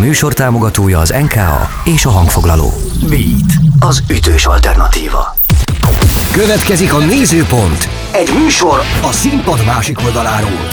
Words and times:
műsor 0.00 0.32
támogatója 0.34 0.98
az 0.98 1.10
NKA 1.10 1.68
és 1.84 2.04
a 2.04 2.10
hangfoglaló. 2.10 2.72
Beat, 3.08 3.52
az 3.78 4.02
ütős 4.10 4.46
alternatíva. 4.46 5.36
Következik 6.32 6.92
a 6.92 6.98
Nézőpont, 6.98 7.88
egy 8.12 8.30
műsor 8.42 8.80
a 9.02 9.12
színpad 9.12 9.64
másik 9.64 9.98
oldaláról. 10.04 10.66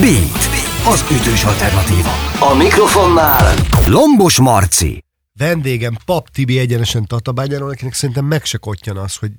Beat, 0.00 0.48
az 0.86 1.04
ütős 1.10 1.44
alternatíva. 1.44 2.10
A 2.40 2.54
mikrofonnál 2.54 3.54
Lombos 3.86 4.38
Marci. 4.38 5.04
Vendégem 5.38 5.96
Pap 6.04 6.28
Tibi 6.28 6.58
egyenesen 6.58 7.06
Tatabányáról, 7.06 7.70
akinek 7.70 7.94
szerintem 7.94 8.24
meg 8.24 8.44
se 8.44 8.58
az, 8.94 9.16
hogy 9.16 9.30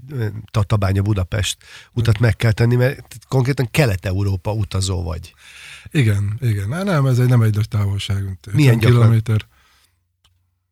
Tatabánya 0.52 1.02
Budapest 1.02 1.58
utat 1.94 2.20
meg 2.20 2.36
kell 2.36 2.52
tenni, 2.52 2.76
mert 2.76 3.18
konkrétan 3.28 3.68
Kelet-Európa 3.72 4.52
utazó 4.52 5.04
vagy. 5.04 5.34
Igen, 5.92 6.38
igen. 6.40 6.72
Hát 6.72 6.84
nem, 6.84 7.06
ez 7.06 7.20
egy, 7.20 7.28
nem 7.28 7.42
egy 7.42 7.56
nagy 7.56 7.68
távolság. 7.68 8.38
Milyen 8.52 8.78
gyakran, 8.78 9.00
kilométer. 9.00 9.46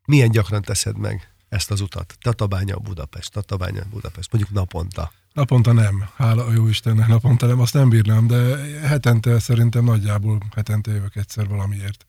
milyen 0.06 0.30
gyakran 0.30 0.62
teszed 0.62 0.98
meg 0.98 1.34
ezt 1.48 1.70
az 1.70 1.80
utat? 1.80 2.16
Tatabánya 2.20 2.78
Budapest, 2.78 3.32
Tatabánya 3.32 3.84
Budapest, 3.90 4.32
mondjuk 4.32 4.54
naponta. 4.54 5.12
Naponta 5.32 5.72
nem, 5.72 6.08
hála 6.16 6.44
a 6.44 6.52
jó 6.52 6.68
Istennek, 6.68 7.06
naponta 7.08 7.46
nem, 7.46 7.60
azt 7.60 7.74
nem 7.74 7.88
bírnám, 7.88 8.26
de 8.26 8.56
hetente 8.86 9.38
szerintem 9.38 9.84
nagyjából 9.84 10.40
hetente 10.54 10.90
jövök 10.90 11.16
egyszer 11.16 11.48
valamiért 11.48 12.04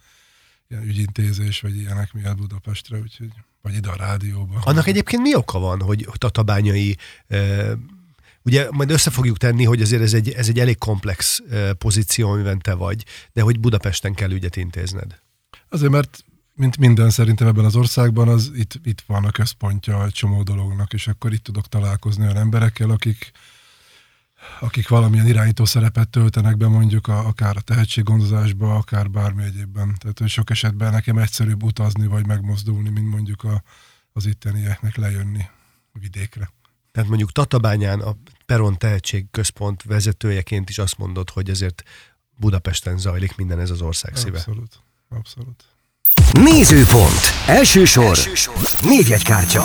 ilyen 0.70 0.84
ügyintézés, 0.84 1.62
vagy 1.62 1.78
ilyenek 1.78 2.14
miatt 2.14 2.38
Budapestre, 2.38 2.98
úgyhogy, 2.98 3.32
vagy 3.62 3.74
ide 3.76 3.90
a 3.90 3.96
rádióba. 3.96 4.60
Annak 4.64 4.88
egyébként 4.88 5.22
mi 5.22 5.36
oka 5.36 5.60
van, 5.60 5.82
hogy 5.82 6.08
tatabányai 6.18 6.98
e, 7.28 7.38
Ugye 8.48 8.68
majd 8.72 8.92
össze 8.92 9.10
fogjuk 9.10 9.38
tenni, 9.38 9.64
hogy 9.64 9.82
azért 9.82 10.02
ez 10.02 10.14
egy, 10.14 10.30
ez 10.30 10.48
egy 10.48 10.60
elég 10.60 10.78
komplex 10.78 11.42
pozíció, 11.78 12.30
amiben 12.30 12.60
te 12.60 12.74
vagy, 12.74 13.06
de 13.34 13.42
hogy 13.42 13.60
Budapesten 13.60 14.14
kell 14.14 14.32
ügyet 14.32 14.56
intézned. 14.56 15.20
Azért, 15.70 15.92
mert 15.92 16.24
mint 16.54 16.78
minden 16.78 17.10
szerintem 17.10 17.48
ebben 17.48 17.66
az 17.66 17.76
országban, 17.76 18.28
az 18.28 18.52
itt, 18.56 18.80
itt 18.84 19.04
van 19.06 19.26
a 19.26 19.32
központja 19.32 20.06
egy 20.06 20.12
csomó 20.12 20.44
dolognak, 20.44 20.94
és 20.94 21.08
akkor 21.08 21.34
itt 21.34 21.44
tudok 21.44 21.68
találkozni 21.68 22.24
olyan 22.24 22.38
emberekkel, 22.38 22.90
akik, 22.90 23.32
akik 24.60 24.88
valamilyen 24.88 25.28
irányító 25.28 25.66
szerepet 25.66 26.10
töltenek 26.10 26.58
be 26.58 26.68
mondjuk 26.68 27.08
a, 27.08 27.28
akár 27.28 27.58
a 27.58 27.62
tehetséggondozásba, 27.62 28.76
akár 28.76 29.10
bármi 29.10 29.44
egyébben. 29.44 29.96
Tehát 30.00 30.20
hogy 30.20 30.30
sok 30.30 30.50
esetben 30.50 30.92
nekem 30.92 31.18
egyszerűbb 31.18 31.64
utazni 31.64 32.08
vagy 32.08 32.28
megmozdulni, 32.28 32.90
mint 32.90 33.10
mondjuk 33.10 33.44
a, 33.44 33.64
az 34.14 34.26
ittenieknek 34.26 34.96
lejönni 34.96 35.46
a 35.94 36.00
vidékre. 36.00 36.52
Tehát 36.92 37.10
mondjuk 37.10 37.32
Tatabányán 37.32 38.00
a 38.00 38.16
Peron 38.48 38.78
Tehetségközpont 38.78 39.84
vezetőjeként 39.84 40.70
is 40.70 40.78
azt 40.78 40.98
mondod, 40.98 41.30
hogy 41.30 41.50
ezért 41.50 41.84
Budapesten 42.40 42.98
zajlik 42.98 43.36
minden 43.36 43.60
ez 43.60 43.70
az 43.70 43.82
ország 43.82 44.16
szíve. 44.16 44.38
Abszolút, 44.38 44.80
abszolút. 45.10 45.64
Nézőpont. 46.32 47.20
Első 47.48 47.86
sor. 47.86 48.04
Első 48.04 48.36
sor. 48.36 48.56
Névjegykártya. 48.84 49.64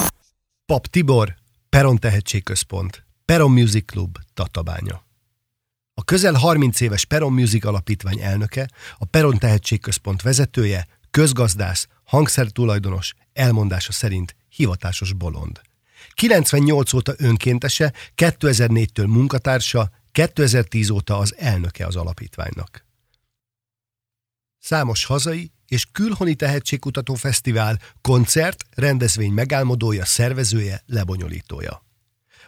Pap 0.66 0.86
Tibor, 0.86 1.34
Peron 1.68 1.98
Tehetségközpont. 1.98 3.04
Peron 3.24 3.50
Music 3.50 3.86
Club, 3.86 4.18
Tatabánya. 4.34 5.04
A 5.94 6.04
közel 6.04 6.34
30 6.34 6.80
éves 6.80 7.04
Peron 7.04 7.32
Music 7.32 7.64
Alapítvány 7.64 8.20
elnöke, 8.20 8.68
a 8.98 9.04
Peron 9.04 9.38
Tehetségközpont 9.38 10.22
vezetője, 10.22 10.86
közgazdász, 11.10 11.88
hangszertulajdonos, 12.04 13.14
elmondása 13.32 13.92
szerint 13.92 14.36
hivatásos 14.48 15.12
bolond. 15.12 15.60
98 16.14 16.92
óta 16.92 17.14
önkéntese, 17.16 17.92
2004-től 18.16 19.06
munkatársa, 19.06 19.90
2010 20.12 20.90
óta 20.90 21.18
az 21.18 21.34
elnöke 21.36 21.86
az 21.86 21.96
alapítványnak. 21.96 22.84
Számos 24.58 25.04
hazai 25.04 25.52
és 25.66 25.86
külhoni 25.92 26.34
tehetségkutató 26.34 27.14
fesztivál, 27.14 27.78
koncert, 28.00 28.64
rendezvény 28.70 29.32
megálmodója, 29.32 30.04
szervezője, 30.04 30.82
lebonyolítója. 30.86 31.84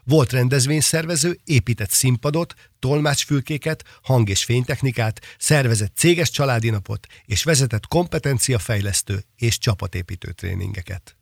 Volt 0.05 0.33
rendezvényszervező, 0.33 1.39
épített 1.45 1.91
színpadot, 1.91 2.55
tolmácsfülkéket, 2.79 3.85
hang- 4.03 4.29
és 4.29 4.45
fénytechnikát, 4.45 5.21
szervezett 5.39 5.97
céges 5.97 6.31
családi 6.31 6.71
napot 6.71 7.07
és 7.25 7.45
vezetett 7.45 7.87
kompetenciafejlesztő 7.87 9.25
és 9.37 9.59
csapatépítő 9.59 10.33
tréningeket. 10.33 11.17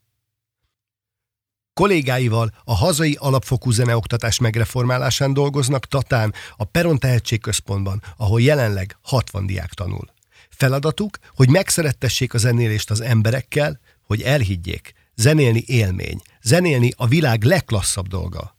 Kollégáival 1.74 2.50
a 2.64 2.74
hazai 2.74 3.16
alapfokú 3.20 3.70
zeneoktatás 3.70 4.38
megreformálásán 4.38 5.32
dolgoznak 5.32 5.86
Tatán, 5.86 6.34
a 6.56 6.64
Peron 6.64 6.98
Tehetségközpontban, 6.98 8.02
ahol 8.16 8.40
jelenleg 8.40 8.96
60 9.02 9.46
diák 9.46 9.72
tanul. 9.72 10.12
Feladatuk, 10.50 11.18
hogy 11.34 11.48
megszerettessék 11.48 12.34
a 12.34 12.38
zenélést 12.38 12.90
az 12.90 13.00
emberekkel, 13.00 13.80
hogy 14.02 14.22
elhiggyék, 14.22 14.92
zenélni 15.14 15.62
élmény, 15.66 16.20
zenélni 16.42 16.92
a 16.96 17.06
világ 17.06 17.42
legklasszabb 17.42 18.08
dolga. 18.08 18.56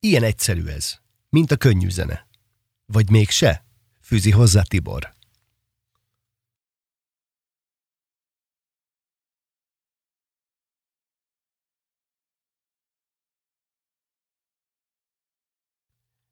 Ilyen 0.00 0.22
egyszerű 0.22 0.66
ez, 0.66 0.94
mint 1.28 1.50
a 1.50 1.56
könnyű 1.56 1.88
zene. 1.88 2.26
Vagy 2.86 3.10
mégse? 3.10 3.64
Fűzi 4.00 4.30
hozzá 4.30 4.62
Tibor. 4.62 5.12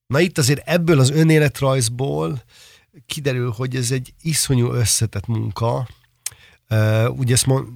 Na 0.08 0.20
itt 0.20 0.38
azért 0.38 0.69
ebből 0.69 0.98
az 1.00 1.10
önéletrajzból 1.10 2.42
kiderül, 3.06 3.50
hogy 3.50 3.76
ez 3.76 3.91
egy 3.91 4.14
iszonyú 4.22 4.72
összetett 4.72 5.26
munka. 5.26 5.88
Ugye 7.08 7.34
ezt 7.34 7.46
mond, 7.46 7.69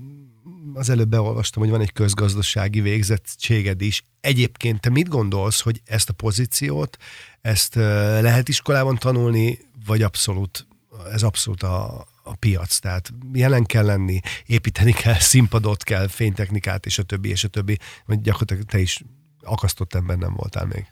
az 0.74 0.88
előbb 0.88 1.08
beolvastam, 1.08 1.62
hogy 1.62 1.70
van 1.70 1.80
egy 1.80 1.92
közgazdasági 1.92 2.80
végzettséged 2.80 3.80
is. 3.80 4.04
Egyébként 4.20 4.80
te 4.80 4.90
mit 4.90 5.08
gondolsz, 5.08 5.60
hogy 5.60 5.80
ezt 5.84 6.08
a 6.08 6.12
pozíciót, 6.12 6.96
ezt 7.40 7.74
lehet 8.20 8.48
iskolában 8.48 8.96
tanulni, 8.96 9.58
vagy 9.86 10.02
abszolút, 10.02 10.66
ez 11.12 11.22
abszolút 11.22 11.62
a, 11.62 12.06
a 12.22 12.34
piac, 12.34 12.78
tehát 12.78 13.12
jelen 13.32 13.64
kell 13.64 13.84
lenni, 13.84 14.20
építeni 14.46 14.92
kell, 14.92 15.18
színpadot 15.18 15.82
kell, 15.82 16.08
fénytechnikát, 16.08 16.86
és 16.86 16.98
a 16.98 17.02
többi, 17.02 17.28
és 17.28 17.44
a 17.44 17.48
többi, 17.48 17.78
vagy 18.06 18.20
gyakorlatilag 18.20 18.64
te 18.64 18.78
is 18.78 19.02
akasztott 19.42 19.94
ember 19.94 20.16
nem 20.16 20.34
voltál 20.34 20.66
még. 20.66 20.86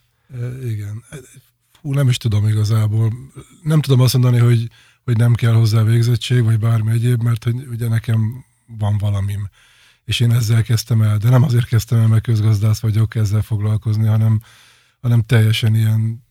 Igen. 0.65 1.05
Fú, 1.81 1.93
nem 1.93 2.09
is 2.09 2.17
tudom 2.17 2.49
igazából. 2.49 3.13
Nem 3.63 3.81
tudom 3.81 4.01
azt 4.01 4.13
mondani, 4.13 4.39
hogy, 4.39 4.69
hogy 5.05 5.17
nem 5.17 5.35
kell 5.35 5.53
hozzá 5.53 5.83
végzettség, 5.83 6.45
vagy 6.45 6.59
bármi 6.59 6.93
egyéb, 6.93 7.23
mert 7.23 7.45
hogy 7.45 7.67
ugye 7.71 7.89
nekem 7.89 8.45
van 8.79 8.99
valamim. 8.99 9.49
És 10.05 10.21
én 10.21 10.33
ezzel 10.33 10.63
kezdtem 10.63 11.03
el, 11.03 11.19
de 11.19 11.29
nem 11.29 11.43
azért 11.43 11.67
kezdtem 11.67 11.99
el, 11.99 12.07
mert 12.07 12.23
közgazdász 12.23 12.81
vagyok 12.81 13.15
ezzel 13.15 13.43
foglalkozni, 13.43 14.07
hanem, 14.07 14.43
hanem 15.01 15.23
teljesen 15.23 15.75
ilyen, 15.75 16.25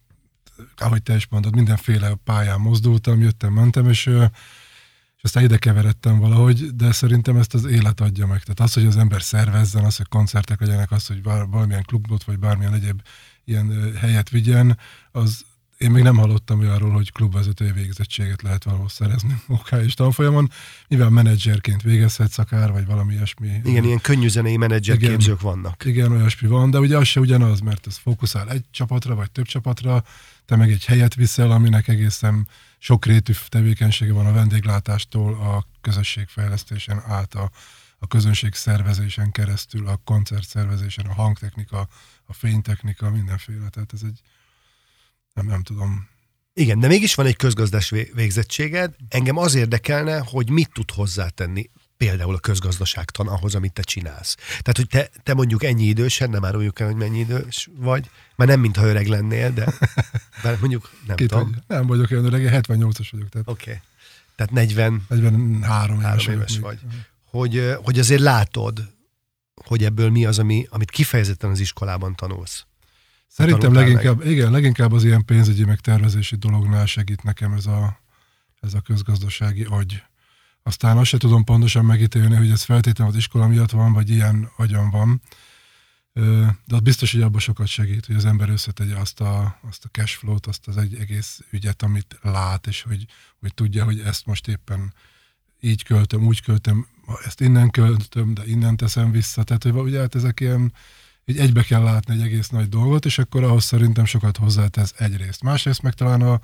ahogy 0.77 1.03
te 1.03 1.15
is 1.15 1.27
mondod, 1.27 1.55
mindenféle 1.55 2.15
pályán 2.23 2.59
mozdultam, 2.59 3.21
jöttem, 3.21 3.53
mentem, 3.53 3.89
és, 3.89 4.05
és 4.05 5.23
aztán 5.23 5.43
ide 5.43 5.57
keveredtem 5.57 6.19
valahogy, 6.19 6.75
de 6.75 6.91
szerintem 6.91 7.37
ezt 7.37 7.53
az 7.53 7.65
élet 7.65 8.01
adja 8.01 8.27
meg. 8.27 8.43
Tehát 8.43 8.59
az, 8.59 8.73
hogy 8.73 8.85
az 8.85 8.97
ember 8.97 9.21
szervezzen, 9.21 9.83
az, 9.83 9.97
hogy 9.97 10.07
koncertek 10.07 10.59
legyenek, 10.59 10.91
az, 10.91 11.07
hogy 11.07 11.23
valamilyen 11.23 11.83
klubot, 11.83 12.23
vagy 12.23 12.39
bármilyen 12.39 12.73
egyéb 12.73 13.01
ilyen 13.49 13.95
helyet 13.95 14.29
vigyen, 14.29 14.77
az 15.11 15.45
én 15.79 15.91
még 15.91 16.03
nem 16.03 16.17
hallottam 16.17 16.59
olyanról, 16.59 16.91
hogy 16.91 17.11
klubvezetői 17.11 17.71
végzettséget 17.71 18.41
lehet 18.41 18.63
valahol 18.63 18.89
szerezni 18.89 19.41
OK 19.47 19.71
és 19.85 19.93
tanfolyamon, 19.93 20.51
mivel 20.87 21.09
menedzserként 21.09 21.81
végezhetsz 21.81 22.37
akár, 22.37 22.71
vagy 22.71 22.85
valami 22.85 23.13
ilyesmi. 23.13 23.61
Igen, 23.63 23.83
ilyen 23.83 24.01
könnyű 24.01 24.27
zenei 24.27 24.57
menedzserképzők 24.57 25.41
vannak. 25.41 25.85
Igen, 25.85 26.11
olyasmi 26.11 26.47
van, 26.47 26.71
de 26.71 26.79
ugye 26.79 26.97
az 26.97 27.07
se 27.07 27.19
ugyanaz, 27.19 27.59
mert 27.59 27.87
ez 27.87 27.97
fókuszál 27.97 28.49
egy 28.49 28.65
csapatra, 28.71 29.15
vagy 29.15 29.31
több 29.31 29.45
csapatra, 29.45 30.03
te 30.45 30.55
meg 30.55 30.71
egy 30.71 30.85
helyet 30.85 31.15
viszel, 31.15 31.51
aminek 31.51 31.87
egészen 31.87 32.47
sokrétű 32.77 33.33
tevékenysége 33.49 34.13
van 34.13 34.25
a 34.25 34.33
vendéglátástól, 34.33 35.33
a 35.33 35.65
közösségfejlesztésen 35.81 37.03
át, 37.07 37.33
a, 37.33 37.49
a 37.99 38.07
közönség 38.07 38.53
szervezésen 38.53 39.31
keresztül, 39.31 39.87
a 39.87 40.01
koncertszervezésen, 40.03 41.05
a 41.05 41.13
hangtechnika, 41.13 41.87
a 42.25 42.33
fénytechnika, 42.33 43.09
mindenféle. 43.09 43.69
Tehát 43.69 43.93
ez 43.93 44.01
egy, 44.03 44.19
nem, 45.33 45.45
nem 45.45 45.63
tudom. 45.63 46.07
Igen, 46.53 46.79
de 46.79 46.87
mégis 46.87 47.15
van 47.15 47.25
egy 47.25 47.35
közgazdás 47.35 47.89
végzettséged. 47.89 48.95
Engem 49.09 49.37
az 49.37 49.55
érdekelne, 49.55 50.19
hogy 50.25 50.49
mit 50.49 50.71
tud 50.73 50.91
hozzátenni 50.91 51.69
például 51.97 52.35
a 52.35 52.39
közgazdaságtan 52.39 53.27
ahhoz, 53.27 53.55
amit 53.55 53.73
te 53.73 53.81
csinálsz. 53.81 54.35
Tehát, 54.35 54.77
hogy 54.77 54.87
te, 54.87 55.09
te 55.23 55.33
mondjuk 55.33 55.63
ennyi 55.63 55.83
idősen, 55.83 56.29
nem 56.29 56.45
áruljuk 56.45 56.79
el, 56.79 56.87
hogy 56.87 56.95
mennyi 56.95 57.19
idős 57.19 57.69
vagy, 57.75 58.09
mert 58.35 58.49
nem 58.49 58.59
mintha 58.59 58.85
öreg 58.85 59.07
lennél, 59.07 59.53
de, 59.53 59.73
de 60.43 60.57
mondjuk 60.59 60.91
nem 61.07 61.15
Két 61.15 61.27
tudom. 61.27 61.51
Vagy, 61.51 61.61
nem 61.67 61.87
vagyok 61.87 62.11
olyan 62.11 62.25
öreg, 62.25 62.63
78-as 62.65 63.07
vagyok. 63.11 63.27
Oké. 63.33 63.41
Okay. 63.45 63.81
Tehát 64.35 64.51
40, 64.51 65.05
43 65.09 65.99
éves, 65.99 66.27
éves 66.27 66.59
vagy. 66.59 66.79
Hogy, 67.29 67.75
hogy 67.83 67.99
azért 67.99 68.21
látod, 68.21 68.93
hogy 69.65 69.83
ebből 69.83 70.09
mi 70.09 70.25
az, 70.25 70.39
ami, 70.39 70.67
amit 70.69 70.91
kifejezetten 70.91 71.49
az 71.49 71.59
iskolában 71.59 72.15
tanulsz. 72.15 72.65
Szerintem 73.27 73.73
leginkább, 73.73 74.17
meg. 74.17 74.27
igen, 74.27 74.51
leginkább 74.51 74.91
az 74.91 75.03
ilyen 75.03 75.25
pénzügyi 75.25 75.65
meg 75.65 75.79
tervezési 75.79 76.35
dolognál 76.35 76.85
segít 76.85 77.23
nekem 77.23 77.53
ez 77.53 77.65
a, 77.65 77.99
ez 78.61 78.73
a 78.73 78.81
közgazdasági 78.81 79.63
agy. 79.63 80.03
Aztán 80.63 80.97
azt 80.97 81.09
se 81.09 81.17
tudom 81.17 81.43
pontosan 81.43 81.85
megítélni, 81.85 82.35
hogy 82.35 82.51
ez 82.51 82.63
feltétlenül 82.63 83.13
az 83.13 83.19
iskola 83.19 83.47
miatt 83.47 83.71
van, 83.71 83.93
vagy 83.93 84.09
ilyen 84.09 84.51
agyon 84.57 84.89
van. 84.89 85.21
De 86.65 86.75
az 86.75 86.79
biztos, 86.79 87.11
hogy 87.11 87.21
abban 87.21 87.39
sokat 87.39 87.67
segít, 87.67 88.05
hogy 88.05 88.15
az 88.15 88.25
ember 88.25 88.49
összetegye 88.49 88.95
azt 88.95 89.19
a, 89.19 89.59
azt 89.69 89.85
a 89.85 89.89
cashflow-t, 89.91 90.45
azt 90.45 90.67
az 90.67 90.77
egy 90.77 90.95
egész 90.95 91.41
ügyet, 91.51 91.81
amit 91.81 92.19
lát, 92.21 92.67
és 92.67 92.81
hogy, 92.81 93.05
hogy 93.39 93.53
tudja, 93.53 93.83
hogy 93.83 93.99
ezt 93.99 94.25
most 94.25 94.47
éppen 94.47 94.93
így 95.59 95.83
költöm, 95.83 96.25
úgy 96.25 96.41
költöm, 96.41 96.87
ezt 97.25 97.41
innen 97.41 97.69
költöm, 97.69 98.33
de 98.33 98.41
innen 98.45 98.77
teszem 98.77 99.11
vissza. 99.11 99.43
Tehát, 99.43 99.63
hogy 99.63 99.73
ugye 99.73 99.99
hát 99.99 100.15
ezek 100.15 100.39
ilyen, 100.39 100.73
így 101.25 101.37
egybe 101.37 101.63
kell 101.63 101.81
látni 101.81 102.13
egy 102.13 102.21
egész 102.21 102.49
nagy 102.49 102.69
dolgot, 102.69 103.05
és 103.05 103.19
akkor 103.19 103.43
ahhoz 103.43 103.63
szerintem 103.63 104.05
sokat 104.05 104.37
hozzátesz 104.37 104.93
egyrészt. 104.97 105.43
Másrészt 105.43 105.81
meg 105.81 105.93
talán 105.93 106.21
a, 106.21 106.39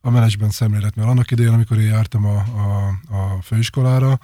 a 0.00 0.10
menedzsment 0.10 0.52
szemlélet, 0.52 0.94
mert 0.94 1.08
annak 1.08 1.30
idején, 1.30 1.52
amikor 1.52 1.78
én 1.78 1.86
jártam 1.86 2.24
a, 2.24 2.36
a, 2.38 2.86
a 3.16 3.42
főiskolára, 3.42 4.18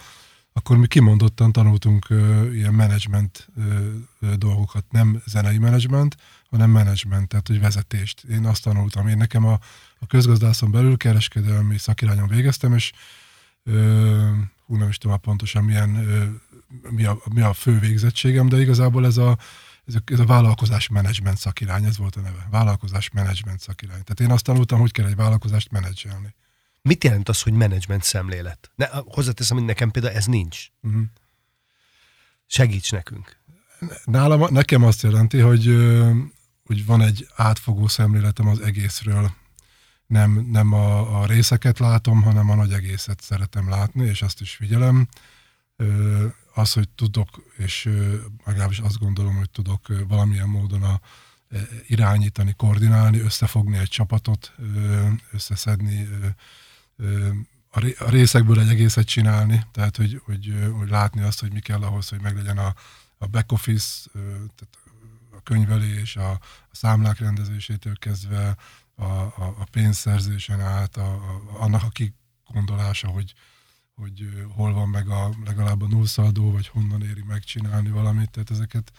akkor 0.57 0.77
mi 0.77 0.87
kimondottan 0.87 1.53
tanultunk 1.53 2.11
ö, 2.11 2.53
ilyen 2.53 2.75
menedzsment 2.75 3.49
dolgokat, 4.37 4.85
nem 4.91 5.23
zenei 5.27 5.59
menedzsment, 5.59 6.17
hanem 6.51 6.71
menedzsment, 6.71 7.29
tehát 7.29 7.49
hogy 7.49 7.61
vezetést. 7.61 8.25
Én 8.25 8.47
azt 8.47 8.63
tanultam. 8.63 9.09
Én 9.09 9.17
nekem 9.17 9.45
a, 9.47 9.59
a 9.99 10.07
közgazdászon 10.07 10.71
belül 10.71 10.97
kereskedelmi 10.97 11.79
szakirányon 11.79 12.29
végeztem, 12.29 12.75
és 12.75 12.93
ö, 13.63 14.31
hú, 14.67 14.77
nem 14.77 14.89
is 14.89 14.99
tudom 14.99 15.21
pontosan 15.21 15.65
milyen, 15.65 15.89
mi, 16.91 17.05
a, 17.05 17.19
mi 17.35 17.41
a 17.41 17.53
fő 17.53 17.79
végzettségem, 17.79 18.49
de 18.49 18.61
igazából 18.61 19.07
ez 19.07 19.17
a, 19.17 19.39
ez 19.87 19.95
a, 19.95 19.99
ez 20.05 20.19
a 20.19 20.25
vállalkozás 20.25 20.89
menedzsment 20.89 21.39
szakirány, 21.39 21.85
ez 21.85 21.97
volt 21.97 22.17
a 22.17 22.21
neve. 22.21 22.47
Vállalkozás 22.51 23.11
menedzsment 23.11 23.61
szakirány. 23.61 24.03
Tehát 24.03 24.21
én 24.21 24.31
azt 24.31 24.45
tanultam, 24.45 24.81
hogy 24.81 24.93
kell 24.93 25.07
egy 25.07 25.17
vállalkozást 25.17 25.71
menedzselni. 25.71 26.35
Mit 26.83 27.05
jelent 27.05 27.29
az, 27.29 27.43
hogy 27.43 27.53
menedzsment 27.53 28.03
szemlélet? 28.03 28.71
Ne, 28.75 28.87
hozzáteszem, 29.05 29.57
hogy 29.57 29.67
nekem 29.67 29.91
például 29.91 30.15
ez 30.15 30.27
nincs. 30.27 30.67
Uh-huh. 30.83 31.03
Segíts 32.47 32.93
nekünk. 32.93 33.37
Nálam, 34.05 34.53
nekem 34.53 34.85
azt 34.85 35.03
jelenti, 35.03 35.39
hogy, 35.39 35.77
hogy 36.65 36.87
van 36.87 37.03
egy 37.03 37.29
átfogó 37.37 37.89
szemléletem 37.89 38.49
az 38.49 38.61
egészről. 38.61 39.35
Nem, 40.15 40.47
nem 40.51 40.73
a, 40.73 41.21
a 41.21 41.27
részeket 41.27 41.79
látom, 41.79 42.23
hanem 42.23 42.51
a 42.51 42.55
nagy 42.55 42.73
egészet 42.73 43.21
szeretem 43.21 43.69
látni, 43.69 44.05
és 44.07 44.23
azt 44.23 44.41
is 44.41 44.55
figyelem. 44.55 45.09
Az, 46.55 46.73
hogy 46.73 46.89
tudok, 46.89 47.29
és 47.57 47.91
legalábbis 48.45 48.79
azt 48.79 48.99
gondolom, 48.99 49.37
hogy 49.37 49.51
tudok 49.51 50.07
valamilyen 50.09 50.49
módon 50.49 50.83
a, 50.83 51.01
irányítani, 51.87 52.55
koordinálni, 52.57 53.19
összefogni 53.19 53.77
egy 53.79 53.89
csapatot, 53.89 54.55
összeszedni, 55.33 56.09
a 57.99 58.11
részekből 58.11 58.61
egy 58.61 58.69
egészet 58.69 59.07
csinálni, 59.07 59.67
tehát 59.73 59.97
hogy, 59.97 60.21
hogy, 60.25 60.71
hogy 60.79 60.89
látni 60.89 61.23
azt, 61.23 61.41
hogy 61.41 61.53
mi 61.53 61.61
kell 61.61 61.83
ahhoz, 61.83 62.09
hogy 62.09 62.21
meglegyen 62.21 62.59
a, 62.59 62.75
a 63.19 63.27
back 63.27 63.53
office, 63.53 64.09
tehát 64.13 64.79
a 65.37 65.41
könyvelés, 65.43 66.17
a, 66.17 66.31
a 66.31 66.41
számlák 66.73 67.19
rendezésétől 67.19 67.99
kezdve, 67.99 68.57
a, 68.95 69.05
a, 69.05 69.55
a 69.59 69.67
pénzszerzésen 69.71 70.61
át, 70.61 70.97
a, 70.97 71.13
a, 71.13 71.43
annak 71.59 71.83
a 71.83 72.11
kigondolása, 72.47 73.09
hogy, 73.09 73.35
hogy 73.95 74.47
hol 74.55 74.73
van 74.73 74.89
meg 74.89 75.09
a 75.09 75.31
legalább 75.45 75.83
a 75.83 75.89
nullszaldó, 75.89 76.51
vagy 76.51 76.69
honnan 76.69 77.03
éri 77.03 77.23
megcsinálni 77.27 77.89
valamit, 77.89 78.31
tehát 78.31 78.51
ezeket, 78.51 78.93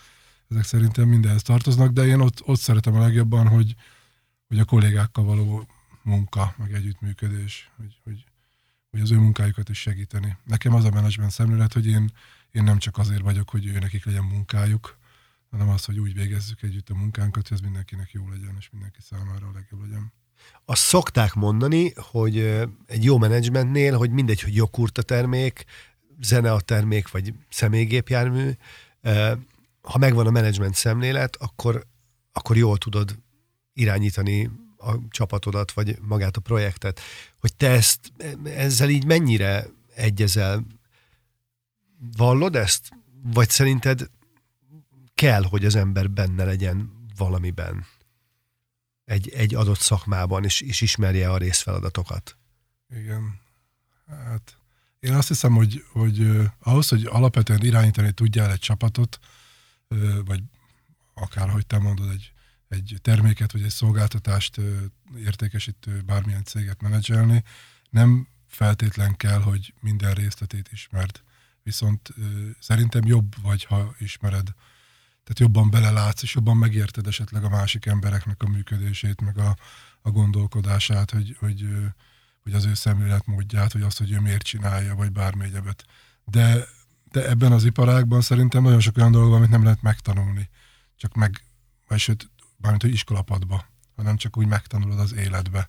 ezek 0.49 0.63
szerintem 0.63 1.07
mindenhez 1.07 1.41
tartoznak, 1.41 1.91
de 1.91 2.05
én 2.05 2.19
ott, 2.19 2.41
ott 2.45 2.59
szeretem 2.59 2.95
a 2.95 2.99
legjobban, 2.99 3.47
hogy, 3.47 3.75
hogy 4.47 4.59
a 4.59 4.65
kollégákkal 4.65 5.23
való 5.23 5.67
munka, 6.03 6.53
meg 6.57 6.73
együttműködés, 6.73 7.71
hogy, 7.77 7.99
hogy, 8.03 8.25
hogy 8.91 8.99
az 8.99 9.11
ő 9.11 9.17
munkájukat 9.17 9.69
is 9.69 9.79
segíteni. 9.79 10.37
Nekem 10.43 10.73
az 10.73 10.85
a 10.85 10.89
menedzsment 10.89 11.31
szemlélet, 11.31 11.73
hogy 11.73 11.87
én, 11.87 12.11
én 12.51 12.63
nem 12.63 12.77
csak 12.77 12.97
azért 12.97 13.21
vagyok, 13.21 13.49
hogy 13.49 13.65
ő 13.65 13.79
nekik 13.79 14.05
legyen 14.05 14.23
munkájuk, 14.23 14.97
hanem 15.57 15.73
az, 15.73 15.85
hogy 15.85 15.99
úgy 15.99 16.13
végezzük 16.13 16.61
együtt 16.61 16.89
a 16.89 16.95
munkánkat, 16.95 17.47
hogy 17.47 17.57
ez 17.57 17.63
mindenkinek 17.63 18.11
jó 18.11 18.29
legyen, 18.29 18.55
és 18.59 18.69
mindenki 18.71 18.99
számára 19.01 19.47
a 19.47 19.51
legjobb 19.53 19.81
legyen. 19.81 20.13
Azt 20.65 20.81
szokták 20.81 21.33
mondani, 21.33 21.93
hogy 21.95 22.37
egy 22.85 23.03
jó 23.03 23.17
menedzsmentnél, 23.17 23.97
hogy 23.97 24.11
mindegy, 24.11 24.41
hogy 24.41 24.55
jogurt 24.55 24.97
a 24.97 25.01
termék, 25.01 25.65
zene 26.19 26.51
a 26.51 26.61
termék, 26.61 27.11
vagy 27.11 27.33
személygépjármű, 27.49 28.51
ha 29.81 29.97
megvan 29.97 30.27
a 30.27 30.31
menedzsment 30.31 30.75
szemlélet, 30.75 31.35
akkor, 31.35 31.87
akkor 32.31 32.57
jól 32.57 32.77
tudod 32.77 33.19
irányítani 33.73 34.49
a 34.77 34.93
csapatodat, 35.09 35.71
vagy 35.71 35.97
magát 36.01 36.37
a 36.37 36.41
projektet, 36.41 36.99
hogy 37.39 37.55
te 37.55 37.69
ezt, 37.69 38.13
ezzel 38.43 38.89
így 38.89 39.05
mennyire 39.05 39.67
egyezel? 39.95 40.65
Vallod 42.17 42.55
ezt? 42.55 42.89
Vagy 43.23 43.49
szerinted 43.49 44.09
kell, 45.25 45.43
hogy 45.43 45.65
az 45.65 45.75
ember 45.75 46.09
benne 46.09 46.43
legyen 46.43 47.07
valamiben? 47.17 47.85
Egy, 49.05 49.29
egy 49.29 49.55
adott 49.55 49.79
szakmában, 49.79 50.43
és, 50.43 50.61
és 50.61 50.81
ismerje 50.81 51.31
a 51.31 51.37
részfeladatokat? 51.37 52.37
Igen. 52.89 53.39
Hát 54.07 54.57
én 54.99 55.13
azt 55.13 55.27
hiszem, 55.27 55.53
hogy, 55.53 55.83
hogy 55.91 56.27
ahhoz, 56.59 56.87
hogy 56.87 57.05
alapvetően 57.05 57.63
irányítani 57.63 58.11
tudjál 58.11 58.51
egy 58.51 58.59
csapatot, 58.59 59.19
vagy 60.25 60.43
akárhogy 61.13 61.65
te 61.65 61.77
mondod, 61.77 62.09
egy 62.09 62.33
egy 62.67 62.97
terméket 63.01 63.51
vagy 63.51 63.63
egy 63.63 63.69
szolgáltatást 63.69 64.61
értékesítő 65.17 66.01
bármilyen 66.05 66.43
céget 66.43 66.81
menedzselni, 66.81 67.43
nem 67.89 68.27
feltétlen 68.47 69.15
kell, 69.15 69.41
hogy 69.41 69.73
minden 69.79 70.13
részletét 70.13 70.69
ismerd. 70.71 71.21
Viszont 71.63 72.13
szerintem 72.59 73.05
jobb 73.05 73.41
vagy, 73.41 73.63
ha 73.63 73.95
ismered. 73.99 74.53
Tehát 75.25 75.39
jobban 75.39 75.69
belelátsz, 75.69 76.21
és 76.21 76.35
jobban 76.35 76.57
megérted 76.57 77.07
esetleg 77.07 77.43
a 77.43 77.49
másik 77.49 77.85
embereknek 77.85 78.43
a 78.43 78.47
működését, 78.47 79.21
meg 79.21 79.37
a, 79.37 79.55
a 80.01 80.09
gondolkodását, 80.09 81.11
hogy, 81.11 81.35
hogy, 81.39 81.67
hogy 82.43 82.53
az 82.53 82.65
ő 82.65 82.73
szemléletmódját, 82.73 83.71
hogy 83.71 83.81
azt, 83.81 83.97
hogy 83.97 84.11
ő 84.11 84.19
miért 84.19 84.43
csinálja, 84.43 84.95
vagy 84.95 85.11
bármi 85.11 85.43
egyebet. 85.43 85.85
De, 86.25 86.67
de 87.11 87.29
ebben 87.29 87.51
az 87.51 87.63
iparágban 87.63 88.21
szerintem 88.21 88.63
nagyon 88.63 88.79
sok 88.79 88.97
olyan 88.97 89.11
dolog, 89.11 89.33
amit 89.33 89.49
nem 89.49 89.63
lehet 89.63 89.81
megtanulni. 89.81 90.49
Csak 90.95 91.13
meg, 91.13 91.43
vagy 91.87 91.99
sőt, 91.99 92.29
mármint, 92.57 92.83
hogy 92.83 92.93
iskolapadba, 92.93 93.65
hanem 93.95 94.17
csak 94.17 94.37
úgy 94.37 94.47
megtanulod 94.47 94.99
az 94.99 95.13
életbe. 95.13 95.67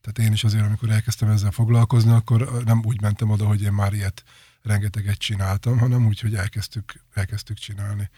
Tehát 0.00 0.30
én 0.30 0.32
is 0.32 0.44
azért, 0.44 0.64
amikor 0.64 0.90
elkezdtem 0.90 1.28
ezzel 1.28 1.50
foglalkozni, 1.50 2.10
akkor 2.10 2.64
nem 2.64 2.80
úgy 2.84 3.00
mentem 3.00 3.30
oda, 3.30 3.46
hogy 3.46 3.62
én 3.62 3.72
már 3.72 3.92
ilyet 3.92 4.24
rengeteget 4.62 5.18
csináltam, 5.18 5.78
hanem 5.78 6.06
úgy, 6.06 6.20
hogy 6.20 6.34
elkezdtük, 6.34 7.04
elkezdtük 7.14 7.56
csinálni. 7.56 8.10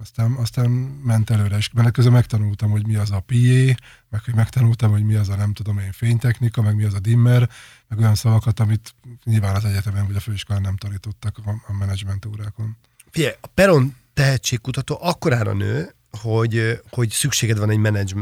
Aztán, 0.00 0.32
aztán 0.32 0.70
ment 1.04 1.30
előre, 1.30 1.56
és 1.56 1.70
menet 1.72 1.92
közben 1.92 2.12
megtanultam, 2.12 2.70
hogy 2.70 2.86
mi 2.86 2.94
az 2.94 3.10
a 3.10 3.20
PA, 3.20 3.82
meg 4.08 4.24
hogy 4.24 4.34
megtanultam, 4.34 4.90
hogy 4.90 5.04
mi 5.04 5.14
az 5.14 5.28
a 5.28 5.36
nem 5.36 5.52
tudom 5.52 5.78
én 5.78 5.92
fénytechnika, 5.92 6.62
meg 6.62 6.76
mi 6.76 6.84
az 6.84 6.94
a 6.94 6.98
dimmer, 6.98 7.50
meg 7.88 7.98
olyan 7.98 8.14
szavakat, 8.14 8.60
amit 8.60 8.94
nyilván 9.24 9.54
az 9.54 9.64
egyetemen 9.64 10.06
vagy 10.06 10.16
a 10.16 10.20
főiskolán 10.20 10.62
nem 10.62 10.76
tanítottak 10.76 11.38
a, 11.44 11.50
a 11.66 11.72
menedzsment 11.72 12.26
órákon. 12.26 12.76
Figyelj, 13.10 13.34
a 13.40 13.46
Peron 13.46 13.96
tehetségkutató 14.14 14.98
akkorára 15.00 15.52
nő, 15.52 15.94
hogy, 16.10 16.80
hogy 16.90 17.10
szükséged 17.10 17.58
van 17.58 17.70
egy, 17.70 17.78
menedzs, 17.78 18.14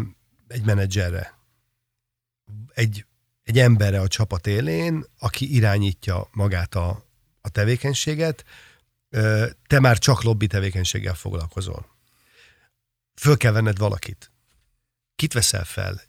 egy 0.49 0.65
menedzserre. 0.65 1.39
Egy, 2.75 3.05
egy 3.45 3.59
emberre 3.59 4.01
a 4.01 4.09
csapat 4.09 4.47
élén, 4.47 5.05
aki 5.19 5.55
irányítja 5.55 6.29
magát 6.33 6.75
a, 6.75 7.05
a 7.41 7.49
tevékenységet, 7.49 8.45
te 9.67 9.81
már 9.81 9.99
csak 9.99 10.23
lobby 10.23 10.47
tevékenységgel 10.47 11.15
foglalkozol. 11.15 11.97
Föl 13.15 13.37
kell 13.37 13.53
venned 13.53 13.79
valakit. 13.79 14.31
Kit 15.17 15.33
veszel 15.33 15.65
fel? 15.65 16.01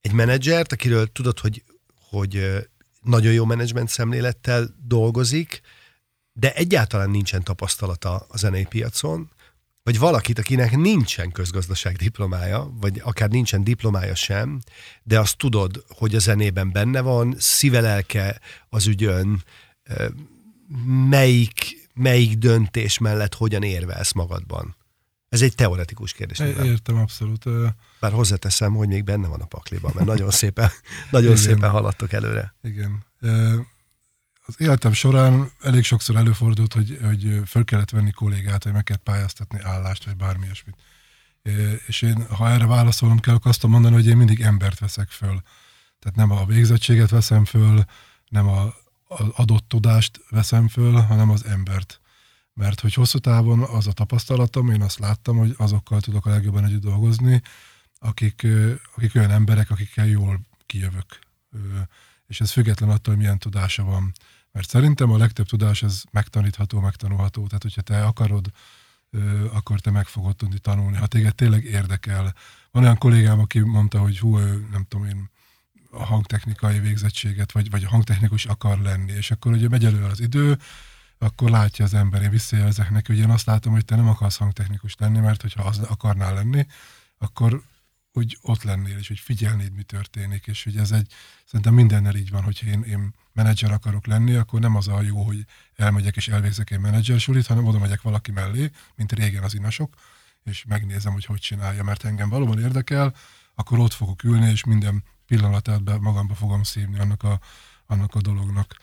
Egy 0.00 0.12
menedzsert, 0.12 0.72
akiről 0.72 1.06
tudod, 1.06 1.38
hogy, 1.38 1.64
hogy 1.94 2.66
nagyon 3.02 3.32
jó 3.32 3.44
menedzsment 3.44 3.88
szemlélettel 3.88 4.74
dolgozik, 4.82 5.60
de 6.32 6.54
egyáltalán 6.54 7.10
nincsen 7.10 7.42
tapasztalata 7.42 8.26
a 8.28 8.36
zenei 8.36 8.64
piacon, 8.64 9.30
vagy 9.82 9.98
valakit, 9.98 10.38
akinek 10.38 10.76
nincsen 10.76 11.32
közgazdaság 11.32 11.96
diplomája, 11.96 12.72
vagy 12.80 13.00
akár 13.04 13.28
nincsen 13.28 13.64
diplomája 13.64 14.14
sem, 14.14 14.60
de 15.02 15.20
azt 15.20 15.36
tudod, 15.36 15.84
hogy 15.88 16.14
a 16.14 16.18
zenében 16.18 16.72
benne 16.72 17.00
van, 17.00 17.34
szívelelke 17.38 18.40
az 18.68 18.86
ügyön, 18.86 19.44
melyik, 21.08 21.85
melyik 21.96 22.38
döntés 22.38 22.98
mellett 22.98 23.34
hogyan 23.34 23.62
érvelsz 23.62 24.12
magadban. 24.12 24.76
Ez 25.28 25.42
egy 25.42 25.54
teoretikus 25.54 26.12
kérdés. 26.12 26.38
É, 26.38 26.54
értem, 26.64 26.96
abszolút. 26.96 27.44
Bár 28.00 28.12
hozzáteszem, 28.12 28.74
hogy 28.74 28.88
még 28.88 29.04
benne 29.04 29.26
van 29.28 29.40
a 29.40 29.46
pakliban, 29.46 29.92
mert 29.94 30.06
nagyon 30.06 30.30
szépen, 30.42 30.70
nagyon 31.10 31.36
szépen 31.36 31.70
haladtok 31.70 32.12
előre. 32.12 32.54
Igen 32.62 33.04
az 34.46 34.54
életem 34.58 34.92
során 34.92 35.50
elég 35.60 35.84
sokszor 35.84 36.16
előfordult, 36.16 36.72
hogy, 36.72 36.98
hogy 37.02 37.40
föl 37.46 37.64
kellett 37.64 37.90
venni 37.90 38.10
kollégát, 38.10 38.62
hogy 38.62 38.72
meg 38.72 38.84
kellett 38.84 39.02
pályáztatni 39.02 39.58
állást, 39.62 40.04
vagy 40.04 40.16
bármi 40.16 40.44
ilyesmit. 40.44 40.76
És 41.86 42.02
én, 42.02 42.26
ha 42.26 42.48
erre 42.48 42.66
válaszolom 42.66 43.18
kell, 43.18 43.34
akkor 43.34 43.50
azt 43.50 43.60
tudom 43.60 43.74
mondani, 43.74 43.94
hogy 43.94 44.06
én 44.06 44.16
mindig 44.16 44.40
embert 44.40 44.78
veszek 44.78 45.08
föl. 45.08 45.40
Tehát 45.98 46.16
nem 46.16 46.30
a 46.30 46.44
végzettséget 46.44 47.10
veszem 47.10 47.44
föl, 47.44 47.84
nem 48.28 48.48
a, 48.48 48.74
az 49.08 49.26
adott 49.32 49.68
tudást 49.68 50.20
veszem 50.30 50.68
föl, 50.68 50.92
hanem 50.92 51.30
az 51.30 51.44
embert. 51.44 52.00
Mert 52.54 52.80
hogy 52.80 52.94
hosszú 52.94 53.18
távon 53.18 53.60
az 53.62 53.86
a 53.86 53.92
tapasztalatom, 53.92 54.70
én 54.70 54.82
azt 54.82 54.98
láttam, 54.98 55.36
hogy 55.36 55.54
azokkal 55.56 56.00
tudok 56.00 56.26
a 56.26 56.30
legjobban 56.30 56.64
együtt 56.64 56.80
dolgozni, 56.80 57.42
akik, 57.98 58.46
akik 58.94 59.14
olyan 59.14 59.30
emberek, 59.30 59.70
akikkel 59.70 60.06
jól 60.06 60.40
kijövök. 60.66 61.18
És 62.26 62.40
ez 62.40 62.50
független 62.50 62.90
attól, 62.90 63.14
hogy 63.14 63.22
milyen 63.22 63.38
tudása 63.38 63.84
van. 63.84 64.12
Mert 64.52 64.68
szerintem 64.68 65.10
a 65.10 65.16
legtöbb 65.16 65.46
tudás 65.46 65.82
ez 65.82 66.02
megtanítható, 66.10 66.80
megtanulható. 66.80 67.46
Tehát, 67.46 67.62
hogyha 67.62 67.82
te 67.82 68.04
akarod, 68.04 68.50
akkor 69.52 69.80
te 69.80 69.90
meg 69.90 70.06
fogod 70.06 70.36
tudni 70.36 70.58
tanulni. 70.58 70.96
Ha 70.96 71.06
téged 71.06 71.34
tényleg 71.34 71.64
érdekel. 71.64 72.34
Van 72.70 72.82
olyan 72.82 72.98
kollégám, 72.98 73.38
aki 73.38 73.58
mondta, 73.58 73.98
hogy 73.98 74.18
hú, 74.18 74.36
nem 74.70 74.84
tudom 74.88 75.06
én, 75.06 75.30
hangtechnikai 76.04 76.78
végzettséget, 76.78 77.52
vagy, 77.52 77.70
vagy 77.70 77.84
hangtechnikus 77.84 78.46
akar 78.46 78.78
lenni, 78.78 79.12
és 79.12 79.30
akkor 79.30 79.52
ugye 79.52 79.68
megy 79.68 79.84
elő 79.84 80.04
az 80.04 80.20
idő, 80.20 80.58
akkor 81.18 81.50
látja 81.50 81.84
az 81.84 81.94
ember, 81.94 82.22
én 82.22 82.30
visszajelzek 82.30 82.90
neki, 82.90 83.12
hogy 83.12 83.20
én 83.20 83.30
azt 83.30 83.46
látom, 83.46 83.72
hogy 83.72 83.84
te 83.84 83.96
nem 83.96 84.08
akarsz 84.08 84.36
hangtechnikus 84.36 84.94
lenni, 84.98 85.18
mert 85.18 85.42
hogyha 85.42 85.62
az 85.62 85.78
akarnál 85.78 86.34
lenni, 86.34 86.66
akkor 87.18 87.62
hogy 88.12 88.38
ott 88.42 88.62
lennél, 88.62 88.98
és 88.98 89.08
hogy 89.08 89.18
figyelnéd, 89.18 89.72
mi 89.72 89.82
történik, 89.82 90.46
és 90.46 90.64
hogy 90.64 90.76
ez 90.76 90.90
egy, 90.90 91.12
szerintem 91.44 91.74
mindennel 91.74 92.14
így 92.14 92.30
van, 92.30 92.42
hogy 92.42 92.62
én, 92.66 92.82
én 92.82 93.14
menedzser 93.32 93.72
akarok 93.72 94.06
lenni, 94.06 94.34
akkor 94.34 94.60
nem 94.60 94.76
az 94.76 94.88
a 94.88 95.02
jó, 95.02 95.22
hogy 95.22 95.44
elmegyek 95.74 96.16
és 96.16 96.28
elvégzek 96.28 96.70
egy 96.70 96.78
menedzser 96.78 97.20
sulit, 97.20 97.46
hanem 97.46 97.64
oda 97.64 97.78
megyek 97.78 98.02
valaki 98.02 98.30
mellé, 98.30 98.70
mint 98.94 99.12
régen 99.12 99.42
az 99.42 99.54
inasok, 99.54 99.94
és 100.44 100.64
megnézem, 100.68 101.12
hogy 101.12 101.24
hogy 101.24 101.40
csinálja, 101.40 101.82
mert 101.82 102.04
engem 102.04 102.28
valóban 102.28 102.58
érdekel, 102.58 103.14
akkor 103.54 103.78
ott 103.78 103.92
fogok 103.92 104.22
ülni, 104.22 104.50
és 104.50 104.64
minden 104.64 105.02
pillanatát 105.26 105.82
be, 105.82 105.98
magamba 105.98 106.34
fogom 106.34 106.62
szívni 106.62 106.98
annak 106.98 107.22
a, 107.22 107.40
annak 107.86 108.14
a 108.14 108.20
dolognak. 108.20 108.76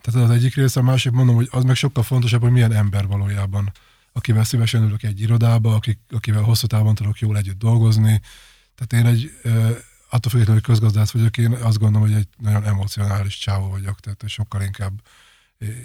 Tehát 0.00 0.28
az 0.28 0.30
egyik 0.30 0.54
része, 0.54 0.80
a 0.80 0.82
másik 0.82 1.12
mondom, 1.12 1.34
hogy 1.34 1.48
az 1.50 1.64
meg 1.64 1.76
sokkal 1.76 2.02
fontosabb, 2.02 2.40
hogy 2.40 2.50
milyen 2.50 2.72
ember 2.72 3.06
valójában, 3.06 3.72
akivel 4.12 4.44
szívesen 4.44 4.82
ülök 4.82 5.02
egy 5.02 5.20
irodába, 5.20 5.74
akik, 5.74 5.98
akivel 6.10 6.42
hosszú 6.42 6.66
távon 6.66 6.94
tudok 6.94 7.18
jól 7.18 7.36
együtt 7.36 7.58
dolgozni. 7.58 8.20
Tehát 8.74 9.06
én 9.06 9.12
egy, 9.12 9.30
attól 10.08 10.30
függetlenül, 10.30 10.54
hogy 10.54 10.62
közgazdász 10.62 11.10
vagyok, 11.10 11.36
én 11.36 11.52
azt 11.52 11.78
gondolom, 11.78 12.08
hogy 12.08 12.16
egy 12.16 12.28
nagyon 12.38 12.64
emocionális 12.64 13.38
csávó 13.38 13.68
vagyok, 13.68 14.00
tehát 14.00 14.24
sokkal 14.26 14.62
inkább 14.62 15.02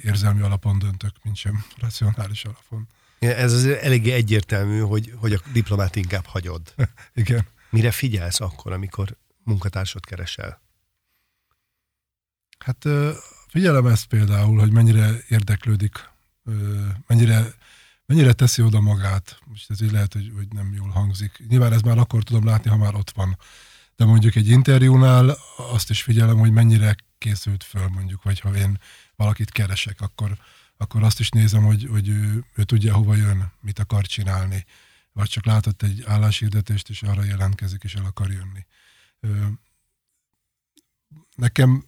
érzelmi 0.01 0.41
alapon 0.41 0.79
döntök, 0.79 1.11
mint 1.23 1.35
sem 1.35 1.63
racionális 1.79 2.45
alapon. 2.45 2.87
Ez 3.19 3.53
azért 3.53 3.83
eléggé 3.83 4.11
egyértelmű, 4.11 4.79
hogy, 4.79 5.13
hogy 5.15 5.33
a 5.33 5.39
diplomát 5.53 5.95
inkább 5.95 6.25
hagyod. 6.25 6.73
Igen. 7.13 7.47
Mire 7.69 7.91
figyelsz 7.91 8.41
akkor, 8.41 8.71
amikor 8.71 9.17
munkatársat 9.51 10.05
keresel? 10.05 10.62
Hát 12.58 12.86
figyelem 13.48 13.86
ezt 13.86 14.05
például, 14.05 14.60
hogy 14.60 14.72
mennyire 14.72 15.24
érdeklődik, 15.27 16.10
mennyire, 17.08 17.53
mennyire 18.05 18.34
teszi 18.34 18.62
oda 18.62 18.79
magát. 18.79 19.39
Most 19.46 19.70
ez 19.70 19.81
így 19.81 19.91
lehet, 19.91 20.13
hogy, 20.13 20.31
hogy 20.36 20.48
nem 20.50 20.74
jól 20.74 20.89
hangzik. 20.89 21.43
Nyilván 21.48 21.74
ez 21.74 21.81
már 21.81 21.98
akkor 21.98 22.24
tudom 22.24 22.46
látni, 22.46 22.70
ha 22.70 22.77
már 22.77 22.96
ott 22.96 23.12
van. 23.12 23.38
De 23.96 24.05
mondjuk 24.05 24.36
egy 24.36 24.48
interjúnál 24.48 25.38
azt 25.58 25.89
is 25.89 26.01
figyelem, 26.01 26.38
hogy 26.38 26.51
mennyire 26.51 26.96
készült 27.17 27.63
föl 27.63 27.88
mondjuk, 27.88 28.24
vagy 28.24 28.39
ha 28.39 28.55
én 28.55 28.79
valakit 29.15 29.51
keresek, 29.51 30.01
akkor, 30.01 30.38
akkor 30.77 31.03
azt 31.03 31.20
is 31.20 31.29
nézem, 31.29 31.63
hogy, 31.63 31.88
hogy 31.91 32.10
ő, 32.10 32.46
ő 32.55 32.63
tudja, 32.63 32.93
hova 32.93 33.15
jön, 33.15 33.51
mit 33.62 33.79
akar 33.79 34.05
csinálni. 34.05 34.65
Vagy 35.13 35.29
csak 35.29 35.46
látott 35.46 35.81
egy 35.81 36.03
álláshirdetést, 36.05 36.89
és 36.89 37.03
arra 37.03 37.24
jelentkezik, 37.24 37.84
és 37.84 37.96
el 37.96 38.05
akar 38.05 38.31
jönni 38.31 38.65
nekem, 41.35 41.85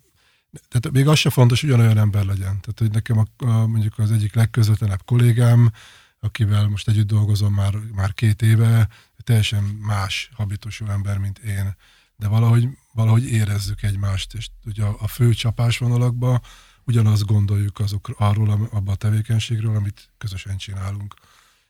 tehát 0.68 0.92
még 0.92 1.08
az 1.08 1.18
se 1.18 1.30
fontos, 1.30 1.62
hogy 1.62 1.70
ugyanolyan 1.70 1.98
ember 1.98 2.26
legyen. 2.26 2.60
Tehát, 2.60 2.80
hogy 2.80 2.92
nekem 2.92 3.18
a, 3.18 3.46
a, 3.46 3.68
mondjuk 3.68 4.00
az 4.00 4.12
egyik 4.12 4.34
legközvetlenebb 4.34 5.04
kollégám, 5.06 5.72
akivel 6.20 6.68
most 6.68 6.88
együtt 6.88 7.08
dolgozom 7.08 7.54
már, 7.54 7.76
már 7.76 8.14
két 8.14 8.42
éve, 8.42 8.90
teljesen 9.24 9.64
más 9.64 10.30
habitusú 10.34 10.86
ember, 10.86 11.18
mint 11.18 11.40
én. 11.40 11.76
De 12.16 12.28
valahogy, 12.28 12.68
valahogy 12.94 13.26
érezzük 13.26 13.84
egymást, 13.84 14.34
és 14.34 14.50
ugye 14.66 14.84
a, 14.84 14.96
a 15.00 15.08
fő 15.08 15.34
csapásvonalakban 15.34 16.42
ugyanazt 16.84 17.26
gondoljuk 17.26 17.80
azok, 17.80 18.10
arról, 18.18 18.50
abban 18.50 18.94
a 18.94 18.96
tevékenységről, 18.96 19.76
amit 19.76 20.10
közösen 20.18 20.58
csinálunk. 20.58 21.16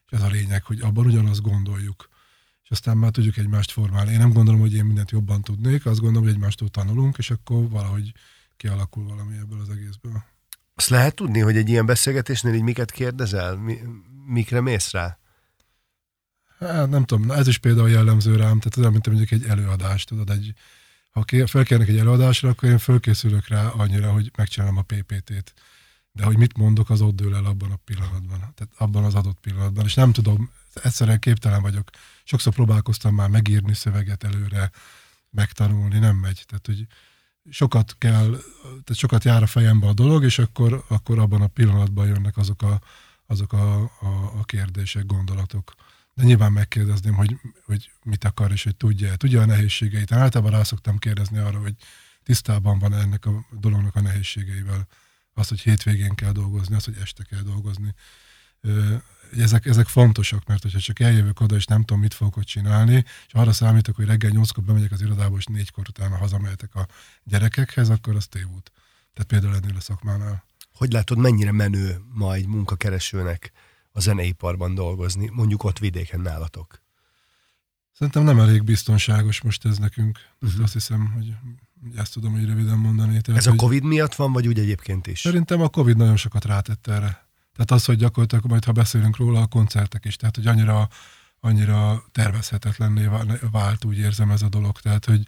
És 0.06 0.12
ez 0.18 0.22
a 0.22 0.28
lényeg, 0.28 0.64
hogy 0.64 0.82
abban 0.82 1.06
ugyanazt 1.06 1.42
gondoljuk 1.42 2.10
aztán 2.74 2.98
már 2.98 3.12
tudjuk 3.12 3.38
egymást 3.38 3.72
formálni. 3.72 4.12
Én 4.12 4.18
nem 4.18 4.34
gondolom, 4.34 4.60
hogy 4.60 4.74
én 4.74 4.86
mindent 4.86 5.12
jobban 5.12 5.42
tudnék, 5.42 5.86
azt 5.86 6.00
gondolom, 6.00 6.24
hogy 6.24 6.34
egymástól 6.34 6.70
tanulunk, 6.70 7.18
és 7.18 7.32
akkor 7.32 7.70
valahogy 7.70 8.14
kialakul 8.58 9.04
valami 9.04 9.38
ebből 9.38 9.60
az 9.60 9.70
egészből. 9.70 10.24
Azt 10.76 10.90
lehet 10.90 11.16
tudni, 11.16 11.40
hogy 11.40 11.58
egy 11.58 11.70
ilyen 11.70 11.86
beszélgetésnél 11.86 12.54
így 12.54 12.62
miket 12.62 12.92
kérdezel? 12.92 13.56
Mi, 13.56 13.80
mikre 14.26 14.62
mész 14.62 14.92
rá? 14.92 15.18
Hát 16.60 16.90
nem 16.90 17.06
tudom, 17.06 17.32
ez 17.32 17.48
is 17.48 17.58
például 17.58 17.90
jellemző 17.90 18.36
rám, 18.36 18.60
tehát 18.60 18.78
ez 18.78 18.92
mint 18.92 19.08
mondjuk 19.08 19.32
egy 19.32 19.46
előadást, 19.46 20.08
tudod, 20.08 20.30
egy, 20.30 20.54
ha 21.12 21.48
felkérnek 21.48 21.88
egy 21.88 21.98
előadásra, 21.98 22.50
akkor 22.50 22.70
én 22.70 22.78
fölkészülök 22.78 23.48
rá 23.48 23.68
annyira, 23.68 24.12
hogy 24.12 24.32
megcsinálom 24.38 24.78
a 24.78 24.82
PPT-t. 24.82 25.54
De 26.16 26.24
hogy 26.24 26.38
mit 26.38 26.58
mondok, 26.58 26.90
az 26.90 27.02
ott 27.02 27.16
dől 27.16 27.36
el 27.36 27.46
abban 27.46 27.72
a 27.72 27.80
pillanatban, 27.86 28.40
tehát 28.40 28.74
abban 28.78 29.04
az 29.04 29.16
adott 29.16 29.40
pillanatban. 29.40 29.86
És 29.86 29.94
nem 29.94 30.12
tudom, 30.12 30.52
egyszerűen 30.74 31.20
képtelen 31.20 31.62
vagyok 31.62 31.90
sokszor 32.24 32.54
próbálkoztam 32.54 33.16
már 33.16 33.30
megírni 33.30 33.74
szöveget 33.74 34.24
előre, 34.24 34.72
megtanulni, 35.30 36.00
nem 36.00 36.16
megy. 36.16 36.44
Tehát, 36.48 36.66
hogy 36.66 36.88
sokat 37.50 37.96
kell, 37.98 38.30
tehát 38.62 38.96
sokat 38.96 39.24
jár 39.24 39.44
a 39.44 39.48
fejembe 39.48 39.88
a 39.88 39.94
dolog, 39.94 40.24
és 40.24 40.40
akkor, 40.40 40.84
akkor 40.88 41.20
abban 41.20 41.42
a 41.42 41.48
pillanatban 41.48 42.08
jönnek 42.08 42.38
azok 42.38 42.62
a, 42.62 42.82
azok 43.26 43.54
a, 43.54 43.82
a, 43.82 44.40
a 44.40 44.44
kérdések, 44.44 45.06
gondolatok. 45.06 45.74
De 46.14 46.24
nyilván 46.24 46.52
megkérdezném, 46.52 47.14
hogy, 47.14 47.40
hogy 47.66 47.92
mit 48.04 48.24
akar, 48.24 48.52
és 48.52 48.64
hogy 48.64 48.76
tudja, 48.76 49.16
tudja 49.16 49.42
a 49.42 49.46
nehézségeit. 49.46 50.12
Én 50.12 50.18
általában 50.18 50.52
rá 50.52 50.64
szoktam 50.64 50.98
kérdezni 50.98 51.38
arra, 51.38 51.60
hogy 51.60 51.76
tisztában 52.24 52.80
van 52.80 52.94
ennek 52.94 53.26
a 53.26 53.46
dolognak 53.60 53.96
a 53.96 54.02
nehézségeivel. 54.02 54.88
Az, 55.34 55.48
hogy 55.48 55.62
hétvégén 55.62 56.16
kell 56.16 56.32
dolgozni, 56.32 56.76
az, 56.76 56.84
hogy 56.84 56.98
este 57.02 57.24
kell 57.24 57.42
dolgozni 57.42 57.94
ezek, 59.38 59.66
ezek 59.66 59.88
fontosak, 59.88 60.46
mert 60.46 60.62
hogyha 60.62 60.80
csak 60.80 61.00
eljövök 61.00 61.40
oda, 61.40 61.56
és 61.56 61.66
nem 61.66 61.80
tudom, 61.80 62.00
mit 62.00 62.14
fogok 62.14 62.38
ott 62.38 62.46
csinálni, 62.46 63.06
és 63.28 63.34
arra 63.34 63.52
számítok, 63.52 63.96
hogy 63.96 64.06
reggel 64.06 64.30
nyolckor 64.30 64.64
bemegyek 64.64 64.92
az 64.92 65.02
irodába, 65.02 65.38
és 65.38 65.46
négykor 65.46 65.84
utána 65.90 66.18
hazamehetek 66.18 66.76
a 66.76 66.88
gyerekekhez, 67.24 67.90
akkor 67.90 68.16
az 68.16 68.28
tévút. 68.28 68.72
Tehát 69.14 69.30
például 69.30 69.56
ennél 69.56 69.76
a 69.76 69.82
szakmánál. 69.82 70.44
Hogy 70.74 70.92
látod, 70.92 71.18
mennyire 71.18 71.52
menő 71.52 72.02
ma 72.14 72.34
egy 72.34 72.48
munkakeresőnek 72.48 73.52
a 73.92 74.00
zeneiparban 74.00 74.76
dolgozni, 74.76 75.30
mondjuk 75.32 75.64
ott 75.64 75.80
vidéken 75.80 76.20
nálatok? 76.20 76.82
Szerintem 77.92 78.24
nem 78.24 78.40
elég 78.40 78.64
biztonságos 78.64 79.42
most 79.42 79.66
ez 79.66 79.78
nekünk. 79.78 80.20
Uh-huh. 80.42 80.64
Azt 80.64 80.74
hiszem, 80.74 81.12
hogy 81.12 81.36
ezt 81.96 82.14
tudom 82.14 82.32
hogy 82.32 82.46
röviden 82.46 82.78
mondani. 82.78 83.22
Tehát, 83.22 83.40
ez 83.40 83.48
a 83.48 83.56
Covid 83.56 83.84
miatt 83.84 84.16
van, 84.16 84.32
vagy 84.32 84.48
úgy 84.48 84.60
egyébként 84.60 85.08
is? 85.08 85.20
Szerintem 85.20 85.62
a 85.62 85.70
Covid 85.70 85.98
nagyon 85.98 86.18
sokat 86.18 86.46
rátett 86.46 86.88
erre. 86.88 87.28
Tehát 87.54 87.72
az, 87.72 87.86
hogy 87.86 87.98
gyakorlatilag 87.98 88.46
majd, 88.46 88.66
ha 88.66 88.72
beszélünk 88.72 89.18
róla, 89.18 89.42
a 89.42 89.48
koncertek 89.48 90.06
is, 90.06 90.16
tehát 90.16 90.36
hogy 90.36 90.48
annyira, 90.48 90.90
annyira 91.40 92.04
tervezhetetlenné 92.12 93.10
vált, 93.52 93.86
úgy 93.86 93.98
érzem 93.98 94.32
ez 94.32 94.42
a 94.42 94.50
dolog. 94.50 94.80
Tehát, 94.80 95.06
hogy, 95.06 95.28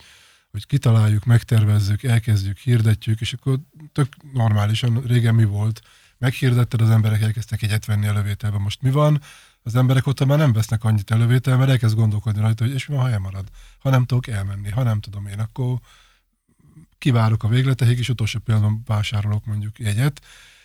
hogy 0.51 0.65
kitaláljuk, 0.65 1.25
megtervezzük, 1.25 2.03
elkezdjük, 2.03 2.57
hirdetjük, 2.57 3.21
és 3.21 3.33
akkor 3.33 3.59
tök 3.91 4.07
normálisan, 4.33 5.01
régen 5.01 5.35
mi 5.35 5.45
volt, 5.45 5.81
meghirdetted, 6.17 6.81
az 6.81 6.89
emberek 6.89 7.21
elkezdtek 7.21 7.61
egyet 7.61 7.85
venni 7.85 8.07
a 8.07 8.13
lövételbe. 8.13 8.57
Most 8.57 8.81
mi 8.81 8.91
van? 8.91 9.21
Az 9.63 9.75
emberek 9.75 10.07
ott 10.07 10.25
már 10.25 10.37
nem 10.37 10.53
vesznek 10.53 10.83
annyit 10.83 11.11
elővétel, 11.11 11.57
mert 11.57 11.69
elkezd 11.69 11.95
gondolkodni 11.95 12.41
rajta, 12.41 12.63
hogy 12.63 12.73
és 12.73 12.85
mi 12.85 12.95
van, 12.95 13.03
ha 13.03 13.11
elmarad? 13.11 13.47
Ha 13.79 13.89
nem 13.89 14.05
tudok 14.05 14.27
elmenni, 14.27 14.69
ha 14.69 14.83
nem 14.83 14.99
tudom 14.99 15.27
én, 15.27 15.39
akkor 15.39 15.79
kivárok 17.05 17.43
a 17.43 17.47
végletekig, 17.47 17.97
és 17.97 18.09
utolsó 18.09 18.39
pillanatban 18.39 18.81
vásárolok 18.85 19.45
mondjuk 19.45 19.79
jegyet, 19.79 20.21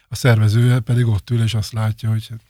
a 0.08 0.14
szervezője 0.14 0.80
pedig 0.80 1.06
ott 1.06 1.30
ül, 1.30 1.42
és 1.42 1.54
azt 1.54 1.72
látja, 1.72 2.08
hogy 2.08 2.26
hát, 2.28 2.40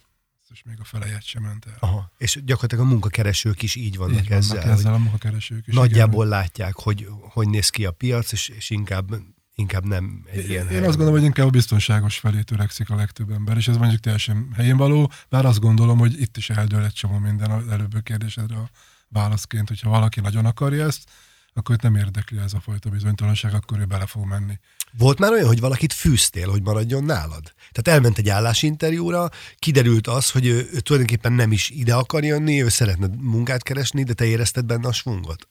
és 0.53 0.61
még 0.65 0.75
a 0.79 0.83
felejet 0.83 1.23
sem 1.23 1.43
ment 1.43 1.65
el. 1.65 1.77
Aha. 1.79 2.11
És 2.17 2.39
gyakorlatilag 2.45 2.85
a 2.85 2.87
munkakeresők 2.87 3.61
is 3.61 3.75
így 3.75 3.97
vannak, 3.97 4.23
így 4.23 4.31
ezzel. 4.31 4.57
Vannak 4.57 4.77
ezzel 4.77 4.93
a 4.93 4.97
munkakeresők 4.97 5.67
is. 5.67 5.73
Nagyjából 5.73 6.25
igen. 6.25 6.37
látják, 6.37 6.75
hogy 6.75 7.07
hogy 7.19 7.49
néz 7.49 7.69
ki 7.69 7.85
a 7.85 7.91
piac, 7.91 8.31
és, 8.31 8.47
és 8.47 8.69
inkább 8.69 9.15
inkább 9.55 9.85
nem 9.85 10.25
egy 10.31 10.49
ilyen 10.49 10.69
Én 10.69 10.83
azt 10.83 10.97
gondolom, 10.97 11.13
hogy 11.13 11.23
inkább 11.23 11.47
a 11.47 11.49
biztonságos 11.49 12.17
felé 12.17 12.41
törekszik 12.41 12.89
a 12.89 12.95
legtöbb 12.95 13.31
ember, 13.31 13.57
és 13.57 13.67
ez 13.67 13.77
mondjuk 13.77 14.01
teljesen 14.01 14.47
helyén 14.55 14.77
való, 14.77 15.11
bár 15.29 15.45
azt 15.45 15.59
gondolom, 15.59 15.97
hogy 15.97 16.21
itt 16.21 16.37
is 16.37 16.49
eldől 16.49 16.83
egy 16.83 16.93
csomó 16.93 17.17
minden 17.17 17.51
az 17.51 17.67
előbb 17.67 18.03
kérdésedre 18.03 18.55
a 18.55 18.69
válaszként, 19.07 19.67
hogyha 19.67 19.89
valaki 19.89 20.19
nagyon 20.19 20.45
akarja 20.45 20.85
ezt, 20.85 21.09
akkor 21.53 21.75
itt 21.75 21.81
nem 21.81 21.95
érdekli 21.95 22.37
ez 22.37 22.53
a 22.53 22.59
fajta 22.59 22.89
bizonytalanság, 22.89 23.53
akkor 23.53 23.79
ő 23.79 23.85
bele 23.85 24.05
fog 24.05 24.25
menni. 24.25 24.59
Volt 24.97 25.19
már 25.19 25.31
olyan, 25.31 25.47
hogy 25.47 25.59
valakit 25.59 25.93
fűztél, 25.93 26.49
hogy 26.49 26.61
maradjon 26.61 27.03
nálad? 27.03 27.53
Tehát 27.71 27.99
elment 27.99 28.17
egy 28.17 28.29
állásinterjúra, 28.29 29.29
kiderült 29.59 30.07
az, 30.07 30.31
hogy 30.31 30.45
ő, 30.45 30.69
ő 30.73 30.79
tulajdonképpen 30.79 31.33
nem 31.33 31.51
is 31.51 31.69
ide 31.69 31.93
akar 31.93 32.23
jönni, 32.23 32.63
ő 32.63 32.69
szeretne 32.69 33.07
munkát 33.17 33.63
keresni, 33.63 34.03
de 34.03 34.13
te 34.13 34.25
érezted 34.25 34.65
benne 34.65 34.87
a 34.87 34.93
svungot? 34.93 35.47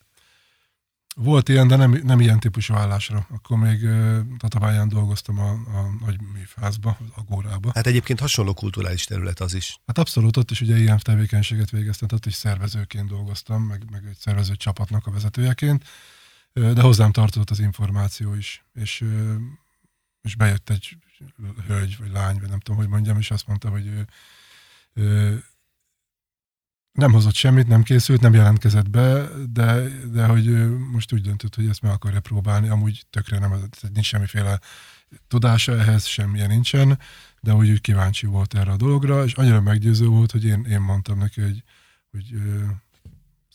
Volt 1.16 1.48
ilyen, 1.48 1.68
de 1.68 1.76
nem, 1.76 2.00
nem 2.04 2.20
ilyen 2.20 2.40
típusú 2.40 2.74
állásra. 2.74 3.26
Akkor 3.30 3.58
még 3.58 3.82
uh, 3.82 4.18
Tatabályán 4.38 4.88
dolgoztam 4.88 5.38
a, 5.38 5.50
a 5.50 5.96
nagy 6.00 6.20
műfázba, 6.32 6.96
az 7.00 7.06
Agórába. 7.14 7.70
Hát 7.74 7.86
egyébként 7.86 8.20
hasonló 8.20 8.54
kulturális 8.54 9.04
terület 9.04 9.40
az 9.40 9.54
is. 9.54 9.80
Hát 9.86 9.98
abszolút, 9.98 10.36
ott 10.36 10.50
is 10.50 10.60
ugye 10.60 10.76
ilyen 10.76 10.98
tevékenységet 10.98 11.70
végeztem, 11.70 12.08
ott 12.12 12.26
is 12.26 12.34
szervezőként 12.34 13.08
dolgoztam, 13.08 13.62
meg, 13.62 13.90
meg 13.90 14.04
egy 14.06 14.16
szervező 14.18 14.54
csapatnak 14.54 15.06
a 15.06 15.10
vezetőjeként, 15.10 15.84
de 16.52 16.80
hozzám 16.80 17.12
tartozott 17.12 17.50
az 17.50 17.60
információ 17.60 18.34
is, 18.34 18.64
és, 18.74 19.04
és 20.22 20.36
bejött 20.36 20.70
egy 20.70 20.96
hölgy, 21.66 21.96
vagy 21.98 22.10
lány, 22.10 22.38
vagy 22.40 22.48
nem 22.48 22.60
tudom, 22.60 22.80
hogy 22.80 22.88
mondjam, 22.88 23.18
és 23.18 23.30
azt 23.30 23.46
mondta, 23.46 23.68
hogy 23.68 23.86
ő, 23.86 24.06
ő 24.92 25.44
nem 26.92 27.12
hozott 27.12 27.35
semmit, 27.35 27.68
nem 27.68 27.82
készült, 27.82 28.20
nem 28.20 28.35
jelentkezett 28.35 28.90
be, 28.90 29.28
de, 29.52 29.88
de 30.12 30.26
hogy 30.26 30.78
most 30.92 31.12
úgy 31.12 31.20
döntött, 31.20 31.54
hogy 31.54 31.68
ezt 31.68 31.82
meg 31.82 31.92
akarja 31.92 32.20
próbálni, 32.20 32.68
amúgy 32.68 33.06
tökre 33.11 33.38
nem, 33.38 33.68
nincs 33.92 34.06
semmiféle 34.06 34.61
tudása 35.28 35.78
ehhez, 35.78 36.04
semmilyen 36.04 36.49
nincsen, 36.49 36.99
de 37.40 37.54
úgy, 37.54 37.70
úgy 37.70 37.80
kíváncsi 37.80 38.26
volt 38.26 38.54
erre 38.54 38.70
a 38.70 38.76
dologra, 38.76 39.25
és 39.25 39.32
annyira 39.35 39.61
meggyőző 39.61 40.06
volt, 40.06 40.30
hogy 40.30 40.44
én, 40.44 40.64
én 40.70 40.80
mondtam 40.80 41.18
neki, 41.18 41.40
hogy, 41.40 41.62
hogy 42.11 42.35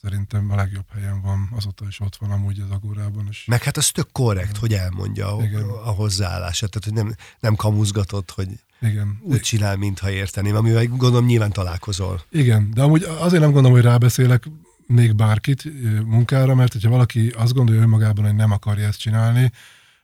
szerintem 0.05 0.51
a 0.51 0.55
legjobb 0.55 0.85
helyen 0.93 1.21
van, 1.21 1.49
azóta 1.55 1.85
is 1.87 1.99
ott 1.99 2.15
van 2.15 2.31
amúgy 2.31 2.59
az 2.59 2.69
agórában. 2.69 3.27
És... 3.29 3.45
Meg 3.45 3.63
hát 3.63 3.77
az 3.77 3.91
tök 3.91 4.11
korrekt, 4.11 4.57
hogy 4.57 4.73
elmondja 4.73 5.37
Igen. 5.41 5.63
a, 5.63 5.87
a 5.87 5.91
hozzáállását, 5.91 6.69
tehát 6.69 6.83
hogy 6.83 6.93
nem, 6.93 7.15
nem 7.39 7.55
kamuzgatott, 7.55 8.31
hogy 8.31 8.47
Igen. 8.81 9.19
úgy 9.21 9.39
csinál, 9.39 9.75
mintha 9.75 10.09
érteném, 10.11 10.55
amivel 10.55 10.85
gondolom 10.85 11.25
nyilván 11.25 11.51
találkozol. 11.51 12.21
Igen, 12.29 12.71
de 12.73 12.81
amúgy 12.81 13.03
azért 13.03 13.41
nem 13.41 13.51
gondolom, 13.51 13.77
hogy 13.77 13.85
rábeszélek 13.85 14.49
még 14.87 15.15
bárkit 15.15 15.63
munkára, 16.05 16.55
mert 16.55 16.71
hogyha 16.71 16.89
valaki 16.89 17.29
azt 17.29 17.53
gondolja 17.53 17.81
önmagában, 17.81 18.25
hogy 18.25 18.35
nem 18.35 18.51
akarja 18.51 18.87
ezt 18.87 18.99
csinálni, 18.99 19.51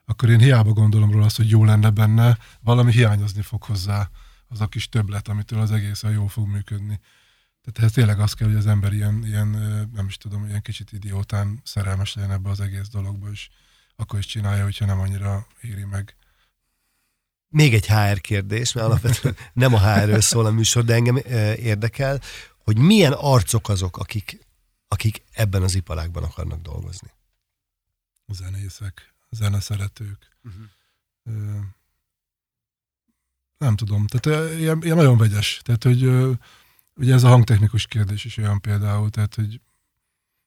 akkor 0.04 0.30
én 0.30 0.40
hiába 0.40 0.72
gondolom 0.72 1.10
róla 1.10 1.24
azt, 1.24 1.36
hogy 1.36 1.50
jó 1.50 1.64
lenne 1.64 1.90
benne, 1.90 2.38
valami 2.60 2.92
hiányozni 2.92 3.42
fog 3.42 3.62
hozzá 3.62 4.10
az 4.48 4.60
a 4.60 4.66
kis 4.66 4.88
többlet, 4.88 5.28
amitől 5.28 5.60
az 5.60 5.72
egész 5.72 6.02
jól 6.14 6.28
fog 6.28 6.48
működni. 6.48 7.00
Tehát 7.62 7.90
ez 7.90 7.92
tényleg 7.92 8.20
az 8.20 8.32
kell, 8.32 8.48
hogy 8.48 8.56
az 8.56 8.66
ember 8.66 8.92
ilyen, 8.92 9.26
ilyen, 9.26 9.48
nem 9.94 10.06
is 10.06 10.16
tudom, 10.16 10.46
ilyen 10.46 10.62
kicsit 10.62 10.92
idiótán 10.92 11.60
szerelmes 11.64 12.14
legyen 12.14 12.30
ebbe 12.30 12.50
az 12.50 12.60
egész 12.60 12.88
dologba, 12.88 13.30
és 13.30 13.48
akkor 13.96 14.18
is 14.18 14.26
csinálja, 14.26 14.62
hogyha 14.62 14.86
nem 14.86 15.00
annyira 15.00 15.46
éri 15.60 15.84
meg. 15.84 16.16
Még 17.48 17.74
egy 17.74 17.86
HR 17.86 18.20
kérdés, 18.20 18.72
mert 18.72 18.86
alapvetően 18.86 19.36
nem 19.52 19.74
a 19.74 19.92
HR-ről 19.92 20.20
szól 20.20 20.46
a 20.46 20.50
műsor, 20.50 20.84
de 20.84 20.94
engem 20.94 21.16
érdekel, 21.56 22.20
hogy 22.58 22.78
milyen 22.78 23.12
arcok 23.12 23.68
azok, 23.68 23.96
akik, 23.96 24.46
akik 24.88 25.22
ebben 25.32 25.62
az 25.62 25.74
iparágban 25.74 26.22
akarnak 26.22 26.60
dolgozni? 26.60 27.10
Zenészek, 28.26 29.14
zeneszeretők. 29.30 30.36
Uh-huh. 30.44 31.64
nem 33.58 33.76
tudom, 33.76 34.06
tehát 34.06 34.52
ilyen, 34.58 34.82
ilyen 34.82 34.96
nagyon 34.96 35.16
vegyes. 35.16 35.60
Tehát, 35.64 35.82
hogy 35.84 36.00
Ugye 36.94 37.14
ez 37.14 37.22
a 37.22 37.28
hangtechnikus 37.28 37.86
kérdés 37.86 38.24
is 38.24 38.36
olyan 38.36 38.60
például, 38.60 39.10
tehát 39.10 39.34
hogy 39.34 39.60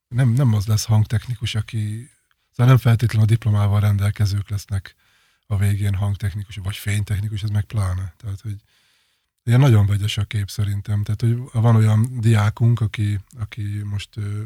nem, 0.07 0.29
nem 0.29 0.53
az 0.53 0.65
lesz 0.65 0.85
hangtechnikus, 0.85 1.55
aki, 1.55 2.09
szóval 2.51 2.65
nem 2.73 2.77
feltétlenül 2.77 3.27
a 3.27 3.29
diplomával 3.29 3.79
rendelkezők 3.79 4.49
lesznek 4.49 4.95
a 5.47 5.57
végén 5.57 5.93
hangtechnikus, 5.93 6.55
vagy 6.55 6.75
fénytechnikus, 6.75 7.43
ez 7.43 7.49
meg 7.49 7.63
pláne. 7.63 8.13
Tehát, 8.17 8.41
hogy 8.41 8.55
ilyen 9.43 9.59
nagyon 9.59 9.85
vegyes 9.85 10.17
a 10.17 10.23
kép 10.23 10.49
szerintem. 10.49 11.03
Tehát, 11.03 11.21
hogy 11.21 11.61
van 11.61 11.75
olyan 11.75 12.19
diákunk, 12.19 12.81
aki, 12.81 13.19
aki 13.39 13.81
most 13.83 14.17
ö, 14.17 14.43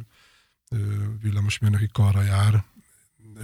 ö, 0.69 0.77
villamosmérnöki 1.21 1.89
karra 1.91 2.21
jár, 2.21 2.63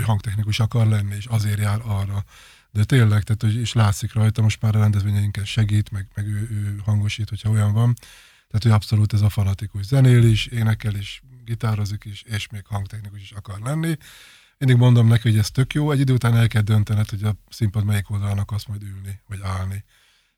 hangtechnikus 0.02 0.60
akar 0.60 0.88
lenni, 0.88 1.16
és 1.16 1.26
azért 1.26 1.60
jár 1.60 1.82
arra. 1.84 2.24
De 2.72 2.84
tényleg, 2.84 3.24
tehát, 3.24 3.42
hogy 3.42 3.56
is 3.56 3.74
látszik 3.74 4.14
rajta, 4.14 4.42
most 4.42 4.62
már 4.62 4.76
a 4.76 4.80
rendezvényeinken 4.80 5.46
segít, 5.46 5.92
meg, 5.92 6.08
meg 6.16 6.28
ő, 6.28 6.50
ő 6.52 6.82
hangosít, 6.86 7.30
hogyha 7.30 7.50
olyan 7.50 7.74
van. 7.74 7.94
Tehát, 8.48 8.64
hogy 8.64 8.72
abszolút 8.72 9.14
ez 9.14 9.22
a 9.22 9.30
fanatikus 9.30 9.86
zenél 9.86 10.24
is, 10.24 10.46
énekel 10.46 10.96
is, 10.96 11.22
gitározik 11.44 12.06
is, 12.06 12.22
és 12.22 12.48
még 12.48 12.66
hangtechnikus 12.66 13.22
is 13.22 13.32
akar 13.32 13.60
lenni. 13.60 13.98
Mindig 14.58 14.78
mondom 14.78 15.08
neki, 15.08 15.30
hogy 15.30 15.38
ez 15.38 15.52
tök 15.52 15.74
jó, 15.74 15.92
egy 15.92 16.00
idő 16.00 16.14
után 16.14 16.36
el 16.36 16.48
kell 16.48 16.62
döntened, 16.62 17.10
hogy 17.10 17.24
a 17.24 17.36
színpad 17.50 17.86
melyik 17.86 18.10
oldalán 18.10 18.38
akarsz 18.38 18.66
majd 18.66 18.84
ülni, 18.84 19.22
vagy 19.28 19.40
állni. 19.42 19.84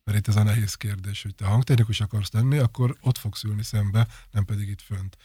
Mert 0.04 0.18
itt 0.18 0.28
ez 0.28 0.36
a 0.36 0.44
nehéz 0.44 0.74
kérdés, 0.74 1.22
hogy 1.22 1.36
te 1.36 1.46
hangtechnikus 1.46 2.02
akarsz 2.02 2.32
lenni, 2.32 2.58
akkor 2.58 2.98
ott 3.02 3.18
fogsz 3.18 3.44
ülni 3.44 3.64
szembe, 3.64 4.08
nem 4.32 4.46
pedig 4.46 4.70
itt 4.70 4.82
fönt. 4.82 5.18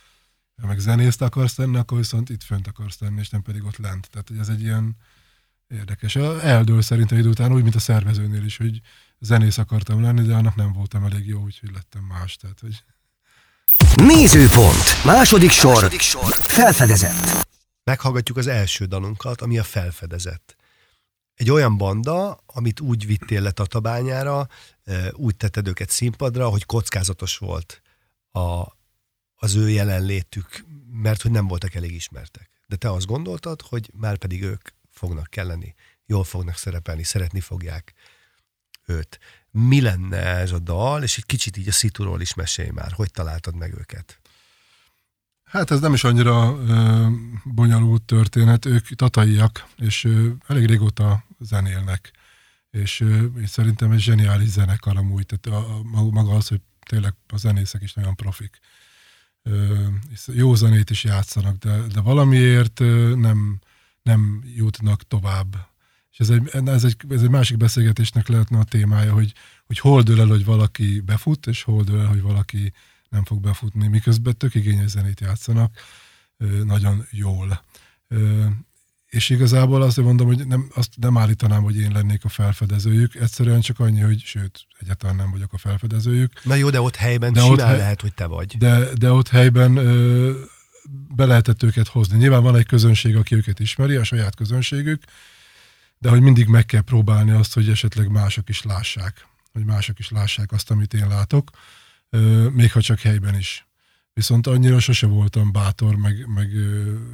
Ha 0.60 0.66
meg 0.66 0.78
zenészt 0.78 1.22
akarsz 1.22 1.56
lenni, 1.56 1.76
akkor 1.76 1.98
viszont 1.98 2.30
itt 2.30 2.42
fönt 2.42 2.66
akarsz 2.66 2.98
lenni, 2.98 3.20
és 3.20 3.28
nem 3.28 3.42
pedig 3.42 3.64
ott 3.64 3.76
lent. 3.76 4.10
Tehát, 4.10 4.28
hogy 4.28 4.38
ez 4.38 4.48
egy 4.48 4.60
ilyen 4.60 4.96
érdekes. 5.72 6.16
Eldől 6.16 6.82
szerintem 6.82 7.18
idő 7.18 7.28
után 7.28 7.52
úgy, 7.52 7.62
mint 7.62 7.74
a 7.74 7.80
szervezőnél 7.80 8.44
is, 8.44 8.56
hogy 8.56 8.80
zenész 9.18 9.58
akartam 9.58 10.02
lenni, 10.02 10.22
de 10.22 10.34
annak 10.34 10.54
nem 10.54 10.72
voltam 10.72 11.04
elég 11.04 11.26
jó, 11.26 11.40
úgyhogy 11.40 11.70
lettem 11.72 12.02
más. 12.02 12.36
Tehát, 12.36 12.60
hogy... 12.60 12.82
Nézőpont. 13.94 15.04
Második 15.04 15.50
sor. 15.50 15.72
Második 15.72 16.00
sor. 16.00 16.32
Felfedezett. 16.32 17.46
Meghallgatjuk 17.84 18.36
az 18.36 18.46
első 18.46 18.84
dalunkat, 18.84 19.40
ami 19.40 19.58
a 19.58 19.62
felfedezett. 19.62 20.56
Egy 21.34 21.50
olyan 21.50 21.76
banda, 21.76 22.42
amit 22.46 22.80
úgy 22.80 23.06
vittél 23.06 23.40
le 23.40 23.50
Tatabányára, 23.50 24.48
úgy 25.12 25.36
tetted 25.36 25.68
őket 25.68 25.90
színpadra, 25.90 26.48
hogy 26.48 26.64
kockázatos 26.64 27.38
volt 27.38 27.82
a, 28.30 28.64
az 29.34 29.54
ő 29.54 29.70
jelenlétük, 29.70 30.64
mert 30.92 31.22
hogy 31.22 31.30
nem 31.30 31.46
voltak 31.46 31.74
elég 31.74 31.94
ismertek. 31.94 32.50
De 32.66 32.76
te 32.76 32.92
azt 32.92 33.06
gondoltad, 33.06 33.62
hogy 33.62 33.90
már 33.94 34.16
pedig 34.16 34.42
ők 34.42 34.68
fognak 35.02 35.30
kelleni, 35.30 35.74
jól 36.06 36.24
fognak 36.24 36.56
szerepelni, 36.56 37.02
szeretni 37.02 37.40
fogják 37.40 37.92
őt. 38.86 39.18
Mi 39.50 39.80
lenne 39.80 40.16
ez 40.16 40.52
a 40.52 40.58
dal, 40.58 41.02
és 41.02 41.16
egy 41.16 41.26
kicsit 41.26 41.56
így 41.56 41.68
a 41.68 41.72
szituról 41.72 42.20
is 42.20 42.34
mesélj 42.34 42.70
már, 42.70 42.92
hogy 42.92 43.10
találtad 43.10 43.54
meg 43.56 43.72
őket? 43.78 44.20
Hát 45.44 45.70
ez 45.70 45.80
nem 45.80 45.92
is 45.92 46.04
annyira 46.04 46.58
ö, 46.66 47.06
bonyolult 47.44 48.02
történet, 48.02 48.64
ők 48.64 48.86
tataiak, 48.86 49.66
és 49.76 50.04
ö, 50.04 50.28
elég 50.46 50.66
régóta 50.66 51.24
zenélnek, 51.40 52.10
és, 52.70 53.00
ö, 53.00 53.24
és 53.36 53.50
szerintem 53.50 53.90
egy 53.90 54.00
zseniális 54.00 54.48
zenekar 54.48 54.96
amúgy, 54.96 55.26
tehát 55.26 55.62
a, 55.62 55.76
a, 55.98 56.02
maga 56.10 56.34
az, 56.34 56.48
hogy 56.48 56.60
tényleg 56.86 57.14
a 57.28 57.36
zenészek 57.36 57.82
is 57.82 57.92
nagyon 57.92 58.14
profik. 58.14 58.58
Ö, 59.42 59.86
jó 60.26 60.54
zenét 60.54 60.90
is 60.90 61.04
játszanak, 61.04 61.56
de, 61.56 61.76
de 61.92 62.00
valamiért 62.00 62.80
ö, 62.80 63.14
nem, 63.16 63.60
nem 64.02 64.42
jutnak 64.56 65.02
tovább 65.02 65.70
és 66.12 66.18
ez 66.18 66.30
egy, 66.30 66.68
ez 66.68 66.84
egy, 66.84 66.96
ez 67.08 67.22
egy 67.22 67.30
másik 67.30 67.56
beszélgetésnek 67.56 68.28
lehetne 68.28 68.58
a 68.58 68.64
témája, 68.64 69.12
hogy, 69.12 69.32
hogy 69.66 69.78
hol 69.78 70.02
dől 70.02 70.20
el, 70.20 70.26
hogy 70.26 70.44
valaki 70.44 71.00
befut, 71.00 71.46
és 71.46 71.62
hol 71.62 71.82
dől 71.82 72.00
el, 72.00 72.06
hogy 72.06 72.22
valaki 72.22 72.72
nem 73.08 73.24
fog 73.24 73.40
befutni, 73.40 73.88
miközben 73.88 74.36
tök 74.36 74.54
igényes 74.54 74.90
zenét 74.90 75.20
játszanak, 75.20 75.72
nagyon 76.64 77.06
jól. 77.10 77.64
És 79.06 79.30
igazából 79.30 79.82
azt 79.82 79.96
mondom, 79.96 80.26
hogy 80.26 80.46
nem, 80.46 80.70
azt 80.74 80.90
nem 80.96 81.18
állítanám, 81.18 81.62
hogy 81.62 81.76
én 81.76 81.92
lennék 81.92 82.24
a 82.24 82.28
felfedezőjük, 82.28 83.14
egyszerűen 83.14 83.60
csak 83.60 83.80
annyi, 83.80 84.00
hogy 84.00 84.20
sőt, 84.20 84.66
egyáltalán 84.78 85.16
nem 85.16 85.30
vagyok 85.30 85.52
a 85.52 85.58
felfedezőjük. 85.58 86.44
Na 86.44 86.54
jó, 86.54 86.70
de 86.70 86.80
ott 86.80 86.96
helyben 86.96 87.32
de 87.32 87.40
simán 87.40 87.58
ott 87.58 87.64
hely, 87.64 87.76
lehet, 87.76 88.00
hogy 88.00 88.14
te 88.14 88.26
vagy. 88.26 88.58
De, 88.58 88.88
de 88.94 89.12
ott 89.12 89.28
helyben 89.28 89.78
be 90.90 91.24
lehetett 91.24 91.62
őket 91.62 91.88
hozni. 91.88 92.16
Nyilván 92.16 92.42
van 92.42 92.56
egy 92.56 92.66
közönség, 92.66 93.16
aki 93.16 93.34
őket 93.34 93.60
ismeri, 93.60 93.94
a 93.94 94.04
saját 94.04 94.36
közönségük, 94.36 95.02
de 95.98 96.08
hogy 96.08 96.20
mindig 96.20 96.46
meg 96.46 96.66
kell 96.66 96.80
próbálni 96.80 97.30
azt, 97.30 97.54
hogy 97.54 97.68
esetleg 97.68 98.08
mások 98.08 98.48
is 98.48 98.62
lássák, 98.62 99.26
hogy 99.52 99.64
mások 99.64 99.98
is 99.98 100.10
lássák 100.10 100.52
azt, 100.52 100.70
amit 100.70 100.94
én 100.94 101.08
látok, 101.08 101.50
még 102.50 102.72
ha 102.72 102.80
csak 102.80 103.00
helyben 103.00 103.38
is. 103.38 103.66
Viszont 104.12 104.46
annyira 104.46 104.80
sose 104.80 105.06
voltam 105.06 105.52
bátor, 105.52 105.96
meg, 105.96 106.26
meg 106.26 106.52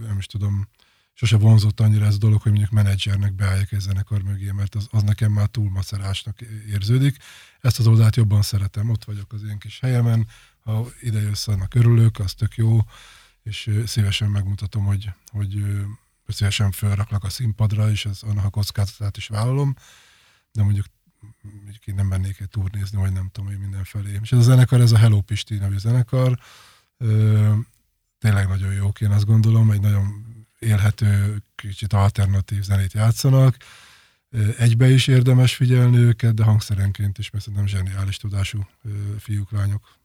nem 0.06 0.18
is 0.18 0.26
tudom, 0.26 0.68
sose 1.12 1.36
vonzott 1.36 1.80
annyira 1.80 2.06
ez 2.06 2.14
a 2.14 2.18
dolog, 2.18 2.42
hogy 2.42 2.52
mondjuk 2.52 2.72
menedzsernek 2.72 3.32
beálljak 3.32 3.72
egy 3.72 3.80
zenekar 3.80 4.22
mögé, 4.22 4.50
mert 4.50 4.74
az, 4.74 4.86
az 4.90 5.02
nekem 5.02 5.32
már 5.32 5.46
túl 5.46 5.70
macerásnak 5.70 6.40
érződik. 6.68 7.16
Ezt 7.60 7.78
az 7.78 7.86
oldalt 7.86 8.16
jobban 8.16 8.42
szeretem, 8.42 8.90
ott 8.90 9.04
vagyok 9.04 9.32
az 9.32 9.42
én 9.42 9.58
kis 9.58 9.80
helyemen, 9.80 10.26
ha 10.60 10.86
ide 11.00 11.20
jössz, 11.20 11.48
annak 11.48 11.74
örülök, 11.74 12.18
az 12.18 12.34
tök 12.34 12.56
jó, 12.56 12.80
és 13.48 13.70
szívesen 13.86 14.30
megmutatom, 14.30 14.84
hogy, 14.84 15.10
hogy 15.26 15.64
szívesen 16.26 16.70
felraklak 16.70 17.24
a 17.24 17.28
színpadra, 17.28 17.90
és 17.90 18.04
az, 18.04 18.22
annak 18.22 18.44
a 18.44 18.50
kockázatát 18.50 19.16
is 19.16 19.26
vállalom, 19.26 19.76
de 20.52 20.62
mondjuk 20.62 20.86
mondjuk 21.40 21.86
én 21.86 21.94
nem 21.94 22.06
mennék 22.06 22.40
egy 22.40 22.48
turnézni, 22.48 22.98
vagy 22.98 23.12
nem 23.12 23.28
tudom, 23.32 23.50
hogy 23.50 23.58
mindenfelé. 23.58 24.18
És 24.22 24.32
ez 24.32 24.38
a 24.38 24.42
zenekar, 24.42 24.80
ez 24.80 24.92
a 24.92 24.98
Hello 24.98 25.20
Pisti 25.20 25.56
nevű 25.56 25.78
zenekar, 25.78 26.38
ö, 26.96 27.54
tényleg 28.18 28.48
nagyon 28.48 28.72
jók, 28.72 29.00
én 29.00 29.10
azt 29.10 29.24
gondolom, 29.24 29.70
egy 29.70 29.80
nagyon 29.80 30.26
élhető, 30.58 31.42
kicsit 31.54 31.92
alternatív 31.92 32.62
zenét 32.62 32.92
játszanak, 32.92 33.56
egybe 34.58 34.90
is 34.90 35.06
érdemes 35.06 35.54
figyelni 35.54 35.96
őket, 35.96 36.34
de 36.34 36.44
hangszerenként 36.44 37.18
is, 37.18 37.30
mert 37.30 37.44
szerintem 37.44 37.68
zseniális 37.68 38.16
tudású 38.16 38.68
fiúk, 39.18 39.50
lányok. 39.50 39.97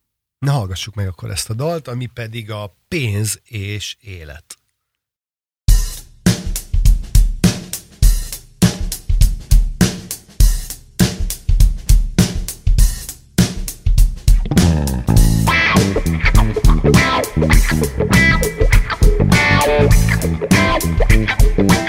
Na 0.44 0.52
hallgassuk 0.52 0.96
meg 0.96 1.08
akkor 1.08 1.30
ezt 1.30 1.50
a 1.50 1.54
dalt, 1.54 1.88
ami 1.88 2.06
pedig 2.06 2.52
a 2.52 2.76
pénz 2.88 3.42
és 3.44 3.98
élet. 4.00 4.58
Wow. 21.58 21.83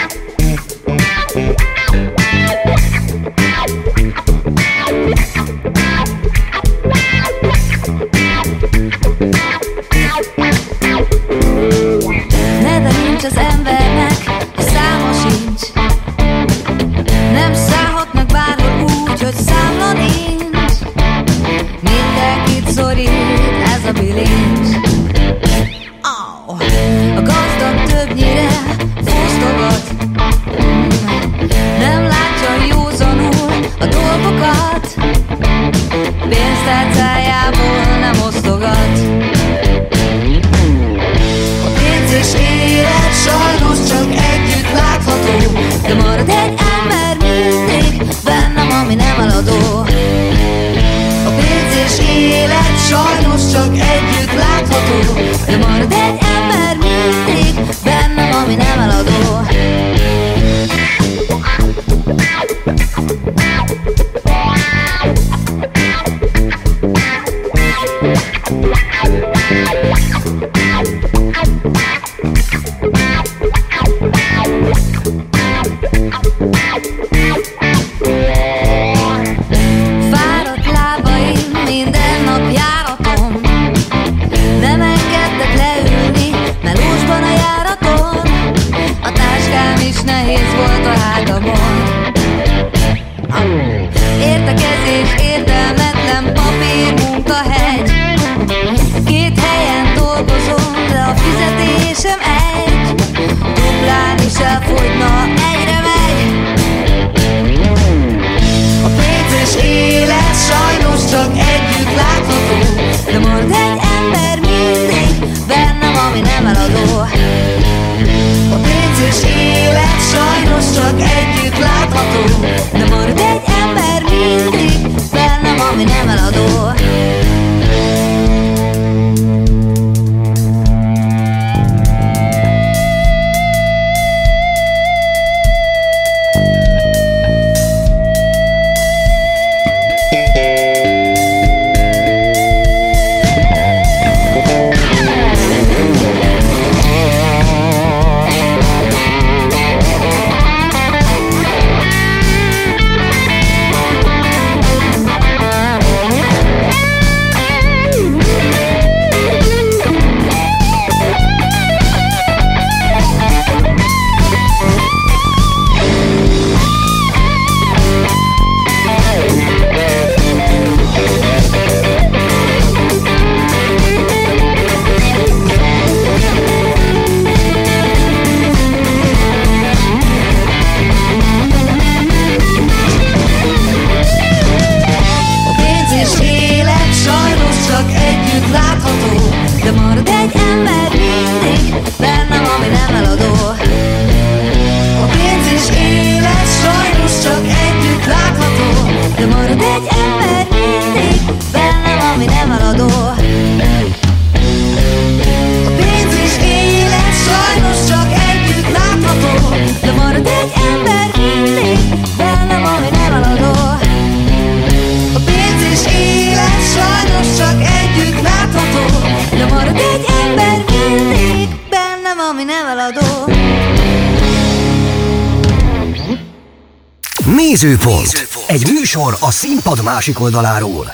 Színpad 229.75 229.93
másik 229.93 230.21
oldaláról. 230.21 230.87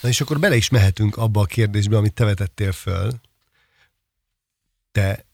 Na 0.00 0.08
és 0.08 0.20
akkor 0.20 0.38
bele 0.38 0.56
is 0.56 0.68
mehetünk 0.68 1.16
abba 1.16 1.40
a 1.40 1.44
kérdésbe, 1.44 1.96
amit 1.96 2.12
te 2.12 2.24
vetettél 2.24 2.72
föl. 2.72 3.20
Te 4.92 5.24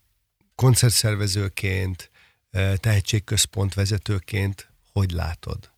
koncertszervezőként, 0.55 2.11
eh, 2.51 2.77
tehetségközpont 2.77 3.75
vezetőként 3.75 4.71
hogy 4.93 5.11
látod? 5.11 5.71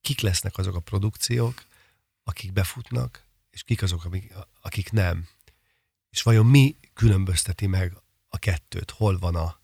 Kik 0.00 0.20
lesznek 0.20 0.58
azok 0.58 0.74
a 0.74 0.80
produkciók, 0.80 1.64
akik 2.24 2.52
befutnak, 2.52 3.22
és 3.50 3.62
kik 3.62 3.82
azok, 3.82 4.08
akik 4.60 4.92
nem? 4.92 5.28
És 6.10 6.22
vajon 6.22 6.46
mi 6.46 6.76
különbözteti 6.94 7.66
meg 7.66 7.92
a 8.28 8.38
kettőt? 8.38 8.90
Hol 8.90 9.18
van 9.18 9.34
a 9.34 9.60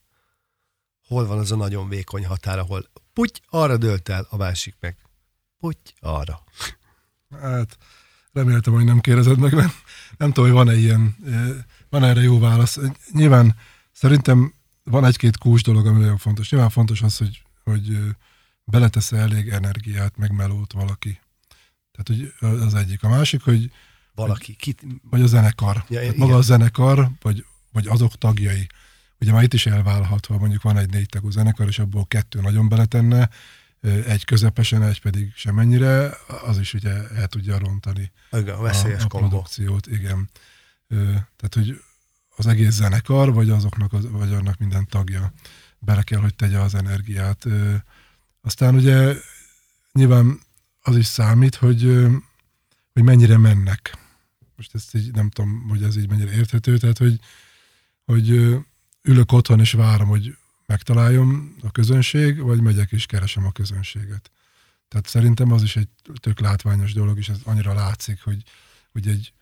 hol 1.06 1.26
van 1.26 1.38
az 1.38 1.52
a 1.52 1.56
nagyon 1.56 1.88
vékony 1.88 2.26
határ, 2.26 2.58
ahol 2.58 2.90
puty, 3.12 3.40
arra 3.48 3.76
dölt 3.76 4.08
el, 4.08 4.26
a 4.30 4.36
másik 4.36 4.74
meg 4.80 4.96
puty, 5.58 5.92
arra. 6.00 6.42
Hát 7.40 7.78
reméltem, 8.32 8.72
hogy 8.72 8.84
nem 8.84 9.00
kérdezed 9.00 9.38
meg, 9.38 9.52
nem, 9.52 9.72
nem 10.16 10.32
tudom, 10.32 10.44
hogy 10.50 10.64
van-e 10.64 10.78
ilyen, 10.78 11.16
eh, 11.26 11.48
van 11.88 12.04
erre 12.04 12.22
jó 12.22 12.38
válasz. 12.38 12.78
Nyilván 13.12 13.56
szerintem 13.92 14.54
van 14.84 15.04
egy-két 15.04 15.38
kulcs 15.38 15.62
dolog, 15.62 15.86
ami 15.86 16.00
nagyon 16.00 16.16
fontos. 16.16 16.50
Nyilván 16.50 16.70
fontos 16.70 17.02
az, 17.02 17.16
hogy, 17.16 17.42
hogy 17.64 17.94
eh, 17.94 18.00
beletesz 18.64 19.12
elég 19.12 19.48
energiát, 19.48 20.16
meg 20.16 20.32
melót 20.32 20.72
valaki. 20.72 21.20
Tehát, 21.92 22.32
hogy 22.38 22.48
az 22.60 22.74
egyik. 22.74 23.02
A 23.02 23.08
másik, 23.08 23.42
hogy, 23.42 23.70
Valaki, 24.14 24.54
kit, 24.54 24.82
vagy 25.10 25.20
a 25.20 25.26
zenekar. 25.26 25.76
Ja, 25.76 25.98
Tehát 25.98 26.14
igen. 26.14 26.26
maga 26.26 26.38
a 26.38 26.42
zenekar, 26.42 27.10
vagy, 27.22 27.44
vagy 27.72 27.86
azok 27.86 28.18
tagjai. 28.18 28.66
Ugye 29.20 29.32
már 29.32 29.42
itt 29.42 29.54
is 29.54 29.66
elválhat, 29.66 30.26
ha 30.26 30.38
mondjuk 30.38 30.62
van 30.62 30.76
egy 30.76 30.90
négy 30.90 31.08
tagú 31.08 31.30
zenekar, 31.30 31.66
és 31.66 31.78
abból 31.78 32.06
kettő 32.06 32.40
nagyon 32.40 32.68
beletenne, 32.68 33.30
egy 33.82 34.24
közepesen, 34.24 34.82
egy 34.82 35.00
pedig 35.00 35.32
semennyire, 35.34 36.16
az 36.44 36.58
is 36.58 36.74
ugye 36.74 37.08
el 37.08 37.26
tudja 37.26 37.58
rontani 37.58 38.12
igen, 38.32 38.54
a 38.54 38.62
a, 39.02 39.06
produkciót, 39.06 39.86
igen. 39.86 40.30
Tehát, 41.36 41.54
hogy 41.54 41.82
az 42.36 42.46
egész 42.46 42.70
zenekar, 42.70 43.32
vagy 43.32 43.50
azoknak, 43.50 43.92
az, 43.92 44.10
vagy 44.10 44.32
annak 44.32 44.58
minden 44.58 44.86
tagja 44.86 45.32
bele 45.78 46.02
kell, 46.02 46.20
hogy 46.20 46.34
tegye 46.34 46.58
az 46.58 46.74
energiát. 46.74 47.44
Aztán 48.40 48.74
ugye 48.74 49.16
nyilván 49.92 50.40
az 50.82 50.96
is 50.96 51.06
számít, 51.06 51.54
hogy, 51.54 51.82
hogy 52.92 53.02
mennyire 53.02 53.36
mennek. 53.38 53.98
Most 54.56 54.74
ezt 54.74 54.94
így 54.94 55.12
nem 55.12 55.30
tudom, 55.30 55.68
hogy 55.68 55.82
ez 55.82 55.96
így 55.96 56.08
mennyire 56.08 56.32
érthető, 56.32 56.78
tehát, 56.78 56.98
hogy, 56.98 57.20
hogy 58.04 58.28
ülök 59.02 59.32
otthon 59.32 59.60
és 59.60 59.72
várom, 59.72 60.08
hogy 60.08 60.36
megtaláljon 60.72 61.54
a 61.62 61.70
közönség, 61.70 62.40
vagy 62.40 62.60
megyek 62.60 62.92
és 62.92 63.06
keresem 63.06 63.46
a 63.46 63.52
közönséget. 63.52 64.30
Tehát 64.88 65.06
szerintem 65.06 65.52
az 65.52 65.62
is 65.62 65.76
egy 65.76 65.88
tök 66.20 66.40
látványos 66.40 66.92
dolog, 66.92 67.18
és 67.18 67.28
ez 67.28 67.38
annyira 67.44 67.74
látszik, 67.74 68.22
hogy, 68.22 68.42
hogy 68.92 69.08
egy, 69.08 69.32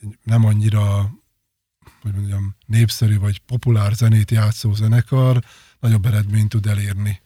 egy 0.00 0.18
nem 0.22 0.44
annyira 0.44 1.10
hogy 2.02 2.14
mondjam, 2.14 2.56
népszerű 2.66 3.18
vagy 3.18 3.38
populár 3.38 3.92
zenét 3.92 4.30
játszó 4.30 4.74
zenekar 4.74 5.44
nagyobb 5.80 6.06
eredményt 6.06 6.48
tud 6.48 6.66
elérni 6.66 7.20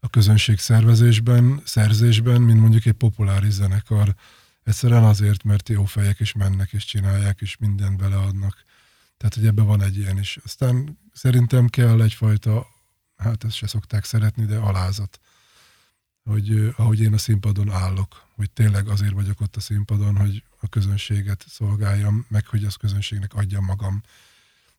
a 0.00 0.08
közönség 0.08 0.58
szervezésben, 0.58 1.60
szerzésben, 1.64 2.40
mint 2.40 2.60
mondjuk 2.60 2.86
egy 2.86 2.92
populáris 2.92 3.52
zenekar. 3.52 4.14
Egyszerűen 4.62 5.04
azért, 5.04 5.42
mert 5.42 5.68
jó 5.68 5.84
fejek 5.84 6.20
is 6.20 6.32
mennek 6.32 6.72
és 6.72 6.84
csinálják, 6.84 7.40
és 7.40 7.56
mindent 7.56 7.96
beleadnak. 7.96 8.64
Tehát, 9.16 9.34
hogy 9.34 9.46
ebben 9.46 9.66
van 9.66 9.82
egy 9.82 9.96
ilyen 9.96 10.18
is. 10.18 10.38
Aztán 10.44 10.98
szerintem 11.12 11.66
kell 11.66 12.02
egyfajta, 12.02 12.66
hát 13.18 13.44
ezt 13.44 13.56
se 13.56 13.66
szokták 13.66 14.04
szeretni, 14.04 14.44
de 14.44 14.56
alázat 14.56 15.20
hogy 16.28 16.72
ahogy 16.76 17.00
én 17.00 17.12
a 17.12 17.18
színpadon 17.18 17.70
állok, 17.70 18.26
hogy 18.34 18.50
tényleg 18.50 18.88
azért 18.88 19.12
vagyok 19.12 19.40
ott 19.40 19.56
a 19.56 19.60
színpadon, 19.60 20.16
hogy 20.16 20.42
a 20.60 20.68
közönséget 20.68 21.44
szolgáljam, 21.48 22.26
meg 22.28 22.46
hogy 22.46 22.64
az 22.64 22.74
közönségnek 22.74 23.34
adjam 23.34 23.64
magam. 23.64 24.02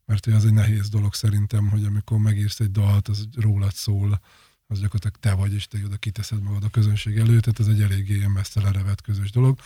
Mert 0.06 0.25
az 0.25 0.45
egy 0.45 0.54
nehéz 0.54 0.89
dolog 0.89 1.13
szerintem, 1.13 1.69
hogy 1.69 1.86
amikor 1.86 2.17
megírsz 2.17 2.60
egy 2.60 2.71
dalt, 2.71 3.08
az 3.08 3.28
rólad 3.36 3.73
szól, 3.73 4.21
az 4.67 4.80
gyakorlatilag 4.80 5.15
te 5.19 5.34
vagy, 5.34 5.54
és 5.54 5.67
te 5.67 5.78
oda 5.86 5.97
kiteszed 5.97 6.41
magad 6.41 6.63
a 6.63 6.69
közönség 6.69 7.17
előtt, 7.17 7.41
tehát 7.41 7.60
ez 7.60 7.67
egy 7.67 7.82
eléggé 7.82 8.15
ilyen 8.15 8.32
messze 8.32 8.62
lerevett 8.62 9.02
közös 9.02 9.32
dolog. 9.32 9.60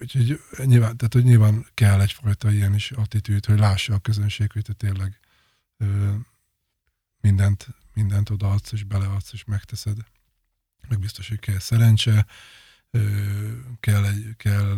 Úgyhogy 0.00 0.40
nyilván, 0.64 0.96
tehát, 0.96 1.12
hogy 1.12 1.24
nyilván 1.24 1.66
kell 1.74 2.00
egyfajta 2.00 2.50
ilyen 2.50 2.74
is 2.74 2.90
attitűd, 2.90 3.46
hogy 3.46 3.58
lássa 3.58 3.94
a 3.94 3.98
közönség, 3.98 4.52
hogy 4.52 4.62
te 4.62 4.72
tényleg 4.72 5.20
mindent, 7.20 7.66
mindent 7.94 8.30
odaadsz, 8.30 8.72
és 8.72 8.84
beleadsz, 8.84 9.32
és 9.32 9.44
megteszed. 9.44 9.96
Meg 10.88 10.98
biztos, 10.98 11.28
hogy 11.28 11.38
kell 11.38 11.58
szerencse, 11.58 12.26
kell, 13.80 14.04
egy, 14.04 14.34
kell 14.36 14.74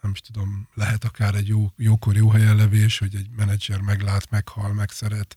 nem 0.00 0.10
is 0.10 0.20
tudom, 0.20 0.68
lehet 0.74 1.04
akár 1.04 1.34
egy 1.34 1.48
jó, 1.48 1.72
jókor 1.76 2.16
jó 2.16 2.30
helyen 2.30 2.56
levés, 2.56 2.98
hogy 2.98 3.14
egy 3.14 3.30
menedzser 3.30 3.80
meglát, 3.80 4.30
meghal, 4.30 4.72
megszeret. 4.72 5.36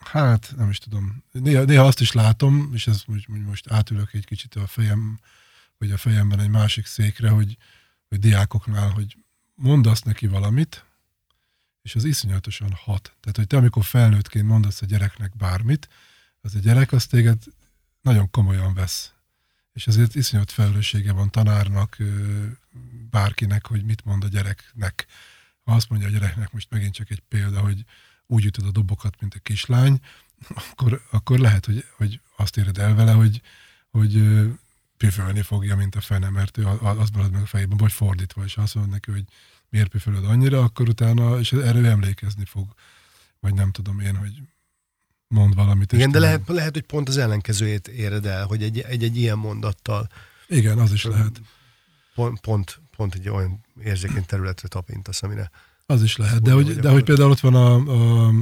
Hát, 0.00 0.52
nem 0.56 0.70
is 0.70 0.78
tudom. 0.78 1.24
Néha, 1.32 1.64
néha 1.64 1.86
azt 1.86 2.00
is 2.00 2.12
látom, 2.12 2.70
és 2.72 2.86
ez 2.86 3.04
most 3.26 3.70
átülök 3.70 4.12
egy 4.12 4.24
kicsit 4.24 4.54
a 4.54 4.66
fejem, 4.66 5.20
vagy 5.78 5.90
a 5.90 5.96
fejemben 5.96 6.40
egy 6.40 6.48
másik 6.48 6.86
székre, 6.86 7.28
hogy, 7.28 7.56
hogy 8.08 8.18
diákoknál, 8.18 8.90
hogy 8.90 9.16
mondasz 9.54 10.02
neki 10.02 10.26
valamit, 10.26 10.84
és 11.82 11.94
az 11.94 12.04
iszonyatosan 12.04 12.72
hat. 12.72 13.02
Tehát, 13.20 13.36
hogy 13.36 13.46
te 13.46 13.56
amikor 13.56 13.84
felnőttként 13.84 14.46
mondasz 14.46 14.82
a 14.82 14.86
gyereknek 14.86 15.36
bármit, 15.36 15.88
az 16.40 16.54
a 16.54 16.58
gyerek 16.58 16.92
azt 16.92 17.10
téged 17.10 17.42
nagyon 18.00 18.30
komolyan 18.30 18.74
vesz. 18.74 19.12
És 19.72 19.86
ezért 19.86 20.14
iszonyat 20.14 20.50
felelőssége 20.50 21.12
van 21.12 21.30
tanárnak, 21.30 21.96
bárkinek, 23.10 23.66
hogy 23.66 23.84
mit 23.84 24.04
mond 24.04 24.24
a 24.24 24.28
gyereknek. 24.28 25.06
Ha 25.64 25.74
azt 25.74 25.88
mondja 25.88 26.08
a 26.08 26.10
gyereknek, 26.10 26.52
most 26.52 26.70
megint 26.70 26.94
csak 26.94 27.10
egy 27.10 27.22
példa, 27.28 27.60
hogy 27.60 27.84
úgy 28.26 28.44
ütöd 28.44 28.66
a 28.66 28.70
dobokat, 28.70 29.20
mint 29.20 29.34
a 29.34 29.38
kislány, 29.38 30.00
akkor, 30.48 31.02
akkor 31.10 31.38
lehet, 31.38 31.66
hogy, 31.66 31.84
hogy 31.96 32.20
azt 32.36 32.56
éred 32.56 32.78
el 32.78 32.94
vele, 32.94 33.12
hogy, 33.12 33.40
hogy 33.90 34.40
püfölni 34.96 35.42
fogja, 35.42 35.76
mint 35.76 35.94
a 35.94 36.00
fene, 36.00 36.28
mert 36.28 36.58
ő 36.58 36.66
az 36.66 37.10
marad 37.10 37.30
meg 37.32 37.42
a 37.42 37.46
fejében, 37.46 37.76
vagy 37.76 37.92
fordítva, 37.92 38.44
és 38.44 38.56
azt 38.56 38.74
mondja 38.74 38.92
neki, 38.92 39.10
hogy 39.10 39.24
miért 39.70 39.88
püfölöd 39.88 40.24
annyira, 40.24 40.62
akkor 40.62 40.88
utána, 40.88 41.38
és 41.38 41.52
erről 41.52 41.86
emlékezni 41.86 42.44
fog. 42.44 42.66
Vagy 43.40 43.54
nem 43.54 43.70
tudom 43.70 44.00
én, 44.00 44.16
hogy 44.16 44.42
mond 45.28 45.54
valamit. 45.54 45.92
Igen, 45.92 46.10
de 46.10 46.18
lehet, 46.18 46.48
lehet, 46.48 46.72
hogy 46.72 46.82
pont 46.82 47.08
az 47.08 47.16
ellenkezőjét 47.16 47.88
éred 47.88 48.26
el, 48.26 48.46
hogy 48.46 48.62
egy, 48.62 48.78
egy, 48.78 49.04
egy 49.04 49.16
ilyen 49.16 49.38
mondattal. 49.38 50.08
Igen, 50.48 50.78
az 50.78 50.92
is 50.92 51.04
lehet. 51.04 51.40
Pont, 52.14 52.40
pont, 52.40 52.80
pont 52.96 53.14
egy 53.14 53.28
olyan 53.28 53.60
érzékeny 53.82 54.24
területre 54.26 54.68
tapintasz, 54.68 55.22
amire... 55.22 55.50
Az 55.86 56.02
is 56.02 56.16
lehet, 56.16 56.42
de 56.42 56.52
hogy, 56.52 56.76
de 56.76 56.90
hogy 56.90 57.04
például 57.04 57.30
ott 57.30 57.40
van 57.40 57.54
a, 57.54 57.74
a 57.74 58.32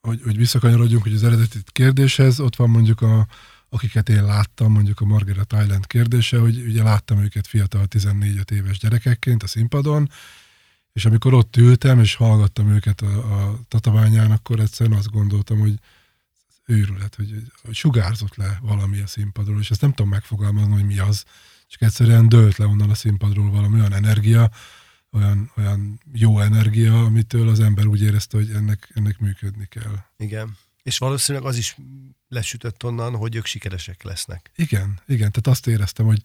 hogy, 0.00 0.20
hogy 0.22 0.36
visszakanyarodjunk, 0.36 1.02
hogy 1.02 1.14
az 1.14 1.24
eredeti 1.24 1.58
kérdéshez, 1.64 2.40
ott 2.40 2.56
van 2.56 2.70
mondjuk 2.70 3.00
a, 3.00 3.26
akiket 3.68 4.08
én 4.08 4.24
láttam, 4.24 4.72
mondjuk 4.72 5.00
a 5.00 5.04
Margaret 5.04 5.52
Island 5.52 5.86
kérdése, 5.86 6.38
hogy 6.38 6.60
ugye 6.66 6.82
láttam 6.82 7.18
őket 7.18 7.46
fiatal 7.46 7.86
14 7.86 8.50
éves 8.50 8.78
gyerekekként 8.78 9.42
a 9.42 9.46
színpadon, 9.46 10.10
és 10.98 11.04
amikor 11.04 11.34
ott 11.34 11.56
ültem, 11.56 12.00
és 12.00 12.14
hallgattam 12.14 12.68
őket 12.68 13.00
a, 13.00 13.46
a 13.48 13.60
tatabányán, 13.68 14.30
akkor 14.30 14.60
egyszerűen 14.60 14.98
azt 14.98 15.10
gondoltam, 15.10 15.58
hogy 15.58 15.74
őrület, 16.66 17.14
hogy, 17.14 17.42
hogy 17.62 17.74
sugárzott 17.74 18.34
le 18.36 18.58
valami 18.62 19.00
a 19.00 19.06
színpadról, 19.06 19.60
és 19.60 19.70
ezt 19.70 19.80
nem 19.80 19.92
tudom 19.92 20.10
megfogalmazni, 20.10 20.72
hogy 20.72 20.84
mi 20.84 20.98
az, 20.98 21.24
csak 21.68 21.82
egyszerűen 21.82 22.28
dőlt 22.28 22.56
le 22.56 22.66
onnan 22.66 22.90
a 22.90 22.94
színpadról 22.94 23.50
valami 23.50 23.78
olyan 23.78 23.92
energia, 23.92 24.50
olyan, 25.12 25.52
olyan 25.56 26.00
jó 26.12 26.40
energia, 26.40 27.04
amitől 27.04 27.48
az 27.48 27.60
ember 27.60 27.86
úgy 27.86 28.02
érezte, 28.02 28.36
hogy 28.36 28.50
ennek, 28.50 28.90
ennek 28.94 29.18
működni 29.18 29.66
kell. 29.66 30.04
Igen. 30.16 30.56
És 30.82 30.98
valószínűleg 30.98 31.46
az 31.48 31.56
is 31.56 31.76
lesütött 32.28 32.84
onnan, 32.84 33.16
hogy 33.16 33.36
ők 33.36 33.46
sikeresek 33.46 34.02
lesznek. 34.02 34.50
Igen, 34.56 35.00
igen, 35.06 35.30
tehát 35.30 35.46
azt 35.46 35.66
éreztem, 35.66 36.06
hogy, 36.06 36.20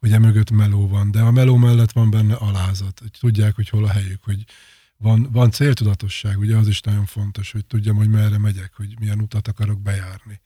hogy 0.00 0.12
emögött 0.12 0.50
meló 0.50 0.88
van, 0.88 1.10
de 1.10 1.20
a 1.20 1.30
meló 1.30 1.56
mellett 1.56 1.92
van 1.92 2.10
benne 2.10 2.34
alázat, 2.34 2.98
hogy 2.98 3.10
tudják, 3.20 3.54
hogy 3.54 3.68
hol 3.68 3.84
a 3.84 3.88
helyük, 3.88 4.22
hogy 4.22 4.44
van, 4.96 5.28
van 5.32 5.50
céltudatosság, 5.50 6.38
ugye 6.38 6.56
az 6.56 6.68
is 6.68 6.80
nagyon 6.80 7.06
fontos, 7.06 7.52
hogy 7.52 7.66
tudjam, 7.66 7.96
hogy 7.96 8.08
merre 8.08 8.38
megyek, 8.38 8.74
hogy 8.74 8.98
milyen 8.98 9.20
utat 9.20 9.48
akarok 9.48 9.80
bejárni. 9.80 10.40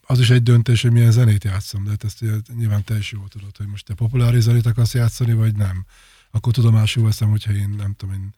Az 0.00 0.20
is 0.20 0.30
egy 0.30 0.42
döntés, 0.42 0.82
hogy 0.82 0.92
milyen 0.92 1.10
zenét 1.10 1.44
játszom, 1.44 1.84
de 1.84 1.90
hát 1.90 2.04
ezt 2.04 2.24
nyilván 2.54 2.84
te 2.84 2.96
is 2.96 3.12
jól 3.12 3.28
tudod, 3.28 3.56
hogy 3.56 3.66
most 3.66 3.84
te 3.84 3.94
populáris 3.94 4.42
zenét 4.42 4.66
akarsz 4.66 4.94
játszani, 4.94 5.32
vagy 5.32 5.56
nem. 5.56 5.86
Akkor 6.30 6.52
tudomásul 6.52 7.04
veszem, 7.04 7.30
hogyha 7.30 7.52
én 7.52 7.68
nem 7.68 7.94
tudom, 7.94 8.14
én 8.14 8.34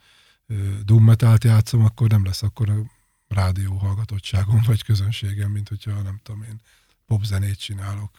doom 0.85 1.05
metalt 1.05 1.44
játszom, 1.44 1.85
akkor 1.85 2.09
nem 2.09 2.24
lesz 2.24 2.42
akkor 2.42 2.70
a 2.70 2.83
rádió 3.29 3.77
hallgatottságom, 3.77 4.62
vagy 4.66 4.83
közönségem, 4.85 5.51
mint 5.51 5.68
hogyha 5.68 6.03
nem 6.03 6.20
tudom 6.22 6.42
én 6.42 6.61
popzenét 7.07 7.59
csinálok 7.59 8.18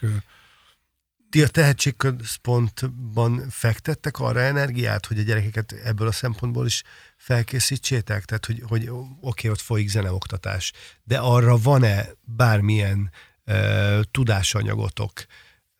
ti 1.29 1.43
a 1.43 1.47
tehetségközpontban 1.47 3.49
fektettek 3.49 4.19
arra 4.19 4.39
energiát, 4.39 5.05
hogy 5.05 5.19
a 5.19 5.21
gyerekeket 5.21 5.71
ebből 5.71 6.07
a 6.07 6.11
szempontból 6.11 6.65
is 6.65 6.83
felkészítsétek? 7.17 8.25
Tehát, 8.25 8.45
hogy, 8.45 8.63
hogy 8.67 8.89
oké, 8.89 9.03
okay, 9.19 9.49
ott 9.49 9.59
folyik 9.59 9.89
zeneoktatás, 9.89 10.71
de 11.03 11.17
arra 11.17 11.57
van-e 11.57 12.05
bármilyen 12.21 13.11
uh, 13.45 13.99
tudásanyagotok, 14.11 15.11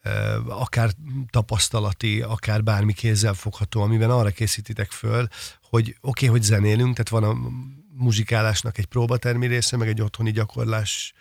uh, 0.04 0.62
akár 0.62 0.92
tapasztalati, 1.30 2.22
akár 2.22 2.64
bármi 2.64 2.94
kézzel 2.94 3.34
fogható, 3.34 3.82
amiben 3.82 4.10
arra 4.10 4.30
készítitek 4.30 4.92
föl, 4.92 5.28
hogy 5.62 5.90
oké, 5.90 5.98
okay, 6.02 6.28
hogy 6.28 6.42
zenélünk, 6.42 6.96
tehát 6.96 7.10
van 7.10 7.24
a 7.24 7.50
muzsikálásnak 7.94 8.78
egy 8.78 8.86
próbatermi 8.86 9.48
része, 9.48 9.78
meg 9.78 9.88
egy 9.88 10.02
otthoni 10.02 10.32
gyakorlás 10.32 11.14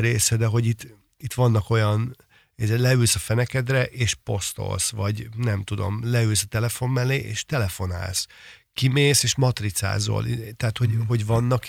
része, 0.00 0.36
de 0.36 0.46
hogy 0.46 0.66
itt, 0.66 0.86
itt 1.16 1.32
vannak 1.32 1.70
olyan 1.70 2.16
leülsz 2.68 3.14
a 3.14 3.18
fenekedre, 3.18 3.84
és 3.84 4.14
posztolsz, 4.14 4.90
vagy 4.90 5.28
nem 5.36 5.62
tudom, 5.62 6.00
leülsz 6.10 6.42
a 6.42 6.46
telefon 6.46 6.90
mellé, 6.90 7.16
és 7.16 7.44
telefonálsz. 7.44 8.26
Kimész, 8.74 9.22
és 9.22 9.34
matricázol. 9.34 10.24
Tehát, 10.56 10.78
hogy, 10.78 10.88
mm. 10.88 11.00
hogy 11.06 11.26
vannak 11.26 11.66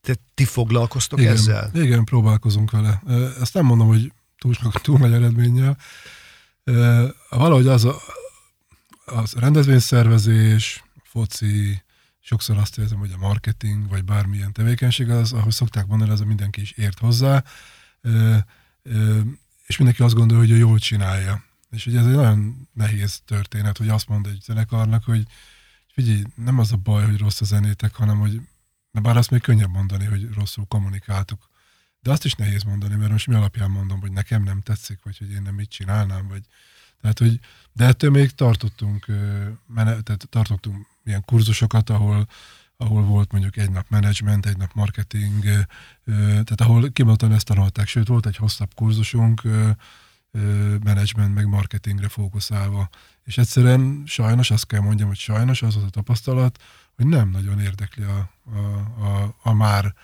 te, 0.00 0.14
ti 0.34 0.44
foglalkoztok 0.44 1.20
igen, 1.20 1.32
ezzel? 1.32 1.70
Igen, 1.74 2.04
próbálkozunk 2.04 2.70
vele. 2.70 3.02
Ezt 3.40 3.54
nem 3.54 3.64
mondom, 3.64 3.86
hogy 3.86 4.12
túl, 4.38 4.54
túl 4.82 4.98
nagy 4.98 5.12
eredménnyel. 5.12 5.76
Valahogy 7.28 7.66
az 7.66 7.84
a, 7.84 7.96
az 9.04 9.32
rendezvényszervezés, 9.32 10.84
foci, 11.02 11.82
sokszor 12.20 12.56
azt 12.56 12.78
érzem, 12.78 12.98
hogy 12.98 13.12
a 13.12 13.18
marketing, 13.18 13.88
vagy 13.88 14.04
bármilyen 14.04 14.52
tevékenység, 14.52 15.10
az, 15.10 15.32
ahogy 15.32 15.52
szokták 15.52 15.86
mondani, 15.86 16.10
az 16.10 16.20
a 16.20 16.24
mindenki 16.24 16.60
is 16.60 16.70
ért 16.70 16.98
hozzá 16.98 17.44
és 19.70 19.76
mindenki 19.76 20.02
azt 20.02 20.14
gondolja, 20.14 20.42
hogy 20.42 20.52
ő 20.52 20.56
jól 20.56 20.78
csinálja. 20.78 21.44
És 21.70 21.86
ugye 21.86 21.98
ez 21.98 22.06
egy 22.06 22.14
nagyon 22.14 22.68
nehéz 22.72 23.20
történet, 23.24 23.78
hogy 23.78 23.88
azt 23.88 24.08
mond 24.08 24.26
egy 24.26 24.40
zenekarnak, 24.42 25.04
hogy 25.04 25.26
figyelj, 25.92 26.22
nem 26.34 26.58
az 26.58 26.72
a 26.72 26.76
baj, 26.76 27.04
hogy 27.04 27.18
rossz 27.18 27.40
a 27.40 27.44
zenétek, 27.44 27.94
hanem 27.94 28.18
hogy, 28.18 28.40
bár 28.90 29.16
azt 29.16 29.30
még 29.30 29.40
könnyebb 29.40 29.70
mondani, 29.70 30.04
hogy 30.04 30.28
rosszul 30.34 30.64
kommunikáltuk. 30.68 31.48
De 32.00 32.10
azt 32.10 32.24
is 32.24 32.34
nehéz 32.34 32.62
mondani, 32.62 32.94
mert 32.94 33.10
most 33.10 33.26
mi 33.26 33.34
alapján 33.34 33.70
mondom, 33.70 34.00
hogy 34.00 34.12
nekem 34.12 34.42
nem 34.42 34.60
tetszik, 34.60 34.98
vagy 35.02 35.18
hogy 35.18 35.30
én 35.30 35.42
nem 35.42 35.54
mit 35.54 35.70
csinálnám, 35.70 36.28
vagy 36.28 36.42
tehát, 37.00 37.18
hogy, 37.18 37.40
de 37.72 37.84
ettől 37.84 38.10
még 38.10 38.30
tartottunk, 38.30 39.04
tehát 39.74 40.26
tartottunk 40.30 40.86
ilyen 41.04 41.24
kurzusokat, 41.24 41.90
ahol 41.90 42.28
ahol 42.80 43.02
volt 43.02 43.32
mondjuk 43.32 43.56
egy 43.56 43.70
nap 43.70 43.86
menedzsment, 43.88 44.46
egy 44.46 44.56
nap 44.56 44.70
marketing, 44.74 45.42
tehát 46.04 46.60
ahol 46.60 46.90
kimondottan 46.90 47.32
ezt 47.32 47.46
tanulták, 47.46 47.88
sőt 47.88 48.08
volt 48.08 48.26
egy 48.26 48.36
hosszabb 48.36 48.74
kurzusunk, 48.74 49.42
menedzsment 50.82 51.34
meg 51.34 51.46
marketingre 51.46 52.08
fókuszálva. 52.08 52.88
És 53.24 53.38
egyszerűen 53.38 54.02
sajnos, 54.06 54.50
azt 54.50 54.66
kell 54.66 54.80
mondjam, 54.80 55.08
hogy 55.08 55.18
sajnos 55.18 55.62
az 55.62 55.76
az 55.76 55.82
a 55.82 55.88
tapasztalat, 55.88 56.62
hogy 56.96 57.06
nem 57.06 57.30
nagyon 57.30 57.60
érdekli 57.60 58.02
a, 58.02 58.30
a, 58.44 58.58
a, 59.04 59.36
a 59.42 59.52
már 59.52 59.94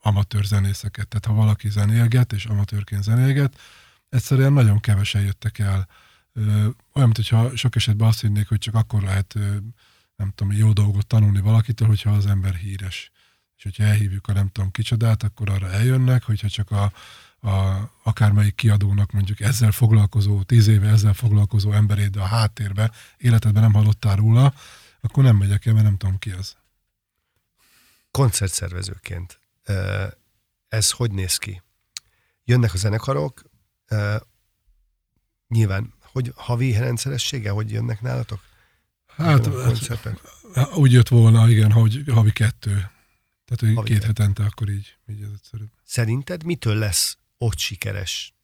amatőr 0.00 0.44
zenészeket. 0.44 1.08
Tehát 1.08 1.26
ha 1.26 1.32
valaki 1.32 1.68
zenélget, 1.68 2.32
és 2.32 2.44
amatőrként 2.44 3.02
zenélget, 3.02 3.60
egyszerűen 4.08 4.52
nagyon 4.52 4.80
kevesen 4.80 5.22
jöttek 5.22 5.58
el. 5.58 5.88
Olyan, 6.92 7.12
mintha 7.14 7.56
sok 7.56 7.76
esetben 7.76 8.08
azt 8.08 8.20
hinnék, 8.20 8.48
hogy 8.48 8.58
csak 8.58 8.74
akkor 8.74 9.02
lehet 9.02 9.38
nem 10.16 10.32
tudom, 10.34 10.52
jó 10.52 10.72
dolgot 10.72 11.06
tanulni 11.06 11.40
valakitől, 11.40 11.88
hogyha 11.88 12.10
az 12.10 12.26
ember 12.26 12.54
híres. 12.54 13.10
És 13.56 13.62
hogyha 13.62 13.82
elhívjuk 13.82 14.28
a 14.28 14.32
nem 14.32 14.48
tudom 14.48 14.70
kicsodát, 14.70 15.22
akkor 15.22 15.50
arra 15.50 15.70
eljönnek, 15.70 16.22
hogyha 16.22 16.48
csak 16.48 16.70
a, 16.70 16.92
a 17.48 17.90
akármelyik 18.02 18.54
kiadónak 18.54 19.12
mondjuk 19.12 19.40
ezzel 19.40 19.70
foglalkozó, 19.70 20.42
tíz 20.42 20.66
éve 20.66 20.88
ezzel 20.88 21.14
foglalkozó 21.14 21.72
emberét, 21.72 22.10
de 22.10 22.20
a 22.20 22.26
háttérbe, 22.26 22.90
életedben 23.16 23.62
nem 23.62 23.72
hallottál 23.72 24.16
róla, 24.16 24.54
akkor 25.00 25.24
nem 25.24 25.36
megyek 25.36 25.66
el, 25.66 25.72
mert 25.72 25.84
nem 25.84 25.96
tudom 25.96 26.18
ki 26.18 26.30
az. 26.30 26.56
Koncertszervezőként 28.10 29.40
ez 30.68 30.90
hogy 30.90 31.10
néz 31.10 31.36
ki? 31.36 31.62
jönnek 32.46 32.74
a 32.74 32.76
zenekarok, 32.76 33.42
nyilván, 35.48 35.94
hogy 36.00 36.32
havi 36.36 36.72
rendszeressége, 36.72 37.50
hogy 37.50 37.70
jönnek 37.70 38.00
nálatok? 38.00 38.40
Hát, 39.16 39.50
koncertek? 39.50 40.20
úgy 40.74 40.92
jött 40.92 41.08
volna, 41.08 41.48
igen, 41.48 41.72
hogy 41.72 42.02
havi 42.12 42.32
kettő. 42.32 42.70
Tehát, 43.44 43.60
hogy 43.60 43.74
Havi 43.74 43.88
két 43.88 43.98
kettő. 43.98 44.06
hetente 44.06 44.44
akkor 44.44 44.68
így, 44.68 44.96
így 45.10 45.22
ez 45.22 45.28
egyszerűbb. 45.34 45.70
Szerinted 45.84 46.44
mitől 46.44 46.74
lesz 46.74 47.18
ott 47.38 47.58
sikeres 47.58 48.34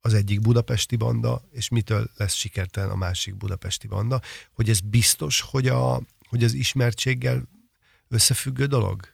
az 0.00 0.14
egyik 0.14 0.40
budapesti 0.40 0.96
banda, 0.96 1.42
és 1.50 1.68
mitől 1.68 2.10
lesz 2.16 2.34
sikertelen 2.34 2.90
a 2.90 2.96
másik 2.96 3.36
budapesti 3.36 3.86
banda? 3.86 4.20
Hogy 4.52 4.68
ez 4.68 4.80
biztos, 4.80 5.40
hogy, 5.40 5.68
a, 5.68 6.02
hogy 6.28 6.44
az 6.44 6.52
ismertséggel 6.52 7.48
összefüggő 8.08 8.66
dolog? 8.66 9.11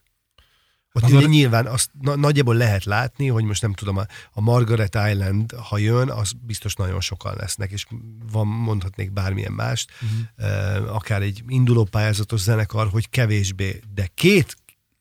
Ott 1.02 1.12
Az 1.12 1.24
a- 1.24 1.26
nyilván 1.26 1.66
azt 1.66 1.90
na, 2.00 2.16
nagyjából 2.16 2.54
lehet 2.54 2.84
látni, 2.84 3.28
hogy 3.28 3.44
most 3.44 3.62
nem 3.62 3.72
tudom, 3.72 3.96
a, 3.96 4.06
a 4.32 4.40
Margaret 4.40 4.94
Island, 5.10 5.52
ha 5.52 5.78
jön, 5.78 6.10
az 6.10 6.32
biztos 6.40 6.74
nagyon 6.74 7.00
sokan 7.00 7.34
lesznek, 7.36 7.70
és 7.70 7.86
van, 8.32 8.46
mondhatnék 8.46 9.10
bármilyen 9.12 9.52
mást, 9.52 9.90
uh-huh. 10.02 10.94
akár 10.94 11.22
egy 11.22 11.42
induló 11.48 11.84
pályázatos 11.84 12.40
zenekar, 12.40 12.88
hogy 12.88 13.08
kevésbé, 13.08 13.80
de 13.94 14.08
két 14.14 14.56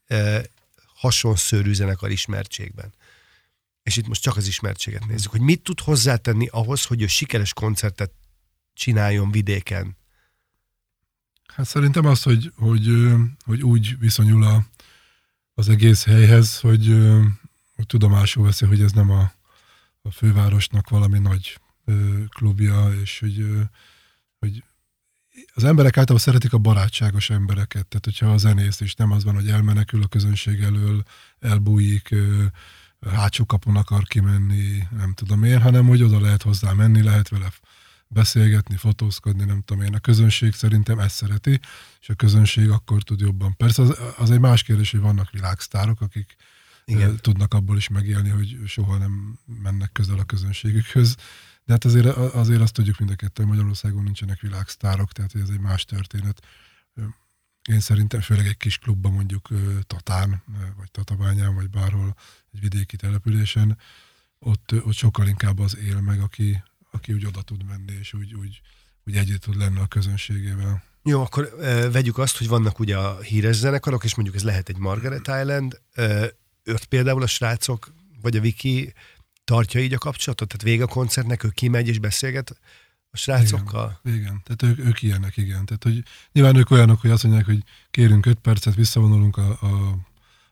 eh, 0.08 0.42
hasonszörű 0.96 1.74
zenekar 1.74 2.12
ismertségben. 2.12 2.94
És 3.84 3.98
itt 3.98 4.08
most 4.08 4.22
csak 4.22 4.38
az 4.38 4.48
ismertséget 4.48 5.08
nézzük, 5.08 5.32
hogy 5.32 5.42
mit 5.42 5.62
tud 5.62 5.80
hozzátenni 5.80 6.48
ahhoz, 6.52 6.86
hogy 6.86 7.02
ő 7.02 7.08
sikeres 7.08 7.54
koncertet 7.54 8.12
csináljon 8.74 9.32
vidéken. 9.32 9.98
Hát 11.48 11.66
szerintem 11.66 12.06
az, 12.06 12.22
hogy, 12.24 12.52
hogy, 12.56 12.88
hogy 13.46 13.64
úgy 13.64 14.00
viszonyul 14.00 14.44
a, 14.44 14.66
az 15.58 15.70
egész 15.70 16.04
helyhez, 16.04 16.60
hogy, 16.60 16.88
hogy 17.76 17.86
tudomásul 17.86 18.44
veszi, 18.44 18.66
hogy 18.66 18.82
ez 18.82 18.92
nem 18.92 19.12
a, 19.12 19.32
a 20.02 20.12
fővárosnak 20.12 20.90
valami 20.90 21.20
nagy 21.20 21.60
klubja, 22.30 22.94
és 23.02 23.20
hogy, 23.20 23.46
hogy 24.40 24.64
az 25.54 25.64
emberek 25.64 25.98
általában 25.98 26.26
szeretik 26.26 26.54
a 26.54 26.58
barátságos 26.58 27.30
embereket, 27.30 27.88
tehát 27.88 28.06
hogyha 28.06 28.32
a 28.32 28.38
zenész 28.38 28.80
is 28.80 28.94
nem 28.94 29.12
az 29.12 29.24
van, 29.24 29.36
hogy 29.36 29.50
elmenekül 29.50 30.04
a 30.04 30.08
közönség 30.08 30.62
elől, 30.62 31.04
elbújik, 31.40 32.16
hátsó 33.12 33.46
kapun 33.46 33.76
akar 33.76 34.04
kimenni, 34.04 34.88
nem 34.98 35.14
tudom 35.14 35.44
én, 35.44 35.62
hanem 35.62 35.88
hogy 35.88 36.04
oda 36.04 36.20
lehet 36.20 36.42
hozzá 36.42 36.72
menni, 36.72 37.02
lehet 37.02 37.30
vele 37.30 37.52
beszélgetni, 38.08 38.76
fotózkodni, 38.76 39.44
nem 39.44 39.62
tudom 39.62 39.84
én. 39.84 39.94
A 39.94 40.00
közönség 40.00 40.54
szerintem 40.54 41.00
ezt 41.00 41.16
szereti, 41.16 41.60
és 42.00 42.10
a 42.10 42.16
közönség 42.16 42.70
akkor 42.70 43.04
tud 43.04 43.20
jobban. 43.20 43.56
Persze 43.56 43.82
az, 43.82 44.00
az 44.18 44.32
egy 44.32 44.40
más 44.40 44.64
kérdés, 44.64 44.92
hogy 44.92 45.00
vannak 45.00 45.32
világsztárok, 45.32 46.02
akik 46.02 46.36
Igen. 46.86 47.18
Tudnak 47.22 47.54
abból 47.54 47.78
is 47.78 47.88
megélni, 47.88 48.30
hogy 48.30 48.58
soha 48.66 48.98
nem 48.98 49.40
mennek 49.46 49.92
közel 49.92 50.20
a 50.20 50.24
közönségükhöz. 50.24 51.16
De 51.66 51.74
hát 51.74 51.86
azért, 51.86 52.06
azért 52.16 52.62
azt 52.62 52.74
tudjuk 52.74 52.98
mind 52.98 53.12
a 53.12 53.16
kettő, 53.16 53.44
hogy 53.44 53.52
Magyarországon 53.52 54.04
nincsenek 54.04 54.40
világsztárok, 54.40 55.12
tehát 55.12 55.36
ez 55.36 55.50
egy 55.50 55.60
más 55.60 55.86
történet. 55.86 56.46
Én 57.70 57.80
szerintem 57.80 58.22
főleg 58.22 58.46
egy 58.46 58.58
kis 58.58 58.78
klubban, 58.78 59.12
mondjuk 59.12 59.48
Tatán, 59.88 60.44
vagy 60.78 60.92
Tatabányán, 60.92 61.56
vagy 61.56 61.70
bárhol 61.70 62.16
egy 62.54 62.60
vidéki 62.60 62.96
településen, 62.96 63.78
ott, 64.40 64.74
ott 64.84 64.94
sokkal 64.94 65.28
inkább 65.28 65.60
az 65.60 65.78
él 65.78 66.02
meg, 66.02 66.20
aki, 66.20 66.64
aki 66.92 67.14
úgy 67.14 67.26
oda 67.26 67.42
tud 67.42 67.64
menni, 67.66 67.94
és 68.00 68.14
úgy, 68.14 68.34
úgy, 68.34 68.62
úgy 69.06 69.16
együtt 69.16 69.42
tud 69.42 69.56
lenni 69.56 69.80
a 69.80 69.88
közönségével. 69.88 70.84
Jó, 71.04 71.22
akkor 71.22 71.54
ö, 71.58 71.92
vegyük 71.92 72.18
azt, 72.18 72.38
hogy 72.38 72.48
vannak 72.48 72.80
ugye 72.80 72.98
a 72.98 73.20
híres 73.20 73.56
zenekarok, 73.56 74.04
és 74.04 74.16
mondjuk 74.16 74.38
ez 74.38 74.44
lehet 74.44 74.70
egy 74.70 74.78
Margaret 74.78 75.28
Island, 75.28 75.82
ö, 75.96 76.26
őt 76.64 76.86
például 76.86 77.22
a 77.22 77.28
srácok, 77.28 77.94
vagy 78.22 78.38
a 78.38 78.42
Viki 78.42 78.94
tartja 79.44 79.80
így 79.80 79.94
a 79.94 79.98
kapcsolatot? 79.98 80.48
Tehát 80.48 80.64
vége 80.64 80.84
a 80.84 80.88
koncertnek, 80.88 81.44
ő 81.44 81.50
kimegy 81.50 81.88
és 81.88 82.00
beszélget 82.00 82.60
a 83.10 83.18
srácokkal? 83.18 84.00
Igen, 84.04 84.44
tehát 84.44 84.64
ők, 84.64 84.88
ők 84.88 85.02
ilyenek, 85.02 85.38
igen. 85.38 85.66
Tehát, 85.66 85.84
hogy 85.84 86.04
nyilván 86.32 86.56
ők 86.56 86.72
olyanok, 86.72 87.02
hogy 87.02 87.10
azt 87.10 87.24
mondják, 87.24 87.46
hogy 87.46 87.64
kérünk 87.92 88.26
öt 88.26 88.40
percet, 88.40 88.76
visszavonulunk 88.76 89.38
a, 89.38 89.50
a, 89.62 89.98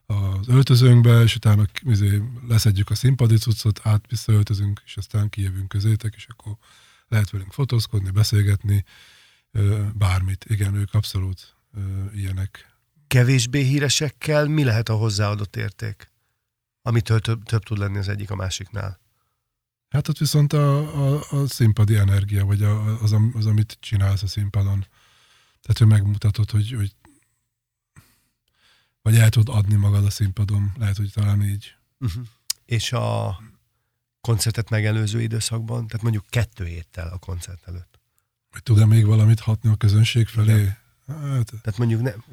az 0.05 0.47
öltözőnkbe, 0.47 1.21
és 1.21 1.35
utána 1.35 1.65
izé, 1.81 2.21
leszedjük 2.47 2.89
a 2.89 2.95
színpadi 2.95 3.37
cuccot, 3.37 3.79
át 3.83 4.05
visszaöltözünk, 4.09 4.81
és 4.85 4.97
aztán 4.97 5.29
kijövünk 5.29 5.67
közétek, 5.67 6.13
és 6.15 6.27
akkor 6.29 6.57
lehet 7.07 7.29
velünk 7.29 7.53
fotózkodni, 7.53 8.09
beszélgetni, 8.09 8.85
bármit. 9.93 10.45
Igen, 10.47 10.75
ők 10.75 10.93
abszolút 10.93 11.55
ilyenek. 12.13 12.73
Kevésbé 13.07 13.61
híresekkel 13.61 14.47
mi 14.47 14.63
lehet 14.63 14.89
a 14.89 14.95
hozzáadott 14.95 15.55
érték? 15.55 16.11
Amitől 16.81 17.19
több, 17.19 17.43
több 17.43 17.63
tud 17.63 17.77
lenni 17.77 17.97
az 17.97 18.07
egyik 18.07 18.31
a 18.31 18.35
másiknál. 18.35 18.99
Hát 19.89 20.07
ott 20.07 20.17
viszont 20.17 20.53
a, 20.53 20.77
a, 21.17 21.23
a 21.29 21.47
színpadi 21.47 21.95
energia, 21.95 22.45
vagy 22.45 22.63
a, 22.63 23.01
az, 23.01 23.15
az, 23.33 23.45
amit 23.45 23.77
csinálsz 23.79 24.23
a 24.23 24.27
színpadon. 24.27 24.85
Tehát, 25.61 25.77
hogy 25.77 25.87
megmutatod, 25.87 26.51
hogy, 26.51 26.71
hogy 26.71 26.95
vagy 29.05 29.17
el 29.17 29.29
tudod 29.29 29.55
adni 29.55 29.75
magad 29.75 30.05
a 30.05 30.09
színpadon, 30.09 30.71
lehet, 30.77 30.97
hogy 30.97 31.11
talán 31.13 31.43
így. 31.43 31.75
Uh-huh. 31.99 32.25
És 32.65 32.91
a 32.91 33.37
koncertet 34.21 34.69
megelőző 34.69 35.21
időszakban, 35.21 35.87
tehát 35.87 36.01
mondjuk 36.01 36.25
kettő 36.29 36.65
héttel 36.65 37.07
a 37.07 37.17
koncert 37.17 37.67
előtt. 37.67 37.99
Hogy 38.51 38.63
tud-e 38.63 38.85
még 38.85 39.05
valamit 39.05 39.39
hatni 39.39 39.69
a 39.69 39.75
közönség 39.75 40.27
felé? 40.27 40.53
Igen. 40.53 40.77
Hát, 41.07 41.51
Tehát 41.61 41.77
mondjuk 41.77 42.01
nem, 42.01 42.23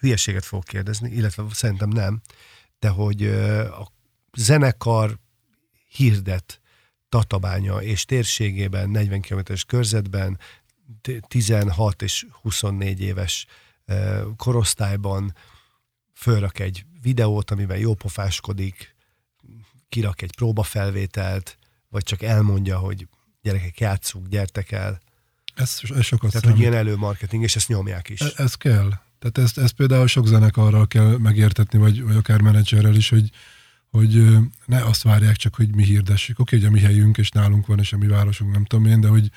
hülyeséget 0.00 0.44
fogok 0.44 0.64
kérdezni, 0.64 1.10
illetve 1.10 1.44
szerintem 1.50 1.88
nem, 1.88 2.20
de 2.78 2.88
hogy 2.88 3.26
a 3.66 3.92
zenekar 4.32 5.18
hirdet 5.88 6.60
Tatabánya 7.08 7.82
és 7.82 8.04
térségében, 8.04 8.90
40 8.90 9.20
km-es 9.20 9.64
körzetben, 9.64 10.38
t- 11.00 11.28
16 11.28 12.02
és 12.02 12.26
24 12.42 13.00
éves 13.00 13.46
korosztályban 14.36 15.34
fölrak 16.22 16.58
egy 16.58 16.84
videót, 17.02 17.50
amiben 17.50 17.78
jópofáskodik, 17.78 18.94
kirak 19.88 20.22
egy 20.22 20.34
próbafelvételt, 20.34 21.58
vagy 21.88 22.02
csak 22.02 22.22
elmondja, 22.22 22.78
hogy 22.78 23.06
gyerekek, 23.42 23.80
játsszunk, 23.80 24.28
gyertek 24.28 24.70
el. 24.70 25.00
ez, 25.54 25.78
ez 25.96 26.04
sokat 26.04 26.30
Tehát, 26.32 26.46
hogy 26.46 26.58
ilyen 26.60 26.74
előmarketing, 26.74 27.42
és 27.42 27.56
ezt 27.56 27.68
nyomják 27.68 28.08
is. 28.08 28.20
E- 28.20 28.32
Ez 28.36 28.54
kell. 28.54 28.90
Tehát 29.18 29.38
ezt, 29.38 29.58
ezt 29.58 29.72
például 29.72 30.06
sok 30.06 30.26
zenekarral 30.26 30.86
kell 30.86 31.18
megértetni, 31.18 31.78
vagy, 31.78 32.02
vagy 32.02 32.16
akár 32.16 32.40
menedzserrel 32.40 32.94
is, 32.94 33.08
hogy, 33.08 33.30
hogy 33.90 34.38
ne 34.66 34.84
azt 34.84 35.02
várják 35.02 35.36
csak, 35.36 35.54
hogy 35.54 35.74
mi 35.74 35.84
hirdessük. 35.84 36.38
Oké, 36.38 36.56
hogy 36.56 36.66
a 36.66 36.70
mi 36.70 36.80
helyünk, 36.80 37.18
és 37.18 37.30
nálunk 37.30 37.66
van, 37.66 37.78
és 37.78 37.92
a 37.92 37.96
mi 37.96 38.06
városunk, 38.06 38.52
nem 38.52 38.64
tudom 38.64 38.86
én, 38.86 39.00
de 39.00 39.08
hogy, 39.08 39.30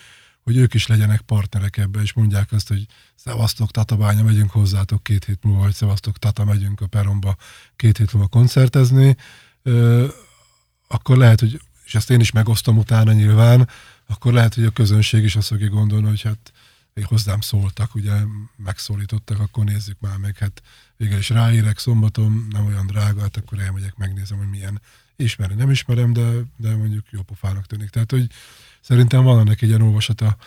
hogy 0.46 0.58
ők 0.58 0.74
is 0.74 0.88
legyenek 0.88 1.22
partnerek 1.22 1.78
ebbe, 1.78 2.02
és 2.02 2.14
mondják 2.14 2.52
azt, 2.52 2.68
hogy 2.68 2.86
szevasztok 3.16 3.72
Tatabánya, 3.72 4.24
megyünk 4.24 4.52
hozzátok 4.52 5.04
két 5.04 5.26
hét 5.26 5.44
múlva, 5.44 5.62
vagy 5.62 5.74
szevasztok 5.74 6.18
Tata, 6.18 6.46
megyünk 6.46 6.82
a 6.82 6.88
Peromba 6.88 7.36
két 7.76 7.98
hét 7.98 8.14
múlva 8.14 8.28
koncertezni, 8.28 9.16
akkor 10.88 11.18
lehet, 11.18 11.40
hogy, 11.40 11.62
és 11.86 11.96
ezt 11.96 12.10
én 12.10 12.20
is 12.20 12.32
megosztom 12.32 12.78
utána 12.78 13.12
nyilván, 13.12 13.70
akkor 14.08 14.34
lehet, 14.34 14.54
hogy 14.54 14.66
a 14.66 14.70
közönség 14.70 15.24
is 15.24 15.36
azt 15.36 15.48
fogja 15.48 15.70
gondolni, 15.70 16.08
hogy 16.08 16.22
hát 16.22 16.52
még 16.94 17.06
hozzám 17.06 17.42
szóltak, 17.42 17.96
ugye 17.96 18.14
megszólítottak, 18.56 19.40
akkor 19.40 19.64
nézzük 19.64 19.98
már 20.00 20.18
meg, 20.18 20.38
hát 20.38 20.62
végül 20.98 21.18
is 21.18 21.30
ráérek 21.30 21.80
szombaton, 21.80 22.48
nem 22.50 22.66
olyan 22.66 22.88
drága, 22.88 23.22
hát 23.22 23.38
akkor 23.38 23.60
elmegyek, 23.60 23.96
megnézem, 23.96 24.38
hogy 24.38 24.50
milyen. 24.50 24.82
Ismeri, 25.16 25.54
nem 25.54 25.70
ismerem, 25.70 26.14
de, 26.14 26.32
de 26.58 26.76
mondjuk 26.76 27.06
jó 27.10 27.22
pofának 27.22 27.66
tűnik. 27.66 27.90
Tehát, 27.90 28.12
hogy 28.12 28.28
szerintem 28.82 29.24
van 29.24 29.40
ennek 29.40 29.62
egy 29.62 29.70
ilyen 29.70 29.82
olvasata, 29.82 30.38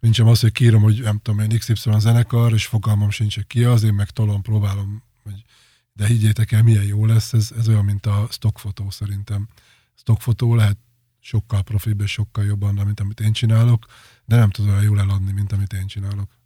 mint 0.00 0.14
sem 0.14 0.26
az, 0.26 0.40
hogy 0.40 0.52
kírom, 0.52 0.82
hogy 0.82 1.00
nem 1.02 1.20
tudom 1.22 1.40
én 1.40 1.58
XY 1.58 1.90
zenekar, 1.98 2.52
és 2.52 2.66
fogalmam 2.66 3.10
sincs, 3.10 3.34
hogy 3.34 3.46
ki 3.46 3.64
az, 3.64 3.82
én 3.82 3.94
meg 3.94 4.10
tolom, 4.10 4.42
próbálom, 4.42 5.02
hogy 5.22 5.44
de 5.92 6.06
higgyétek 6.06 6.52
el, 6.52 6.62
milyen 6.62 6.84
jó 6.84 7.06
lesz, 7.06 7.32
ez, 7.32 7.50
ez 7.58 7.68
olyan, 7.68 7.84
mint 7.84 8.06
a 8.06 8.26
stockfotó 8.30 8.90
szerintem. 8.90 9.48
Stockfotó 9.94 10.54
lehet 10.54 10.78
sokkal 11.20 11.62
profibb 11.62 12.00
és 12.00 12.10
sokkal 12.10 12.44
jobban, 12.44 12.74
mint 12.74 13.00
amit 13.00 13.20
én 13.20 13.32
csinálok, 13.32 13.86
de 14.24 14.36
nem 14.36 14.50
tud 14.50 14.68
olyan 14.68 14.82
jól 14.82 15.00
eladni, 15.00 15.32
mint 15.32 15.52
amit 15.52 15.72
én 15.72 15.86
csinálok. 15.86 16.37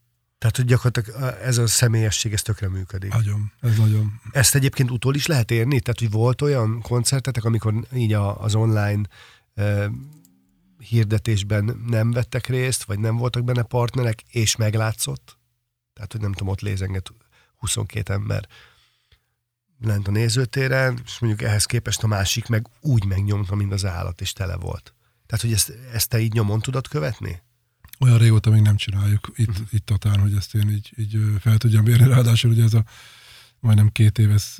Tehát, 0.43 0.57
hogy 0.57 0.66
gyakorlatilag 0.66 1.36
ez 1.43 1.59
a 1.59 1.66
személyesség, 1.66 2.32
ez 2.32 2.43
tökre 2.43 2.68
működik. 2.68 3.12
Nagyon, 3.12 3.53
ez 3.61 3.76
nagyon. 3.76 4.20
Ezt 4.32 4.55
egyébként 4.55 4.90
utól 4.90 5.14
is 5.14 5.26
lehet 5.26 5.51
érni? 5.51 5.80
Tehát, 5.80 5.99
hogy 5.99 6.11
volt 6.11 6.43
olyan 6.43 6.80
koncertetek, 6.80 7.45
amikor 7.45 7.74
így 7.95 8.12
a, 8.12 8.43
az 8.43 8.55
online 8.55 9.01
uh, 9.57 9.84
hirdetésben 10.78 11.82
nem 11.86 12.11
vettek 12.11 12.47
részt, 12.47 12.82
vagy 12.82 12.99
nem 12.99 13.16
voltak 13.16 13.45
benne 13.45 13.62
partnerek, 13.62 14.22
és 14.22 14.57
meglátszott? 14.57 15.38
Tehát, 15.95 16.12
hogy 16.12 16.20
nem 16.20 16.32
tudom, 16.32 16.49
ott 16.49 16.61
lézenget 16.61 17.12
22 17.57 18.12
ember 18.12 18.49
lent 19.80 20.09
a 20.09 20.11
nézőtéren, 20.11 21.01
és 21.05 21.18
mondjuk 21.18 21.49
ehhez 21.49 21.64
képest 21.64 22.03
a 22.03 22.07
másik 22.07 22.47
meg 22.47 22.66
úgy 22.80 23.05
megnyomta, 23.05 23.55
mint 23.55 23.72
az 23.72 23.84
állat, 23.84 24.20
és 24.20 24.32
tele 24.32 24.57
volt. 24.57 24.95
Tehát, 25.26 25.45
hogy 25.45 25.53
ezt, 25.53 25.72
ezt 25.93 26.09
te 26.09 26.18
így 26.18 26.32
nyomon 26.32 26.61
tudod 26.61 26.88
követni? 26.88 27.43
Olyan 28.03 28.18
régóta 28.18 28.50
még 28.50 28.62
nem 28.62 28.76
csináljuk 28.76 29.32
itt, 29.34 29.48
uh-huh. 29.48 29.66
itt 29.70 29.86
totál, 29.86 30.18
hogy 30.18 30.34
ezt 30.34 30.55
én 30.55 30.70
így, 30.70 30.92
így 30.96 31.18
fel 31.40 31.59
tudjam 31.59 31.84
mérni. 31.84 32.09
Ráadásul 32.09 32.50
ugye 32.50 32.62
ez 32.62 32.74
a 32.74 32.84
majdnem 33.61 33.88
két 33.88 34.18
éves, 34.18 34.59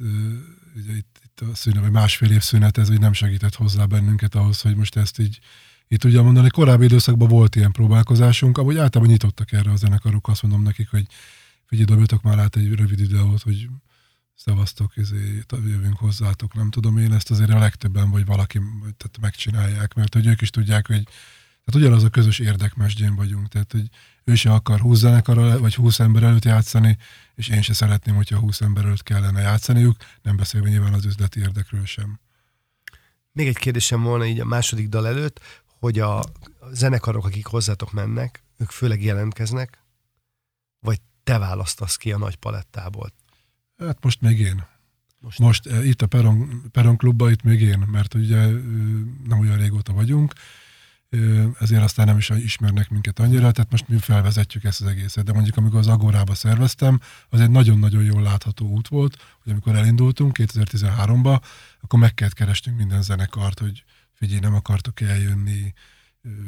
ugye 0.74 0.97
itt, 0.97 1.20
itt 1.24 1.32
itt 1.43 1.49
a 1.49 1.55
szünet, 1.55 1.82
vagy 1.82 1.90
másfél 1.90 2.30
év 2.30 2.40
szünet, 2.40 2.78
ez 2.78 2.90
így 2.90 3.01
nem 3.01 3.12
segített 3.12 3.55
hozzá 3.55 3.84
bennünket 3.84 4.34
ahhoz, 4.34 4.61
hogy 4.61 4.76
most 4.76 4.97
ezt 4.97 5.18
így, 5.18 5.40
így 5.88 5.99
tudjam 5.99 6.24
mondani. 6.24 6.49
Korábbi 6.49 6.84
időszakban 6.84 7.28
volt 7.28 7.57
ilyen 7.57 7.72
próbálkozásunk, 7.72 8.59
amúgy 8.59 8.76
általában 8.76 9.12
nyitottak 9.12 9.53
erre 9.53 9.70
a 9.70 9.76
zenekarok, 9.76 10.28
azt 10.28 10.43
mondom 10.43 10.62
nekik, 10.62 10.88
hogy 10.88 11.07
figyelj, 11.66 11.86
dobjatok 11.86 12.22
már 12.22 12.38
át 12.38 12.57
egy 12.57 12.74
rövid 12.74 13.01
videót, 13.01 13.43
hogy 13.43 13.68
szevasztok, 14.34 14.97
izé, 14.97 15.43
jövünk 15.51 15.99
hozzátok, 15.99 16.55
nem 16.55 16.70
tudom 16.70 16.99
én, 16.99 17.12
ezt 17.12 17.30
azért 17.30 17.51
a 17.51 17.59
legtöbben, 17.59 18.11
vagy 18.11 18.24
valaki 18.24 18.59
tehát 18.80 19.18
megcsinálják, 19.20 19.95
mert 19.95 20.14
hogy 20.14 20.26
ők 20.26 20.40
is 20.40 20.51
tudják, 20.51 20.86
hogy 20.86 21.09
tehát 21.64 21.80
ugyanaz 21.80 22.04
a 22.04 22.10
közös 22.10 22.38
érdekmesdjén 22.38 23.14
vagyunk, 23.14 23.48
tehát 23.48 23.72
hogy 23.72 23.88
ő 24.24 24.34
se 24.34 24.52
akar 24.52 24.80
20 24.80 24.98
zenekar 24.98 25.60
vagy 25.60 25.74
20 25.74 26.00
ember 26.00 26.22
előtt 26.22 26.44
játszani, 26.44 26.98
és 27.34 27.48
én 27.48 27.62
se 27.62 27.72
szeretném, 27.72 28.14
hogyha 28.14 28.38
20 28.38 28.60
ember 28.60 28.84
előtt 28.84 29.02
kellene 29.02 29.40
játszaniuk, 29.40 29.96
nem 30.22 30.36
beszélve 30.36 30.68
nyilván 30.68 30.92
az 30.92 31.04
üzleti 31.04 31.40
érdekről 31.40 31.84
sem. 31.84 32.20
Még 33.32 33.46
egy 33.46 33.58
kérdésem 33.58 34.02
volna 34.02 34.26
így 34.26 34.40
a 34.40 34.44
második 34.44 34.88
dal 34.88 35.06
előtt, 35.06 35.40
hogy 35.78 35.98
a 35.98 36.22
zenekarok, 36.72 37.24
akik 37.24 37.46
hozzátok 37.46 37.92
mennek, 37.92 38.42
ők 38.58 38.70
főleg 38.70 39.02
jelentkeznek, 39.02 39.78
vagy 40.80 41.00
te 41.24 41.38
választasz 41.38 41.96
ki 41.96 42.12
a 42.12 42.18
nagy 42.18 42.36
palettából? 42.36 43.12
Hát 43.78 43.98
most 44.02 44.20
még 44.20 44.38
én. 44.38 44.64
Most, 45.18 45.38
most 45.38 45.66
eh, 45.66 45.86
itt 45.86 46.02
a 46.02 46.06
Peron, 46.06 46.62
Peron 46.72 46.96
klubban, 46.96 47.30
itt 47.30 47.42
még 47.42 47.60
én, 47.60 47.78
mert 47.78 48.14
ugye 48.14 48.46
nem 49.26 49.38
olyan 49.40 49.56
régóta 49.56 49.92
vagyunk, 49.92 50.32
ezért 51.60 51.82
aztán 51.82 52.06
nem 52.06 52.16
is 52.16 52.28
ismernek 52.28 52.88
minket 52.88 53.18
annyira, 53.18 53.50
tehát 53.52 53.70
most 53.70 53.88
mi 53.88 53.98
felvezetjük 53.98 54.64
ezt 54.64 54.80
az 54.80 54.86
egészet. 54.86 55.24
De 55.24 55.32
mondjuk 55.32 55.56
amikor 55.56 55.78
az 55.78 55.86
Agorába 55.86 56.34
szerveztem, 56.34 57.00
az 57.28 57.40
egy 57.40 57.50
nagyon-nagyon 57.50 58.02
jól 58.02 58.22
látható 58.22 58.66
út 58.66 58.88
volt, 58.88 59.16
hogy 59.42 59.52
amikor 59.52 59.76
elindultunk 59.76 60.36
2013-ba, 60.40 61.40
akkor 61.80 61.98
meg 61.98 62.14
kellett 62.14 62.34
keresnünk 62.34 62.78
minden 62.78 63.02
zenekart, 63.02 63.58
hogy 63.58 63.84
figyelj, 64.12 64.40
nem 64.40 64.54
akartok 64.54 65.00
eljönni, 65.00 65.72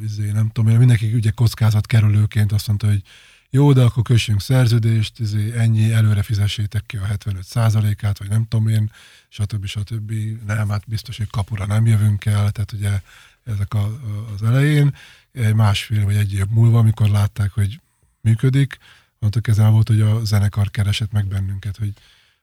izé, 0.02 0.30
nem 0.30 0.50
tudom, 0.50 0.76
mindenki 0.76 1.14
ugye 1.14 1.30
kockázat 1.30 1.86
kerülőként 1.86 2.52
azt 2.52 2.66
mondta, 2.66 2.86
hogy 2.86 3.02
jó, 3.50 3.72
de 3.72 3.82
akkor 3.82 4.02
kössünk 4.02 4.40
szerződést, 4.40 5.20
izé, 5.20 5.52
ennyi, 5.52 5.92
előre 5.92 6.22
fizessétek 6.22 6.86
ki 6.86 6.96
a 6.96 7.06
75%-át, 7.06 8.18
vagy 8.18 8.28
nem 8.28 8.46
tudom 8.48 8.68
én, 8.68 8.90
stb. 9.28 9.66
stb. 9.66 10.12
Nem, 10.46 10.68
hát 10.68 10.82
biztos, 10.86 11.16
hogy 11.16 11.30
kapura 11.30 11.66
nem 11.66 11.86
jövünk 11.86 12.24
el, 12.24 12.50
tehát 12.50 12.72
ugye 12.72 13.00
ezek 13.45 13.74
a, 13.74 14.01
az 14.34 14.42
elején, 14.42 14.97
egy 15.32 15.55
másfél 15.55 16.05
vagy 16.05 16.16
egy 16.16 16.32
év 16.32 16.47
múlva, 16.47 16.78
amikor 16.78 17.09
látták, 17.09 17.51
hogy 17.51 17.80
működik, 18.20 18.78
mondtuk 19.18 19.49
ezen 19.49 19.72
volt, 19.72 19.88
hogy 19.88 20.01
a 20.01 20.24
zenekar 20.24 20.70
keresett 20.70 21.12
meg 21.12 21.26
bennünket, 21.26 21.76
hogy, 21.76 21.92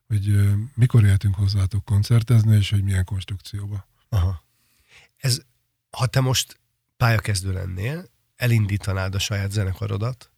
hogy 0.07 0.51
mikor 0.75 1.03
éltünk 1.03 1.35
hozzátok 1.35 1.85
koncertezni, 1.85 2.55
és 2.55 2.69
hogy 2.69 2.83
milyen 2.83 3.05
konstrukcióba. 3.05 3.87
Aha. 4.09 4.43
Ez, 5.17 5.41
ha 5.89 6.05
te 6.05 6.19
most 6.19 6.59
pályakezdő 6.97 7.53
lennél, 7.53 8.09
elindítanád 8.35 9.15
a 9.15 9.19
saját 9.19 9.51
zenekarodat, 9.51 10.31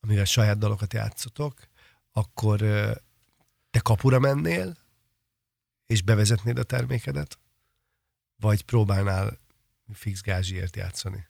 amivel 0.00 0.24
saját 0.24 0.58
dalokat 0.58 0.92
játszotok, 0.92 1.68
akkor 2.12 2.58
te 3.70 3.80
kapura 3.82 4.18
mennél, 4.18 4.76
és 5.86 6.02
bevezetnéd 6.02 6.58
a 6.58 6.62
termékedet, 6.62 7.38
vagy 8.36 8.62
próbálnál 8.62 9.38
fix 9.92 10.20
gázsiért 10.20 10.76
játszani? 10.76 11.26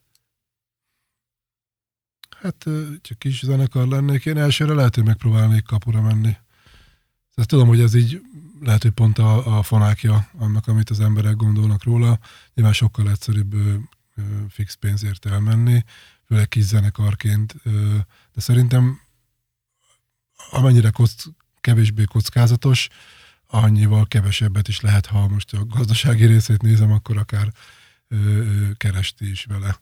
Hát, 2.40 2.64
csak 3.00 3.18
kis 3.18 3.44
zenekar 3.44 3.88
lennék, 3.88 4.26
én 4.26 4.38
elsőre 4.38 4.72
lehet, 4.74 4.94
hogy 4.94 5.04
megpróbálnék 5.04 5.64
kapura 5.64 6.00
menni. 6.00 6.36
Tehát 7.34 7.50
tudom, 7.50 7.68
hogy 7.68 7.80
ez 7.80 7.94
így 7.94 8.22
lehet, 8.60 8.82
hogy 8.82 8.90
pont 8.90 9.18
a, 9.18 9.58
a 9.58 9.62
fonákja 9.62 10.28
annak, 10.38 10.66
amit 10.66 10.90
az 10.90 11.00
emberek 11.00 11.36
gondolnak 11.36 11.82
róla. 11.82 12.18
Nyilván 12.54 12.74
sokkal 12.74 13.10
egyszerűbb 13.10 13.54
ö, 13.54 13.74
fix 14.48 14.74
pénzért 14.74 15.26
elmenni, 15.26 15.84
főleg 16.26 16.48
kis 16.48 16.64
zenekarként, 16.64 17.54
ö, 17.62 17.96
de 18.34 18.40
szerintem 18.40 19.00
amennyire 20.50 20.90
kock, 20.90 21.12
kevésbé 21.60 22.04
kockázatos, 22.04 22.88
annyival 23.46 24.06
kevesebbet 24.06 24.68
is 24.68 24.80
lehet, 24.80 25.06
ha 25.06 25.28
most 25.28 25.54
a 25.54 25.66
gazdasági 25.66 26.26
részét 26.26 26.62
nézem, 26.62 26.92
akkor 26.92 27.16
akár 27.16 27.52
keresti 28.76 29.30
is 29.30 29.44
vele. 29.44 29.78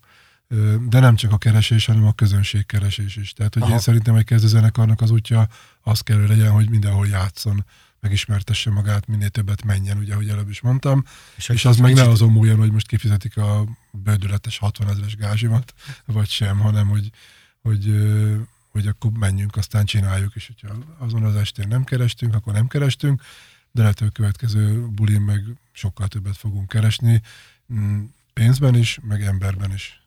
De 0.89 1.01
nem 1.01 1.17
csak 1.17 1.33
a 1.33 1.39
keresés, 1.39 1.87
hanem 1.87 2.07
a 2.07 2.13
közönség 2.13 2.67
keresés 2.67 3.17
is. 3.17 3.33
Tehát, 3.33 3.55
hogy 3.55 3.63
Aha. 3.63 3.73
én 3.73 3.79
szerintem 3.79 4.15
egy 4.15 4.25
kezdőzenekarnak 4.25 5.01
az 5.01 5.11
útja 5.11 5.49
az 5.83 6.01
kell, 6.01 6.19
hogy 6.19 6.29
legyen, 6.29 6.51
hogy 6.51 6.71
mindenhol 6.71 7.07
játszon, 7.07 7.65
megismertesse 8.01 8.71
magát, 8.71 9.07
minél 9.07 9.29
többet 9.29 9.65
menjen, 9.65 9.99
ugye, 9.99 10.13
ahogy 10.13 10.29
előbb 10.29 10.49
is 10.49 10.61
mondtam. 10.61 11.05
És, 11.37 11.49
és 11.49 11.65
az 11.65 11.77
meg 11.77 11.95
ne 11.95 12.09
azon 12.09 12.31
múljon, 12.31 12.59
hogy 12.59 12.73
most 12.73 12.87
kifizetik 12.87 13.37
a 13.37 13.65
bődületes 13.91 14.59
60 14.59 14.89
ezeres 14.89 15.17
gázsimat, 15.17 15.75
vagy 16.05 16.29
sem, 16.29 16.59
hanem 16.59 16.89
hogy, 16.89 17.11
hogy, 17.63 17.95
hogy 18.71 18.87
akkor 18.87 19.11
menjünk, 19.11 19.57
aztán 19.57 19.85
csináljuk, 19.85 20.35
és 20.35 20.47
hogyha 20.47 20.75
azon 20.99 21.25
az 21.25 21.37
estén 21.37 21.69
nem 21.69 21.85
kerestünk, 21.85 22.35
akkor 22.35 22.53
nem 22.53 22.69
kerestünk, 22.69 23.23
de 23.71 23.81
lehet, 23.81 23.99
hogy 23.99 24.09
a 24.09 24.13
következő 24.13 24.87
bulin 24.87 25.21
meg 25.21 25.43
sokkal 25.73 26.09
többet 26.09 26.37
fogunk 26.37 26.69
keresni, 26.69 27.23
Mm, 27.73 28.05
pénzben 28.33 28.75
is, 28.75 28.99
meg 29.03 29.23
emberben 29.23 29.73
is. 29.73 30.07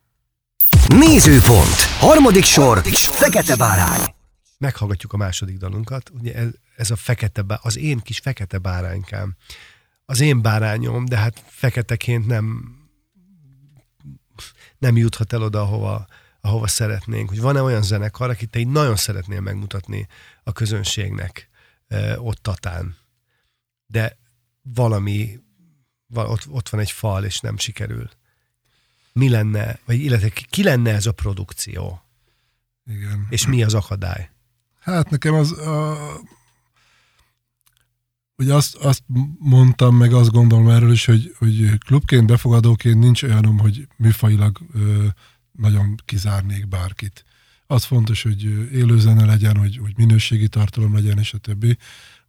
Nézőpont. 0.88 1.76
Harmadik 2.00 2.44
sor. 2.44 2.82
Fekete 2.94 3.56
bárány. 3.56 4.14
Meghallgatjuk 4.58 5.14
a 5.14 5.18
második 5.18 5.58
dalunkat. 5.58 6.10
Ugye 6.10 6.34
ez, 6.36 6.48
ez 6.76 6.92
a 6.92 6.96
fekete, 6.96 7.42
bá, 7.42 7.60
az 7.62 7.78
én 7.78 8.00
kis 8.00 8.20
fekete 8.20 8.58
báránykám. 8.58 9.36
Az 10.06 10.20
én 10.20 10.42
bárányom, 10.42 11.06
de 11.06 11.18
hát 11.18 11.44
feketeként 11.48 12.26
nem 12.26 12.76
nem 14.78 14.98
juthat 14.98 15.34
el 15.34 15.42
oda, 15.42 15.62
ahova, 15.62 16.08
ahova 16.42 16.68
szeretnénk. 16.68 17.30
Hogy 17.30 17.42
van-e 17.42 17.62
olyan 17.62 17.82
zenekar, 17.82 18.30
akit 18.30 18.50
te 18.50 18.60
így 18.60 18.68
nagyon 18.68 18.96
szeretnél 18.96 19.40
megmutatni 19.40 20.08
a 20.44 20.52
közönségnek 20.52 21.50
e, 21.88 22.20
ott 22.20 22.38
Tatán. 22.38 22.96
De 23.88 24.18
valami 24.62 25.40
ott, 26.14 26.48
ott 26.48 26.70
van 26.70 26.82
egy 26.82 26.92
fal, 26.92 27.24
és 27.24 27.40
nem 27.40 27.58
sikerül. 27.58 28.10
Mi 29.14 29.30
lenne, 29.30 29.80
vagy 29.86 30.00
illetve 30.00 30.30
ki 30.30 30.64
lenne 30.64 30.94
ez 30.94 31.06
a 31.06 31.12
produkció? 31.12 32.02
Igen. 32.86 33.28
És 33.30 33.48
mi 33.48 33.64
az 33.64 33.74
akadály? 33.74 34.30
Hát 34.80 35.10
nekem 35.10 35.34
az, 35.34 35.52
a, 35.52 35.98
ugye 38.36 38.54
azt, 38.54 38.76
azt 38.76 39.04
mondtam, 39.40 39.96
meg 39.96 40.14
azt 40.14 40.32
gondolom 40.32 40.70
erről 40.70 40.92
is, 40.92 41.06
hogy, 41.06 41.36
hogy 41.38 41.78
klubként, 41.78 42.28
befogadóként 42.28 43.00
nincs 43.00 43.24
olyanom, 43.24 43.60
hogy 43.60 43.88
műfajilag 43.98 44.60
ö, 44.74 45.06
nagyon 45.52 45.96
kizárnék 46.06 46.68
bárkit. 46.68 47.26
Az 47.68 47.84
fontos, 47.84 48.24
hogy 48.24 48.44
élő 48.74 49.00
zene 49.00 49.26
legyen, 49.26 49.58
hogy, 49.58 49.78
hogy 49.78 49.94
minőségi 49.98 50.48
tartalom 50.48 50.94
legyen, 50.94 51.20
és 51.20 51.34
a 51.34 51.38
többi 51.38 51.78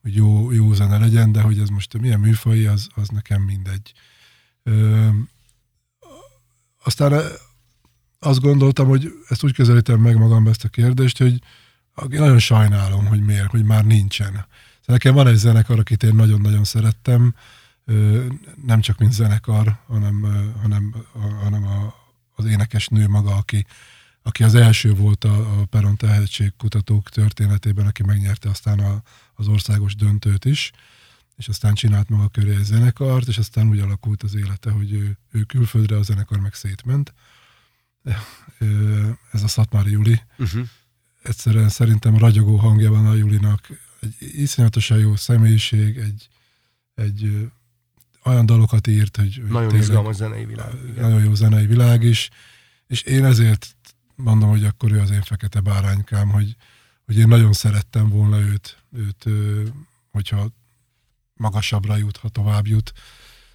hogy 0.07 0.15
jó, 0.15 0.53
jó 0.53 0.73
zene 0.73 0.99
legyen, 0.99 1.33
de 1.33 1.41
hogy 1.41 1.59
ez 1.59 1.69
most 1.69 1.99
milyen 1.99 2.21
műfaj, 2.21 2.67
az, 2.67 2.89
az 2.95 3.09
nekem 3.09 3.43
mindegy. 3.43 3.93
Ö, 4.63 5.09
aztán 6.85 7.23
azt 8.19 8.41
gondoltam, 8.41 8.89
hogy 8.89 9.13
ezt 9.29 9.45
úgy 9.45 9.53
közelítem 9.53 10.01
meg 10.01 10.17
magam 10.17 10.47
ezt 10.47 10.65
a 10.65 10.69
kérdést, 10.69 11.19
hogy 11.19 11.33
én 12.11 12.21
nagyon 12.21 12.39
sajnálom, 12.39 13.07
hogy 13.07 13.21
miért, 13.21 13.51
hogy 13.51 13.65
már 13.65 13.85
nincsen. 13.85 14.33
Szóval 14.33 14.47
nekem 14.87 15.15
van 15.15 15.27
egy 15.27 15.37
zenekar, 15.37 15.79
akit 15.79 16.03
én 16.03 16.15
nagyon-nagyon 16.15 16.65
szerettem, 16.65 17.35
nem 18.65 18.81
csak 18.81 18.99
mint 18.99 19.13
zenekar, 19.13 19.79
hanem, 19.87 20.23
hanem, 20.63 20.95
hanem 21.43 21.65
a, 21.65 21.95
az 22.35 22.45
énekes 22.45 22.87
nő 22.87 23.09
maga, 23.09 23.35
aki, 23.35 23.67
aki 24.23 24.43
az 24.43 24.55
első 24.55 24.95
volt 24.95 25.25
a, 25.25 25.61
a 25.61 25.65
Peron 25.65 25.97
tehetségkutatók 25.97 27.09
történetében, 27.09 27.87
aki 27.87 28.03
megnyerte 28.03 28.49
aztán 28.49 28.79
a, 28.79 29.03
az 29.37 29.49
országos 29.49 29.95
döntőt 29.95 30.45
is, 30.45 30.71
és 31.37 31.49
aztán 31.49 31.75
csinált 31.75 32.09
maga 32.09 32.29
köré 32.29 32.55
egy 32.55 32.65
zenekart, 32.65 33.29
és 33.29 33.39
aztán 33.39 33.69
úgy 33.69 33.79
alakult 33.79 34.23
az 34.23 34.35
élete, 34.35 34.71
hogy 34.71 34.93
ő, 34.93 35.19
ő 35.31 35.43
külföldre, 35.43 35.97
a 35.97 36.03
zenekar 36.03 36.39
meg 36.39 36.55
szétment. 36.55 37.15
Ez 39.33 39.43
a 39.43 39.49
Szatmári 39.49 39.91
Juli. 39.91 40.21
Uh-huh. 40.39 40.69
Egyszerűen 41.23 41.69
szerintem 41.69 42.17
ragyogó 42.17 42.57
hangja 42.57 42.91
van 42.91 43.07
a 43.07 43.15
Julinak, 43.15 43.69
egy 44.01 44.17
iszonyatosan 44.19 44.99
jó 44.99 45.17
személyiség, 45.17 45.97
egy, 45.97 46.29
egy 46.95 47.51
olyan 48.25 48.47
dalokat 48.47 48.87
írt, 48.87 49.17
hogy... 49.17 49.43
Nagyon 49.43 49.69
tényleg, 49.69 49.81
izgalmas 49.81 50.17
zenei 50.17 50.45
világ. 50.45 50.75
Igen. 50.89 51.11
Nagyon 51.11 51.25
jó 51.25 51.35
zenei 51.35 51.67
világ 51.67 52.03
is, 52.03 52.31
és 52.87 53.03
én 53.03 53.25
ezért 53.25 53.77
mondom, 54.15 54.49
hogy 54.49 54.65
akkor 54.65 54.93
ő 54.93 55.01
az 55.01 55.11
én 55.11 55.23
fekete 55.23 55.61
báránykám, 55.61 56.29
hogy, 56.29 56.57
hogy 57.05 57.19
én 57.19 57.29
nagyon 57.29 57.53
szerettem 57.53 58.09
volna 58.09 58.41
őt, 58.41 58.85
őt 58.97 59.25
hogyha 60.11 60.49
magasabbra 61.35 61.97
jut, 61.97 62.17
ha 62.17 62.29
tovább 62.29 62.67
jut, 62.67 62.93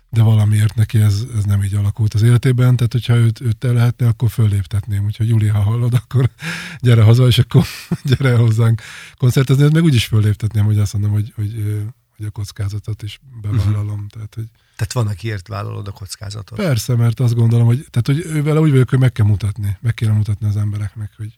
de 0.09 0.21
valamiért 0.21 0.75
neki 0.75 0.97
ez, 0.97 1.25
ez 1.35 1.43
nem 1.43 1.63
így 1.63 1.75
alakult 1.75 2.13
az 2.13 2.21
életében, 2.21 2.75
tehát 2.75 2.91
hogyha 2.91 3.15
őt, 3.15 3.41
őt 3.41 3.57
te 3.57 3.71
lehetne, 3.71 4.07
akkor 4.07 4.29
fölléptetném, 4.29 5.03
úgyhogy 5.05 5.27
Juli, 5.27 5.47
ha 5.47 5.61
hallod, 5.61 5.93
akkor 5.93 6.29
gyere 6.79 7.01
haza, 7.03 7.27
és 7.27 7.37
akkor 7.37 7.65
gyere 8.03 8.35
hozzánk 8.35 8.81
koncertezni, 9.17 9.69
meg 9.71 9.83
úgyis 9.83 10.05
fölléptetném, 10.05 10.65
hogy 10.65 10.79
azt 10.79 10.93
mondom, 10.93 11.11
hogy, 11.11 11.33
hogy, 11.35 11.53
hogy 11.53 11.85
hogy 12.21 12.29
a 12.29 12.31
kockázatot 12.31 13.03
is 13.03 13.19
bevállalom. 13.41 13.91
Uh-huh. 13.91 14.07
Tehát, 14.07 14.35
hogy 14.35 14.49
tehát 14.75 14.93
van, 14.93 15.07
akiért 15.07 15.47
vállalod 15.47 15.87
a 15.87 15.91
kockázatot. 15.91 16.57
Persze, 16.57 16.95
mert 16.95 17.19
azt 17.19 17.35
gondolom, 17.35 17.65
hogy, 17.65 17.85
tehát, 17.89 18.07
hogy 18.07 18.35
ővel 18.35 18.57
úgy 18.57 18.71
vagyok, 18.71 18.89
hogy 18.89 18.99
meg 18.99 19.11
kell 19.11 19.25
mutatni, 19.25 19.77
meg 19.81 19.93
kéne 19.93 20.11
mutatni 20.11 20.47
az 20.47 20.57
embereknek, 20.57 21.13
hogy, 21.17 21.37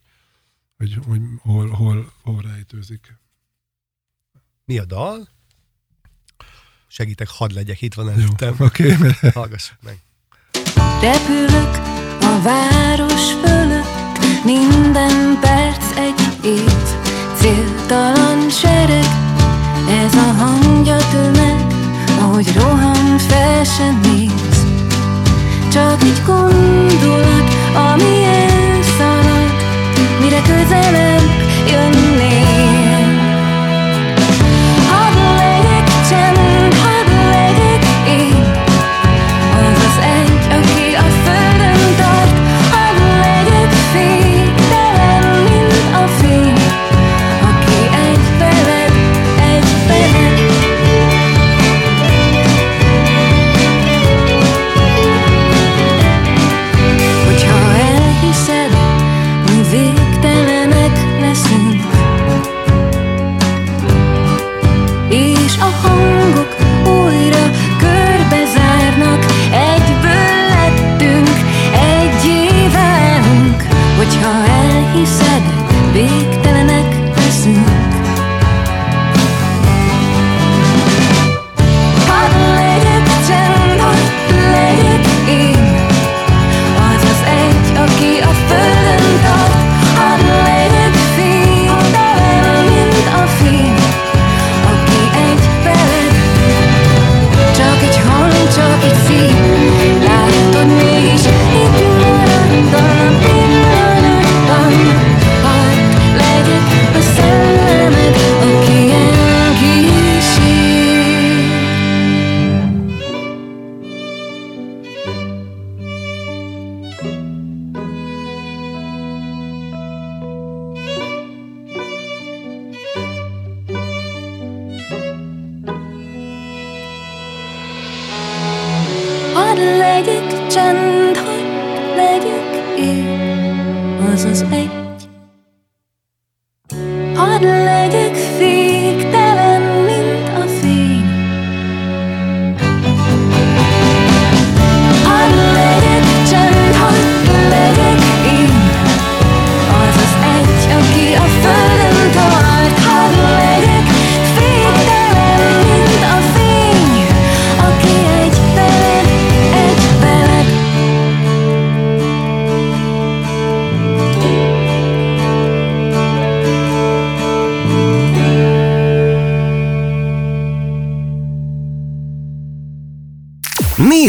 hogy, 0.78 1.00
hogy 1.06 1.22
hol, 1.38 1.70
hol, 1.70 2.14
hol 2.22 2.42
rejtőzik. 2.42 3.18
Mi 4.66 4.78
a 4.78 4.86
dal? 4.86 5.28
Segítek, 6.88 7.30
hadd 7.30 7.54
legyek, 7.54 7.82
itt 7.82 7.94
van 7.94 8.10
előttem. 8.10 8.56
Oké. 8.60 8.94
Okay. 8.94 9.32
Hallgassuk 9.34 9.78
meg. 9.82 9.98
Repülök 11.02 11.76
a 12.22 12.42
város 12.44 13.32
fölött, 13.32 14.44
minden 14.44 15.38
perc 15.42 15.98
egy 15.98 16.46
év, 16.46 16.72
céltalan 17.38 18.50
sereg, 18.50 19.06
ez 19.90 20.14
a 20.14 20.32
hangja 20.38 20.98
tömeg, 20.98 21.74
ahogy 22.20 22.54
rohan 22.56 23.18
fel 23.18 23.64
sem 23.64 24.00
néz. 24.00 24.66
Csak 25.72 26.02
egy 26.02 26.22
gondolat, 26.26 27.50
ami 27.76 28.24
elszalad, 28.24 29.52
mire 30.22 30.42
közelebb 30.42 31.32
jönnél. 31.70 32.83
Legyek 36.04 36.53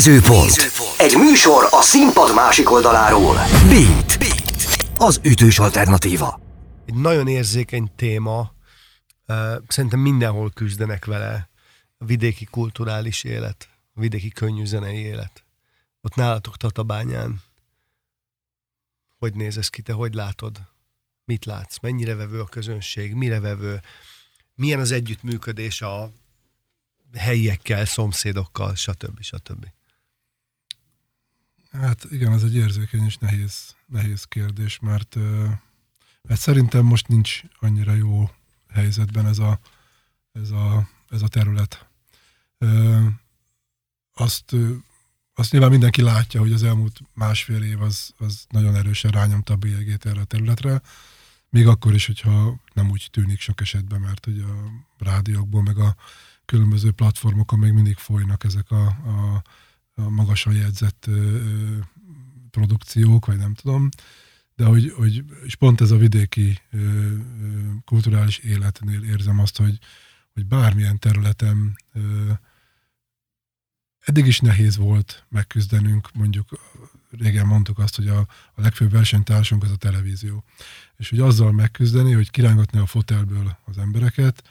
Nézőpont. 0.04 0.70
Egy 0.98 1.16
műsor 1.16 1.68
a 1.70 1.82
színpad 1.82 2.34
másik 2.34 2.70
oldaláról. 2.70 3.34
Beat. 3.68 4.18
Beat. 4.18 4.76
Az 4.96 5.20
ütős 5.22 5.58
alternatíva. 5.58 6.40
Egy 6.86 6.94
nagyon 6.94 7.28
érzékeny 7.28 7.90
téma, 7.96 8.54
szerintem 9.68 10.00
mindenhol 10.00 10.50
küzdenek 10.50 11.04
vele. 11.04 11.48
A 11.98 12.04
vidéki 12.04 12.44
kulturális 12.44 13.24
élet, 13.24 13.68
a 13.94 14.00
vidéki 14.00 14.28
könnyű 14.28 14.64
zenei 14.64 14.98
élet. 14.98 15.44
Ott 16.00 16.14
nálatok 16.14 16.56
Tatabányán. 16.56 17.42
Hogy 19.18 19.34
néz 19.34 19.56
ez 19.56 19.68
ki, 19.68 19.82
te 19.82 19.92
hogy 19.92 20.14
látod? 20.14 20.60
Mit 21.24 21.44
látsz? 21.44 21.78
Mennyire 21.80 22.14
vevő 22.14 22.40
a 22.40 22.46
közönség? 22.46 23.14
Mire 23.14 23.40
vevő? 23.40 23.80
Milyen 24.54 24.80
az 24.80 24.90
együttműködés 24.90 25.82
a 25.82 26.10
helyiekkel, 27.14 27.84
szomszédokkal, 27.84 28.74
stb. 28.74 29.22
stb. 29.22 29.66
Hát 31.80 32.06
igen, 32.10 32.32
ez 32.32 32.42
egy 32.42 32.54
érzékeny 32.54 33.04
és 33.04 33.16
nehéz, 33.16 33.74
nehéz 33.86 34.24
kérdés, 34.24 34.78
mert, 34.78 35.16
mert 36.22 36.40
szerintem 36.40 36.84
most 36.84 37.08
nincs 37.08 37.40
annyira 37.60 37.94
jó 37.94 38.30
helyzetben 38.68 39.26
ez 39.26 39.38
a, 39.38 39.58
ez 40.32 40.50
a, 40.50 40.88
ez 41.08 41.22
a 41.22 41.28
terület. 41.28 41.88
Azt, 44.14 44.56
azt 45.34 45.52
nyilván 45.52 45.70
mindenki 45.70 46.02
látja, 46.02 46.40
hogy 46.40 46.52
az 46.52 46.62
elmúlt 46.62 47.00
másfél 47.14 47.62
év 47.62 47.82
az, 47.82 48.14
az 48.16 48.46
nagyon 48.48 48.76
erősen 48.76 49.10
rányomta 49.10 49.52
a 49.52 49.56
bélyegét 49.56 50.06
erre 50.06 50.20
a 50.20 50.24
területre, 50.24 50.82
még 51.48 51.66
akkor 51.66 51.94
is, 51.94 52.06
hogyha 52.06 52.60
nem 52.72 52.90
úgy 52.90 53.08
tűnik 53.10 53.40
sok 53.40 53.60
esetben, 53.60 54.00
mert 54.00 54.26
ugye 54.26 54.44
a 54.44 54.70
rádiókból, 54.98 55.62
meg 55.62 55.78
a 55.78 55.96
különböző 56.44 56.90
platformokon 56.90 57.58
még 57.58 57.72
mindig 57.72 57.96
folynak 57.96 58.44
ezek 58.44 58.70
a, 58.70 58.86
a, 58.86 59.42
a 59.94 60.08
magasan 60.08 60.54
jegyzett 60.54 61.10
produkciók, 62.50 63.26
vagy 63.26 63.36
nem 63.36 63.54
tudom, 63.54 63.88
de 64.56 64.64
hogy, 64.64 64.92
hogy 64.96 65.24
és 65.44 65.54
pont 65.54 65.80
ez 65.80 65.90
a 65.90 65.96
vidéki 65.96 66.60
kulturális 67.84 68.38
életnél 68.38 69.02
érzem 69.02 69.38
azt, 69.38 69.56
hogy, 69.56 69.78
hogy 70.32 70.46
bármilyen 70.46 70.98
területen 70.98 71.78
ö, 71.92 72.32
eddig 74.00 74.26
is 74.26 74.40
nehéz 74.40 74.76
volt 74.76 75.26
megküzdenünk, 75.28 76.12
mondjuk 76.12 76.48
régen 77.10 77.46
mondtuk 77.46 77.78
azt, 77.78 77.96
hogy 77.96 78.08
a, 78.08 78.18
a 78.54 78.60
legfőbb 78.60 78.90
versenytársunk 78.90 79.62
az 79.62 79.70
a 79.70 79.76
televízió. 79.76 80.44
És 80.96 81.10
hogy 81.10 81.20
azzal 81.20 81.52
megküzdeni, 81.52 82.12
hogy 82.12 82.30
kirángatni 82.30 82.78
a 82.78 82.86
fotelből 82.86 83.58
az 83.64 83.78
embereket, 83.78 84.42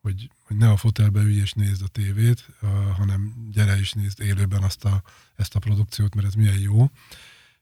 hogy, 0.00 0.30
hogy 0.42 0.56
ne 0.56 0.70
a 0.70 0.76
fotelbe 0.76 1.20
ülj 1.20 1.40
és 1.40 1.52
nézd 1.52 1.82
a 1.82 1.86
tévét, 1.86 2.48
uh, 2.62 2.70
hanem 2.96 3.48
gyere 3.50 3.78
és 3.78 3.92
nézd 3.92 4.20
élőben 4.20 4.62
azt 4.62 4.84
a, 4.84 5.02
ezt 5.36 5.54
a 5.54 5.58
produkciót, 5.58 6.14
mert 6.14 6.26
ez 6.26 6.34
milyen 6.34 6.58
jó. 6.58 6.90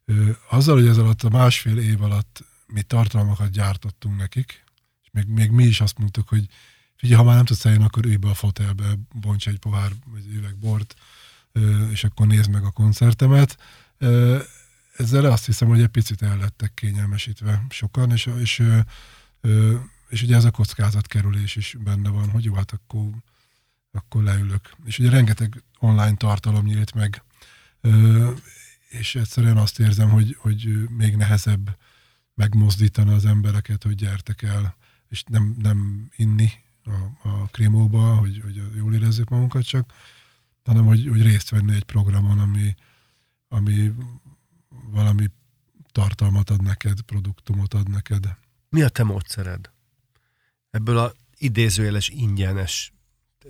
Uh, 0.07 0.36
azzal, 0.51 0.74
hogy 0.74 0.86
ez 0.86 0.99
alatt 0.99 1.22
a 1.22 1.28
másfél 1.28 1.78
év 1.78 2.03
alatt 2.03 2.45
mi 2.66 2.82
tartalmakat 2.82 3.51
gyártottunk 3.51 4.16
nekik, 4.16 4.64
és 5.03 5.09
még, 5.12 5.26
még 5.26 5.51
mi 5.51 5.64
is 5.64 5.80
azt 5.80 5.99
mondtuk, 5.99 6.28
hogy 6.28 6.47
figyelj, 6.97 7.18
ha 7.18 7.26
már 7.26 7.36
nem 7.36 7.45
tudsz 7.45 7.64
eljönni, 7.64 7.84
akkor 7.84 8.05
ülj 8.05 8.16
be 8.16 8.28
a 8.28 8.34
fotelbe, 8.34 8.99
bonts 9.14 9.49
egy 9.49 9.59
pohár 9.59 9.93
vagy 10.05 10.26
üveg 10.26 10.57
bort, 10.57 10.95
uh, 11.55 11.89
és 11.91 12.05
akkor 12.05 12.26
nézd 12.26 12.51
meg 12.51 12.64
a 12.64 12.70
koncertemet. 12.70 13.59
Uh, 14.01 14.43
ezzel 14.97 15.24
azt 15.24 15.47
hiszem, 15.47 15.68
hogy 15.68 15.80
egy 15.80 15.89
picit 15.89 16.22
el 16.22 16.39
lettek 16.39 16.74
kényelmesítve 16.74 17.66
sokan, 17.68 18.11
és, 18.11 18.26
és, 18.41 18.59
és, 18.59 19.53
és 20.09 20.22
ugye 20.22 20.36
ez 20.36 20.44
a 20.44 20.50
kockázatkerülés 20.50 21.56
is 21.56 21.76
benne 21.84 22.09
van, 22.09 22.30
hogy 22.30 22.44
jó, 22.44 22.54
hát 22.54 22.72
akkor 22.72 23.11
akkor 23.92 24.22
leülök. 24.22 24.74
És 24.84 24.98
ugye 24.98 25.11
rengeteg 25.11 25.62
online 25.78 26.14
tartalom 26.14 26.64
nyílt 26.64 26.94
meg, 26.94 27.22
és 28.88 29.14
egyszerűen 29.14 29.56
azt 29.56 29.80
érzem, 29.80 30.11
hogy, 30.11 30.36
hogy 30.38 30.88
még 30.88 31.16
nehezebb 31.16 31.78
megmozdítani 32.34 33.12
az 33.12 33.24
embereket, 33.24 33.82
hogy 33.82 33.94
gyertek 33.94 34.42
el, 34.42 34.76
és 35.09 35.22
nem, 35.22 35.54
nem 35.59 36.09
inni 36.16 36.52
a, 36.84 37.28
a 37.28 37.46
krémóba, 37.46 38.14
hogy, 38.14 38.40
hogy 38.42 38.62
jól 38.76 38.94
érezzük 38.94 39.28
magunkat 39.28 39.64
csak, 39.64 39.92
hanem 40.64 40.84
hogy, 40.84 41.09
hogy 41.09 41.22
részt 41.22 41.50
venni 41.50 41.74
egy 41.74 41.84
programon, 41.84 42.38
ami, 42.38 42.74
ami 43.48 43.92
valami 44.68 45.26
tartalmat 45.92 46.50
ad 46.50 46.62
neked, 46.62 47.00
produktumot 47.00 47.74
ad 47.74 47.88
neked. 47.90 48.36
Mi 48.68 48.82
a 48.82 48.88
te 48.88 49.02
módszered? 49.02 49.70
Ebből 50.70 50.98
a 50.98 51.12
idézőjeles 51.38 52.08
ingyenes 52.08 52.92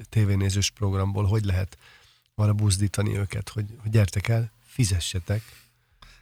tévénézős 0.08 0.70
programból 0.70 1.24
hogy 1.24 1.44
lehet 1.44 1.78
arra 2.34 2.52
buzdítani 2.52 3.16
őket, 3.16 3.48
hogy, 3.48 3.64
hogy 3.78 3.90
gyertek 3.90 4.28
el, 4.28 4.52
fizessetek, 4.66 5.42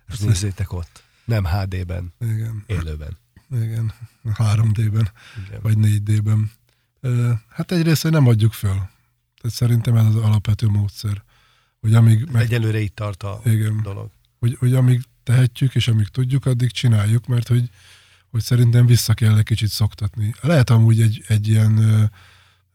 és 0.09 0.18
nézzétek 0.18 0.72
ott. 0.72 1.03
Nem 1.24 1.44
HD-ben, 1.44 2.12
Igen. 2.20 2.64
élőben. 2.66 3.18
Igen, 3.51 3.92
3D-ben, 4.24 5.11
Igen. 5.47 5.61
vagy 5.62 5.76
4D-ben. 5.78 6.53
Hát 7.49 7.72
egyrészt, 7.72 8.03
hogy 8.03 8.11
nem 8.11 8.26
adjuk 8.26 8.53
föl. 8.53 8.74
Tehát 9.40 9.57
szerintem 9.57 9.97
ez 9.97 10.05
az 10.05 10.16
alapvető 10.16 10.66
módszer. 10.68 11.22
Hogy 11.80 11.94
amíg 11.94 12.30
meg... 12.30 12.42
Egyelőre 12.42 12.80
itt 12.80 12.94
tart 12.94 13.22
a 13.22 13.40
Igen. 13.44 13.82
dolog. 13.82 14.11
Hogy, 14.38 14.57
hogy 14.59 14.74
amíg 14.74 15.03
tehetjük, 15.22 15.74
és 15.74 15.88
amíg 15.88 16.09
tudjuk, 16.09 16.47
addig 16.47 16.70
csináljuk, 16.70 17.26
mert 17.26 17.49
hogy, 17.49 17.70
hogy 18.37 18.45
szerintem 18.45 18.87
vissza 18.87 19.14
kell 19.14 19.37
egy 19.37 19.45
kicsit 19.45 19.68
szoktatni. 19.68 20.34
Lehet 20.41 20.70
amúgy 20.70 21.01
egy, 21.01 21.24
egy 21.26 21.49
ilyen 21.49 22.11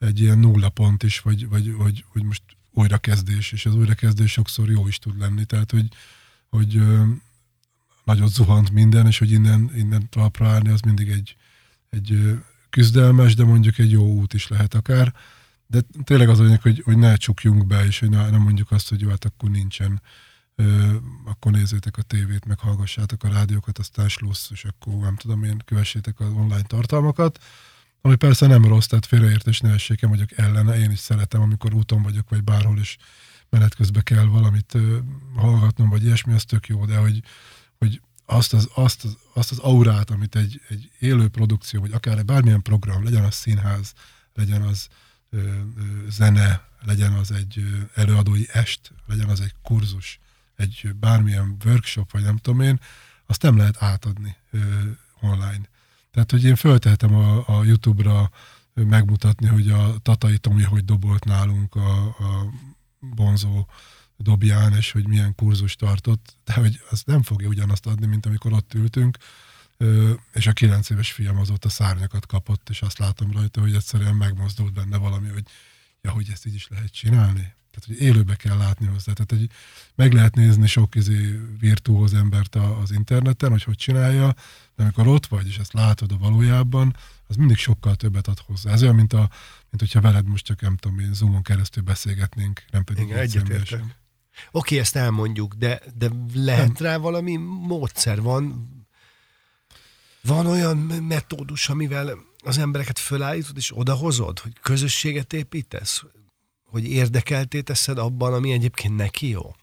egy 0.02 0.20
ilyen 0.20 0.38
nulla 0.38 0.70
pont 0.70 1.04
is, 1.04 1.20
vagy, 1.20 1.50
vagy, 1.50 1.74
vagy, 1.74 2.06
vagy 2.14 2.24
most 2.24 2.42
újrakezdés, 2.72 3.52
és 3.52 3.66
az 3.66 3.76
újrakezdés 3.76 4.32
sokszor 4.32 4.70
jó 4.70 4.88
is 4.88 5.00
tud 5.00 5.20
lenni, 5.20 5.46
tehát 5.46 5.72
hogy, 5.72 5.88
hogy 6.50 6.78
ö, 6.78 7.04
nagyot 8.04 8.34
zuhant 8.34 8.72
minden, 8.72 9.08
és 9.08 9.20
hogy 9.20 9.32
innen, 9.32 9.72
innen 9.76 10.10
talpra 10.10 10.48
állni, 10.48 10.70
az 10.70 10.82
mindig 10.82 11.10
egy, 11.10 11.36
egy 11.90 12.40
küzdelmes, 12.70 13.36
de 13.36 13.44
mondjuk 13.44 13.78
egy 13.78 13.92
jó 13.92 14.06
út 14.06 14.34
is 14.34 14.48
lehet 14.48 14.74
akár, 14.74 15.14
de 15.68 15.82
tényleg 16.04 16.30
az 16.30 16.40
anyag, 16.40 16.62
hogy, 16.62 16.82
hogy 16.86 16.98
ne 16.98 17.16
csukjunk 17.16 17.68
be, 17.68 17.86
és 17.86 18.00
hogy 18.00 18.10
ne, 18.10 18.30
nem 18.30 18.42
mondjuk 18.42 18.72
azt, 18.72 18.90
hogy 18.90 19.02
jó, 19.02 19.10
hát 19.10 19.26
akkor 19.26 19.50
nincsen, 19.50 20.02
akkor 21.26 21.52
nézzétek 21.52 21.98
a 21.98 22.02
tévét, 22.02 22.46
meg 22.46 22.60
hallgassátok 22.60 23.24
a 23.24 23.30
rádiókat, 23.30 23.78
aztán 23.78 24.10
slossz, 24.10 24.50
és 24.52 24.66
akkor 24.66 24.94
nem 24.94 25.16
tudom 25.16 25.44
én, 25.44 25.62
kövessétek 25.66 26.20
az 26.20 26.30
online 26.30 26.62
tartalmakat, 26.62 27.40
ami 28.02 28.16
persze 28.16 28.48
nem 28.48 28.66
rossz, 28.66 28.86
tehát 28.86 29.06
félreértés 29.06 29.60
ne 29.60 29.74
essék, 29.74 30.08
vagyok 30.08 30.38
ellene, 30.38 30.80
én 30.80 30.92
is 30.92 31.00
szeretem, 31.00 31.42
amikor 31.42 31.74
úton 31.74 32.02
vagyok, 32.02 32.30
vagy 32.30 32.44
bárhol 32.44 32.80
is 32.80 32.98
menet 33.50 33.76
közben 33.76 34.04
kell 34.04 34.26
valamit 34.26 34.78
hallgatnom, 35.36 35.90
vagy 35.90 36.04
ilyesmi, 36.04 36.34
az 36.34 36.46
tök 36.46 36.68
jó, 36.68 36.86
de 36.86 36.98
hogy, 36.98 37.24
hogy 37.78 38.02
azt 38.26 38.54
az, 38.54 38.70
azt, 38.74 39.04
az, 39.04 39.18
azt 39.34 39.52
az 39.52 39.58
aurát, 39.58 40.10
amit 40.10 40.36
egy, 40.36 40.62
egy 40.70 40.92
élő 41.00 41.28
produkció, 41.28 41.82
vagy 41.82 41.92
akár 41.92 42.26
bármilyen 42.26 42.62
program, 42.62 43.04
legyen 43.04 43.24
az 43.24 43.36
színház, 43.36 43.94
legyen 44.34 44.62
az 44.62 44.88
ö, 45.30 45.38
ö, 45.38 45.62
zene, 46.10 46.70
legyen 46.82 47.14
az 47.14 47.32
egy 47.32 47.64
előadói 47.94 48.46
est, 48.52 48.94
legyen 49.06 49.30
az 49.30 49.42
egy 49.42 49.54
kurzus, 49.62 50.20
egy 50.62 50.92
bármilyen 51.00 51.58
workshop, 51.66 52.12
vagy 52.12 52.24
nem 52.24 52.38
tudom 52.38 52.62
én, 52.62 52.80
azt 53.26 53.42
nem 53.42 53.58
lehet 53.58 53.84
átadni 53.84 54.36
ö, 54.52 54.60
online. 55.22 55.70
Tehát, 56.12 56.32
hogy 56.32 56.44
én 56.44 56.56
föltehetem 56.56 57.16
a, 57.16 57.44
a 57.48 57.64
YouTube-ra 57.64 58.30
megmutatni, 58.74 59.48
hogy 59.48 59.70
a 59.70 59.98
Tatai 59.98 60.38
Tomi 60.38 60.64
hogy 60.64 60.86
dobolt 60.86 61.24
nálunk 61.24 61.76
a, 61.76 62.04
a 62.04 62.52
bonzó 63.00 63.68
dobján, 64.18 64.74
és 64.74 64.92
hogy 64.92 65.08
milyen 65.08 65.36
kurzus 65.36 65.76
tartott, 65.76 66.36
de 66.44 66.54
hogy 66.54 66.82
az 66.90 67.04
nem 67.06 67.24
fogja 67.24 67.48
ugyanazt 67.48 67.86
adni, 67.86 68.06
mint 68.06 68.26
amikor 68.26 68.54
ott 68.54 68.74
ültünk, 68.74 69.18
és 70.34 70.48
a 70.48 70.54
kilenc 70.54 70.90
éves 70.90 71.12
fiam 71.12 71.38
azóta 71.38 71.70
szárnyakat 71.70 72.26
kapott, 72.26 72.70
és 72.70 72.82
azt 72.82 72.98
látom 72.98 73.32
rajta, 73.32 73.62
hogy 73.62 73.76
egyszerűen 73.76 74.16
megmozdult 74.16 74.74
benne 74.74 74.98
valami, 74.98 75.30
hogy 75.30 75.44
ja, 76.02 76.12
hogy 76.12 76.30
ezt 76.32 76.46
így 76.46 76.56
is 76.56 76.68
lehet 76.68 76.92
csinálni. 76.92 77.54
Tehát, 77.72 77.88
hogy 77.88 78.08
élőbe 78.08 78.36
kell 78.36 78.58
látni 78.58 78.86
hozzá. 78.86 79.14
Tehát, 79.14 79.32
hogy 79.32 79.50
meg 79.96 80.14
lehet 80.14 80.36
nézni 80.36 80.68
sok 80.68 80.96
izé 80.96 81.40
virtuóz 81.60 82.14
embert 82.14 82.56
az 82.56 82.92
interneten, 82.92 83.50
hogy 83.50 83.64
hogy 83.64 83.76
csinálja, 83.76 84.36
de 84.76 84.84
amikor 84.84 85.08
ott 85.08 85.26
vagy, 85.26 85.48
és 85.48 85.58
ezt 85.58 85.74
látod 85.74 86.12
a 86.12 86.18
valójában, 86.18 86.96
az 87.28 87.36
mindig 87.36 87.58
sokkal 87.58 87.96
többet 87.96 88.28
ad 88.28 88.40
hozzá. 88.40 88.72
Ez 88.72 88.82
olyan, 88.82 88.96
mint, 88.96 89.14
a, 89.14 89.30
mint 89.70 89.80
hogyha 89.80 90.02
veled 90.02 90.28
most 90.28 90.46
csak 90.46 90.62
nem 90.62 90.78
tudom 90.78 91.00
én, 91.00 91.14
Zoomon 91.14 91.42
keresztül 91.42 91.84
beszélgetnénk, 91.84 92.64
nem 92.72 92.84
pedig 92.84 93.04
Igen, 93.04 93.18
egyetértek. 93.18 93.84
Oké, 94.52 94.80
ezt 94.80 94.96
elmondjuk, 94.96 95.54
de, 95.54 95.82
de 95.98 96.10
lehet 96.34 96.80
nem. 96.80 96.92
rá 96.92 96.98
valami 96.98 97.36
módszer, 97.68 98.22
van, 98.22 98.70
van 100.22 100.46
olyan 100.46 100.78
metódus, 100.78 101.70
amivel 101.70 102.18
az 102.44 102.58
embereket 102.58 103.00
fölállítod 103.00 103.58
és 103.58 103.78
odahozod, 103.78 104.40
hogy 104.40 104.54
közösséget 104.62 105.34
építesz, 105.34 106.04
hogy 106.72 106.86
érdekelté 106.86 107.62
teszed 107.62 107.98
abban, 107.98 108.34
ami 108.34 108.52
egyébként 108.52 108.96
neki 108.96 109.28
jó? 109.28 109.56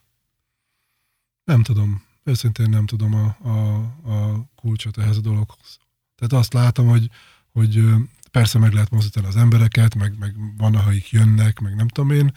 Nem 1.45 1.63
tudom. 1.63 2.03
Őszintén 2.23 2.69
nem 2.69 2.87
tudom 2.87 3.15
a, 3.15 3.37
a, 3.43 3.77
a 4.13 4.49
kulcsot 4.57 4.99
ehhez 4.99 5.17
a 5.17 5.21
dologhoz. 5.21 5.79
Tehát 6.17 6.33
azt 6.33 6.53
látom, 6.53 6.89
hogy, 6.89 7.11
hogy 7.53 7.85
persze 8.31 8.59
meg 8.59 8.73
lehet 8.73 8.91
mozdítani 8.91 9.27
az 9.27 9.37
embereket, 9.37 9.95
meg, 9.95 10.19
meg 10.19 10.35
van, 10.57 10.75
akik 10.75 11.11
jönnek, 11.11 11.59
meg 11.61 11.75
nem 11.75 11.89
tudom 11.89 12.11
én, 12.11 12.33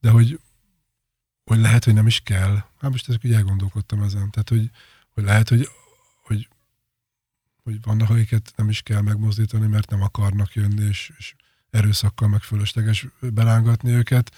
de 0.00 0.10
hogy, 0.10 0.40
hogy 1.44 1.58
lehet, 1.58 1.84
hogy 1.84 1.94
nem 1.94 2.06
is 2.06 2.20
kell. 2.20 2.54
Hát 2.80 2.90
most 2.90 3.08
ezek 3.08 3.24
úgy 3.24 3.32
elgondolkodtam 3.32 4.02
ezen. 4.02 4.30
Tehát, 4.30 4.48
hogy, 4.48 4.70
hogy 5.14 5.24
lehet, 5.24 5.48
hogy, 5.48 5.68
hogy, 6.22 6.48
hogy 7.62 7.82
vannak, 7.82 8.10
akiket 8.10 8.52
nem 8.56 8.68
is 8.68 8.82
kell 8.82 9.00
megmozdítani, 9.00 9.66
mert 9.66 9.90
nem 9.90 10.02
akarnak 10.02 10.54
jönni, 10.54 10.84
és, 10.84 11.12
és 11.18 11.34
erőszakkal 11.72 12.28
meg 12.28 12.40
fölösleges 12.40 13.06
berángatni 13.20 13.90
őket. 13.90 14.34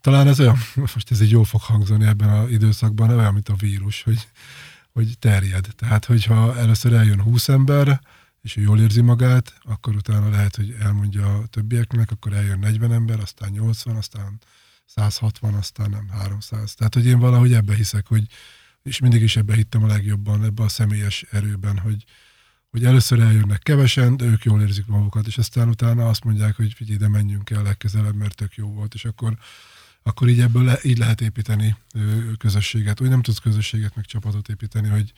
Talán 0.00 0.28
ez 0.28 0.40
olyan, 0.40 0.56
most 0.94 1.10
ez 1.10 1.20
egy 1.20 1.30
jó 1.30 1.42
fog 1.42 1.60
hangzani 1.60 2.06
ebben 2.06 2.28
az 2.28 2.50
időszakban, 2.50 3.10
olyan, 3.10 3.32
mint 3.32 3.48
a 3.48 3.54
vírus, 3.54 4.02
hogy, 4.02 4.28
hogy 4.92 5.18
terjed. 5.18 5.66
Tehát, 5.76 6.04
hogyha 6.04 6.56
először 6.56 6.92
eljön 6.92 7.20
20 7.20 7.48
ember, 7.48 8.00
és 8.42 8.56
ő 8.56 8.60
jól 8.60 8.80
érzi 8.80 9.00
magát, 9.00 9.54
akkor 9.62 9.94
utána 9.94 10.28
lehet, 10.30 10.56
hogy 10.56 10.76
elmondja 10.80 11.34
a 11.34 11.46
többieknek, 11.46 12.10
akkor 12.10 12.32
eljön 12.32 12.58
40 12.58 12.92
ember, 12.92 13.20
aztán 13.20 13.50
80, 13.50 13.96
aztán 13.96 14.40
160, 14.84 15.54
aztán 15.54 15.90
nem 15.90 16.08
300. 16.08 16.74
Tehát, 16.74 16.94
hogy 16.94 17.06
én 17.06 17.18
valahogy 17.18 17.52
ebbe 17.52 17.74
hiszek, 17.74 18.06
hogy, 18.06 18.26
és 18.82 18.98
mindig 18.98 19.22
is 19.22 19.36
ebbe 19.36 19.54
hittem 19.54 19.84
a 19.84 19.86
legjobban, 19.86 20.44
ebbe 20.44 20.62
a 20.62 20.68
személyes 20.68 21.24
erőben, 21.30 21.78
hogy, 21.78 22.04
hogy 22.72 22.84
először 22.84 23.20
eljönnek 23.20 23.62
kevesen, 23.62 24.16
de 24.16 24.24
ők 24.24 24.44
jól 24.44 24.62
érzik 24.62 24.86
magukat, 24.86 25.26
és 25.26 25.38
aztán 25.38 25.68
utána 25.68 26.08
azt 26.08 26.24
mondják, 26.24 26.56
hogy 26.56 26.72
figyelj, 26.72 26.96
ide 26.96 27.08
menjünk 27.08 27.50
el 27.50 27.62
legközelebb, 27.62 28.14
mert 28.14 28.36
tök 28.36 28.54
jó 28.54 28.68
volt, 28.68 28.94
és 28.94 29.04
akkor, 29.04 29.38
akkor 30.02 30.28
így 30.28 30.40
ebből 30.40 30.64
le, 30.64 30.78
így 30.82 30.98
lehet 30.98 31.20
építeni 31.20 31.76
közösséget. 32.38 33.00
Úgy 33.00 33.08
nem 33.08 33.22
tudsz 33.22 33.38
közösséget 33.38 33.94
meg 33.94 34.04
csapatot 34.04 34.48
építeni, 34.48 34.88
hogy, 34.88 35.12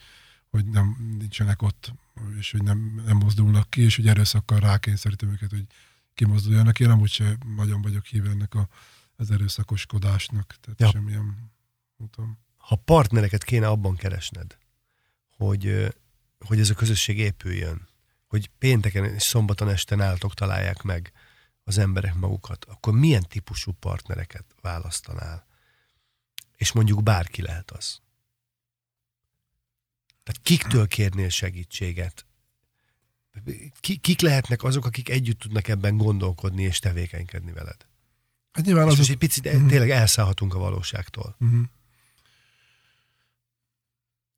hogy 0.49 0.65
nem 0.65 1.15
nincsenek 1.19 1.61
ott, 1.61 1.93
és 2.39 2.51
hogy 2.51 2.63
nem, 2.63 3.01
nem 3.05 3.17
mozdulnak 3.17 3.69
ki, 3.69 3.81
és 3.81 3.95
hogy 3.95 4.07
erőszakkal 4.07 4.59
rákényszerítem 4.59 5.31
őket, 5.31 5.49
hogy 5.49 5.65
kimozduljanak. 6.13 6.79
Én 6.79 6.89
amúgy 6.89 7.11
sem 7.11 7.37
nagyon 7.55 7.81
vagyok 7.81 8.05
híve 8.05 8.29
ennek 8.29 8.53
a, 8.53 8.67
az 9.15 9.31
erőszakoskodásnak, 9.31 10.55
tehát 10.61 10.79
ja. 10.79 10.89
semmilyen 10.89 11.51
úton. 11.97 12.37
Ha 12.57 12.75
partnereket 12.75 13.43
kéne 13.43 13.67
abban 13.67 13.95
keresned, 13.95 14.57
hogy 15.37 15.93
hogy 16.39 16.59
ez 16.59 16.69
a 16.69 16.73
közösség 16.73 17.17
épüljön, 17.17 17.87
hogy 18.27 18.49
pénteken 18.57 19.05
és 19.05 19.23
szombaton 19.23 19.69
este 19.69 19.95
nálatok 19.95 20.33
találják 20.33 20.81
meg 20.81 21.11
az 21.63 21.77
emberek 21.77 22.13
magukat, 22.13 22.65
akkor 22.65 22.93
milyen 22.93 23.25
típusú 23.27 23.71
partnereket 23.71 24.45
választanál? 24.61 25.47
És 26.55 26.71
mondjuk 26.71 27.03
bárki 27.03 27.41
lehet 27.41 27.71
az. 27.71 28.01
Tehát 30.23 30.41
kiktől 30.43 30.87
kérnél 30.87 31.29
segítséget? 31.29 32.25
Kik 34.01 34.21
lehetnek 34.21 34.63
azok, 34.63 34.85
akik 34.85 35.09
együtt 35.09 35.39
tudnak 35.39 35.67
ebben 35.67 35.97
gondolkodni 35.97 36.63
és 36.63 36.79
tevékenykedni 36.79 37.51
veled? 37.51 37.85
Hát 38.51 38.65
nyilván 38.65 38.85
és 38.85 38.91
az 38.91 38.97
most 38.97 39.09
egy 39.09 39.17
picit 39.17 39.45
uh-huh. 39.45 39.69
tényleg 39.69 39.89
elszállhatunk 39.89 40.53
a 40.53 40.57
valóságtól. 40.59 41.35
Uh-huh. 41.39 41.65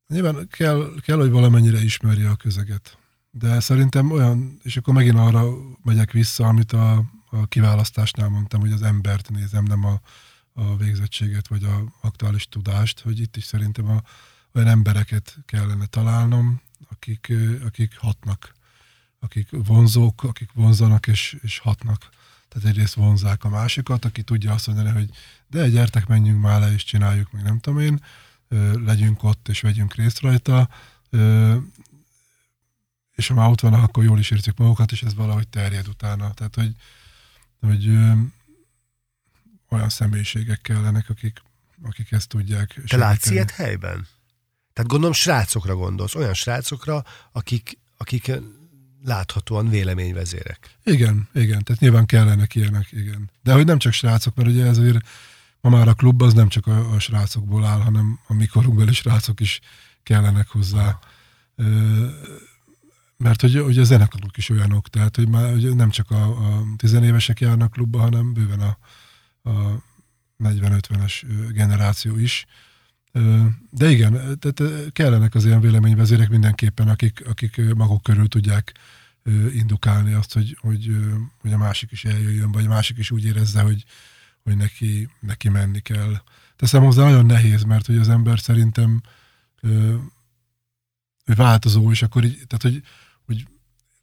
Nyilván 0.08 0.48
kell, 0.48 0.94
kell, 1.00 1.16
hogy 1.16 1.30
valamennyire 1.30 1.82
ismerje 1.82 2.30
a 2.30 2.36
közeget. 2.36 2.98
De 3.30 3.60
szerintem 3.60 4.10
olyan, 4.10 4.58
és 4.62 4.76
akkor 4.76 4.94
megint 4.94 5.18
arra 5.18 5.44
megyek 5.82 6.12
vissza, 6.12 6.46
amit 6.46 6.72
a, 6.72 7.04
a 7.30 7.46
kiválasztásnál 7.46 8.28
mondtam, 8.28 8.60
hogy 8.60 8.72
az 8.72 8.82
embert 8.82 9.30
nézem, 9.30 9.64
nem 9.64 9.84
a, 9.84 10.00
a 10.52 10.76
végzettséget, 10.76 11.48
vagy 11.48 11.64
a 11.64 11.84
aktuális 12.00 12.48
tudást, 12.48 13.00
hogy 13.00 13.20
itt 13.20 13.36
is 13.36 13.44
szerintem 13.44 13.88
a, 13.88 14.02
olyan 14.54 14.68
embereket 14.68 15.36
kellene 15.46 15.86
találnom, 15.86 16.60
akik, 16.90 17.32
akik 17.64 17.98
hatnak, 17.98 18.54
akik 19.18 19.48
vonzók, 19.50 20.22
akik 20.22 20.52
vonzanak 20.52 21.06
és, 21.06 21.36
és 21.42 21.58
hatnak. 21.58 22.08
Tehát 22.48 22.68
egyrészt 22.68 22.94
vonzák 22.94 23.44
a 23.44 23.48
másikat, 23.48 24.04
aki 24.04 24.22
tudja 24.22 24.52
azt 24.52 24.66
mondani, 24.66 24.90
hogy 24.90 25.10
de 25.46 25.68
gyertek, 25.68 26.06
menjünk 26.06 26.42
már 26.42 26.60
le, 26.60 26.72
és 26.72 26.84
csináljuk, 26.84 27.32
meg 27.32 27.42
nem 27.42 27.58
tudom 27.58 27.78
én, 27.78 28.00
legyünk 28.84 29.22
ott, 29.22 29.48
és 29.48 29.60
vegyünk 29.60 29.94
részt 29.94 30.20
rajta, 30.20 30.68
és 33.14 33.26
ha 33.26 33.34
már 33.34 33.48
ott 33.48 33.60
vannak, 33.60 33.82
akkor 33.82 34.04
jól 34.04 34.18
is 34.18 34.30
érzik 34.30 34.56
magukat, 34.56 34.92
és 34.92 35.02
ez 35.02 35.14
valahogy 35.14 35.48
terjed 35.48 35.88
utána. 35.88 36.32
Tehát, 36.32 36.54
hogy, 36.54 36.74
hogy 37.60 37.88
olyan 39.68 39.88
személyiségek 39.88 40.60
kellenek, 40.60 41.08
akik, 41.08 41.42
akik 41.82 42.12
ezt 42.12 42.28
tudják. 42.28 42.80
Te 42.86 42.96
látsz 42.96 43.30
ilyet 43.30 43.50
helyben? 43.50 44.06
Tehát 44.72 44.90
gondolom 44.90 45.14
srácokra 45.14 45.74
gondolsz, 45.74 46.14
olyan 46.14 46.34
srácokra, 46.34 47.04
akik, 47.32 47.78
akik 47.96 48.30
láthatóan 49.04 49.68
véleményvezérek. 49.68 50.76
Igen, 50.84 51.28
igen, 51.34 51.64
tehát 51.64 51.80
nyilván 51.80 52.06
kellenek 52.06 52.54
ilyenek, 52.54 52.92
igen. 52.92 53.30
De 53.42 53.52
hogy 53.52 53.64
nem 53.64 53.78
csak 53.78 53.92
srácok, 53.92 54.34
mert 54.34 54.48
ugye 54.48 54.64
ezért 54.64 55.08
ma 55.60 55.70
már 55.70 55.88
a 55.88 55.94
klub 55.94 56.22
az 56.22 56.34
nem 56.34 56.48
csak 56.48 56.66
a, 56.66 56.92
a 56.92 56.98
srácokból 56.98 57.64
áll, 57.64 57.80
hanem 57.80 58.18
a 58.26 58.34
mikorunkbeli 58.34 58.92
srácok 58.92 59.40
is 59.40 59.60
kellenek 60.02 60.48
hozzá. 60.48 60.98
Ö, 61.56 62.06
mert 63.16 63.40
hogy, 63.40 63.60
hogy 63.60 63.78
a 63.78 63.84
zenekarok 63.84 64.36
is 64.36 64.48
olyanok, 64.50 64.88
tehát 64.88 65.16
hogy 65.16 65.28
már 65.28 65.50
hogy 65.50 65.76
nem 65.76 65.90
csak 65.90 66.10
a, 66.10 66.22
a 66.24 66.64
tizenévesek 66.76 67.40
járnak 67.40 67.70
klubba, 67.70 67.98
hanem 67.98 68.32
bőven 68.32 68.60
a, 68.60 68.78
a 69.50 69.82
40-50-es 70.44 71.22
generáció 71.52 72.16
is. 72.16 72.46
De 73.70 73.90
igen, 73.90 74.38
tehát 74.38 74.92
kellenek 74.92 75.34
az 75.34 75.44
ilyen 75.44 75.60
véleményvezérek 75.60 76.28
mindenképpen, 76.28 76.88
akik, 76.88 77.22
akik 77.26 77.74
maguk 77.74 78.02
körül 78.02 78.28
tudják 78.28 78.72
indukálni 79.54 80.12
azt, 80.12 80.32
hogy, 80.32 80.56
hogy, 80.60 80.96
hogy 81.40 81.52
a 81.52 81.58
másik 81.58 81.90
is 81.90 82.04
eljöjjön, 82.04 82.52
vagy 82.52 82.64
a 82.64 82.68
másik 82.68 82.98
is 82.98 83.10
úgy 83.10 83.24
érezze, 83.24 83.60
hogy, 83.60 83.84
hogy 84.48 84.56
neki, 84.56 85.08
neki 85.20 85.48
menni 85.48 85.80
kell. 85.80 86.22
Teszem 86.56 86.82
hozzá, 86.82 87.04
nagyon 87.04 87.26
nehéz, 87.26 87.62
mert 87.62 87.86
hogy 87.86 87.96
az 87.96 88.08
ember 88.08 88.38
szerintem 88.38 89.02
ő 89.62 90.00
változó, 91.24 91.90
és 91.90 92.02
akkor 92.02 92.24
így, 92.24 92.42
tehát 92.46 92.62
hogy 92.62 92.82
hogy 93.26 93.46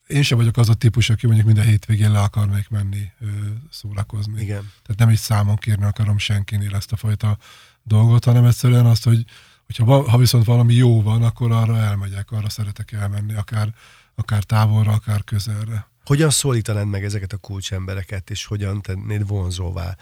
én 0.07 0.23
sem 0.23 0.37
vagyok 0.37 0.57
az 0.57 0.69
a 0.69 0.73
típus, 0.73 1.09
aki 1.09 1.25
mondjuk 1.25 1.45
minden 1.47 1.65
hétvégén 1.65 2.11
le 2.11 2.19
akarnék 2.19 2.69
menni 2.69 3.11
ö, 3.19 3.27
szórakozni. 3.69 4.41
Igen. 4.41 4.71
Tehát 4.83 4.97
nem 4.97 5.09
is 5.09 5.19
számon 5.19 5.55
kérni 5.55 5.85
akarom 5.85 6.17
senkinél 6.17 6.75
ezt 6.75 6.91
a 6.91 6.95
fajta 6.95 7.37
dolgot, 7.83 8.25
hanem 8.25 8.45
egyszerűen 8.45 8.85
azt, 8.85 9.03
hogy 9.03 9.25
hogyha, 9.65 10.09
ha 10.09 10.17
viszont 10.17 10.45
valami 10.45 10.73
jó 10.73 11.01
van, 11.01 11.23
akkor 11.23 11.51
arra 11.51 11.77
elmegyek, 11.77 12.31
arra 12.31 12.49
szeretek 12.49 12.91
elmenni, 12.91 13.35
akár, 13.35 13.73
akár 14.15 14.43
távolra, 14.43 14.91
akár 14.91 15.23
közelre. 15.23 15.87
Hogyan 16.05 16.29
szólítanád 16.29 16.87
meg 16.87 17.03
ezeket 17.03 17.33
a 17.33 17.37
kulcsembereket, 17.37 18.29
és 18.29 18.45
hogyan 18.45 18.81
tennéd 18.81 19.27
vonzóvá 19.27 19.97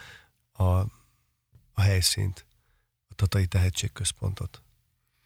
a, 0.53 0.63
a 1.73 1.81
helyszínt, 1.81 2.45
a 3.07 3.13
Tatai 3.13 3.45
Tehetségközpontot, 3.45 4.61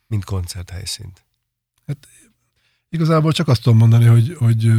mint 0.08 0.24
koncerthelyszínt? 0.24 1.26
Hát 1.86 2.08
Igazából 2.90 3.32
csak 3.32 3.48
azt 3.48 3.62
tudom 3.62 3.78
mondani, 3.78 4.06
hogy, 4.06 4.36
hogy 4.38 4.72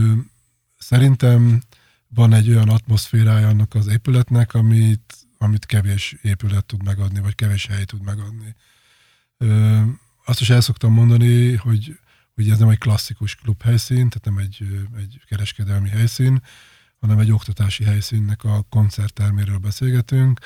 szerintem 0.78 1.62
van 2.08 2.32
egy 2.32 2.48
olyan 2.48 2.68
atmoszférája 2.68 3.48
annak 3.48 3.74
az 3.74 3.86
épületnek, 3.86 4.54
amit, 4.54 5.14
amit 5.38 5.66
kevés 5.66 6.16
épület 6.22 6.64
tud 6.64 6.84
megadni, 6.84 7.20
vagy 7.20 7.34
kevés 7.34 7.66
hely 7.66 7.84
tud 7.84 8.02
megadni. 8.02 8.54
Ö, 9.36 9.80
azt 10.24 10.40
is 10.40 10.50
el 10.50 10.60
szoktam 10.60 10.92
mondani, 10.92 11.54
hogy, 11.54 11.98
hogy 12.34 12.50
ez 12.50 12.58
nem 12.58 12.68
egy 12.68 12.78
klasszikus 12.78 13.34
klubhelyszín, 13.34 14.08
tehát 14.08 14.24
nem 14.24 14.38
egy, 14.38 14.86
egy 14.96 15.22
kereskedelmi 15.26 15.88
helyszín, 15.88 16.42
hanem 17.00 17.18
egy 17.18 17.30
oktatási 17.30 17.84
helyszínnek 17.84 18.44
a 18.44 18.64
koncertterméről 18.68 19.58
beszélgetünk, 19.58 20.40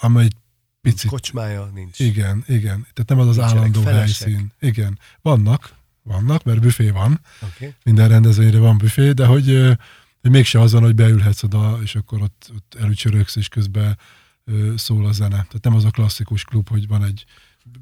amely 0.00 0.24
egy 0.24 0.36
picit... 0.80 1.10
Kocsmája 1.10 1.64
nincs. 1.74 1.98
Igen, 1.98 2.44
igen. 2.46 2.86
Tehát 2.92 3.08
nem 3.08 3.18
az 3.18 3.28
az 3.28 3.36
Nincsenek 3.36 3.58
állandó 3.58 3.80
felesek. 3.80 4.26
helyszín. 4.26 4.52
Igen. 4.60 4.98
Vannak, 5.22 5.74
vannak, 6.02 6.42
mert 6.42 6.60
büfé 6.60 6.90
van, 6.90 7.20
okay. 7.42 7.74
minden 7.84 8.08
rendezvényre 8.08 8.58
van 8.58 8.78
büfé, 8.78 9.12
de 9.12 9.26
hogy, 9.26 9.76
hogy 10.20 10.30
mégse 10.30 10.60
az 10.60 10.72
van, 10.72 10.82
hogy 10.82 10.94
beülhetsz 10.94 11.42
oda, 11.42 11.78
és 11.82 11.94
akkor 11.94 12.22
ott, 12.22 12.50
ott 12.54 12.76
előcsöröksz, 12.80 13.36
és 13.36 13.48
közben 13.48 13.98
szól 14.76 15.06
a 15.06 15.12
zene. 15.12 15.28
Tehát 15.28 15.60
nem 15.62 15.74
az 15.74 15.84
a 15.84 15.90
klasszikus 15.90 16.44
klub, 16.44 16.68
hogy 16.68 16.86
van 16.86 17.04
egy 17.04 17.24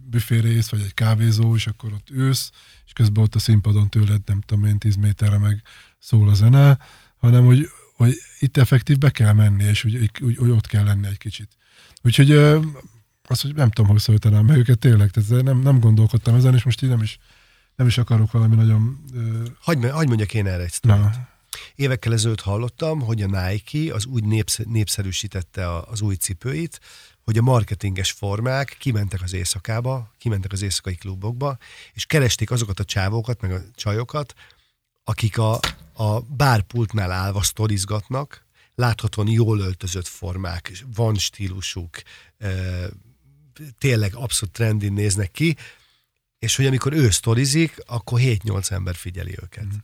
büfé 0.06 0.38
rész, 0.38 0.68
vagy 0.68 0.80
egy 0.80 0.94
kávézó, 0.94 1.54
és 1.54 1.66
akkor 1.66 1.92
ott 1.92 2.10
ősz, 2.10 2.50
és 2.86 2.92
közben 2.92 3.22
ott 3.22 3.34
a 3.34 3.38
színpadon 3.38 3.88
tőled, 3.88 4.20
nem 4.26 4.40
tudom 4.40 4.64
én, 4.64 4.78
10 4.78 4.96
méterre 4.96 5.38
meg 5.38 5.62
szól 5.98 6.28
a 6.28 6.34
zene, 6.34 6.78
hanem 7.18 7.44
hogy, 7.44 7.68
hogy 7.96 8.14
itt 8.38 8.56
effektív 8.56 8.98
be 8.98 9.10
kell 9.10 9.32
menni, 9.32 9.64
és 9.64 9.84
úgy, 9.84 10.10
úgy, 10.20 10.36
úgy 10.38 10.50
ott 10.50 10.66
kell 10.66 10.84
lenni 10.84 11.06
egy 11.06 11.18
kicsit. 11.18 11.48
Úgyhogy 12.02 12.30
azt, 13.28 13.42
hogy 13.42 13.54
nem 13.54 13.70
tudom, 13.70 13.90
hogy 13.90 14.00
szólítanám 14.00 14.44
meg 14.44 14.56
őket 14.56 14.78
tényleg, 14.78 15.10
tehát 15.10 15.44
nem, 15.44 15.60
nem 15.60 15.80
gondolkodtam 15.80 16.34
ezen, 16.34 16.54
és 16.54 16.62
most 16.62 16.82
így 16.82 16.88
nem 16.88 17.02
is 17.02 17.18
nem 17.78 17.86
is 17.86 17.98
akarok 17.98 18.30
valami 18.32 18.54
nagyon... 18.54 19.04
Uh... 19.14 19.46
Hagyj, 19.60 19.86
hagyj 19.86 20.08
mondjak 20.08 20.34
én 20.34 20.46
erre 20.46 20.62
egy 20.62 20.72
sztorit. 20.72 21.18
Évekkel 21.74 22.12
ezelőtt 22.12 22.40
hallottam, 22.40 23.00
hogy 23.00 23.22
a 23.22 23.26
Nike 23.26 23.94
az 23.94 24.04
úgy 24.04 24.24
népsz, 24.24 24.58
népszerűsítette 24.64 25.68
a, 25.68 25.88
az 25.88 26.00
új 26.00 26.14
cipőit, 26.14 26.80
hogy 27.24 27.38
a 27.38 27.42
marketinges 27.42 28.10
formák 28.10 28.76
kimentek 28.78 29.22
az 29.22 29.32
éjszakába, 29.32 30.14
kimentek 30.18 30.52
az 30.52 30.62
éjszakai 30.62 30.94
klubokba, 30.94 31.58
és 31.92 32.06
keresték 32.06 32.50
azokat 32.50 32.80
a 32.80 32.84
csávókat, 32.84 33.40
meg 33.40 33.52
a 33.52 33.60
csajokat, 33.74 34.34
akik 35.08 35.38
a, 35.38 35.60
a 35.92 36.20
bárpultnál 36.20 37.10
állva 37.10 37.42
sztorizgatnak, 37.42 38.46
láthatóan 38.74 39.28
jól 39.28 39.60
öltözött 39.60 40.06
formák, 40.06 40.84
van 40.94 41.14
stílusuk, 41.14 42.02
tényleg 43.78 44.14
abszolút 44.14 44.54
trendin 44.54 44.92
néznek 44.92 45.30
ki, 45.30 45.56
és 46.38 46.56
hogy 46.56 46.66
amikor 46.66 46.92
ő 46.92 47.10
sztorizik, 47.10 47.76
akkor 47.86 48.20
7-8 48.22 48.70
ember 48.70 48.94
figyeli 48.94 49.34
őket. 49.42 49.64
Mm. 49.64 49.76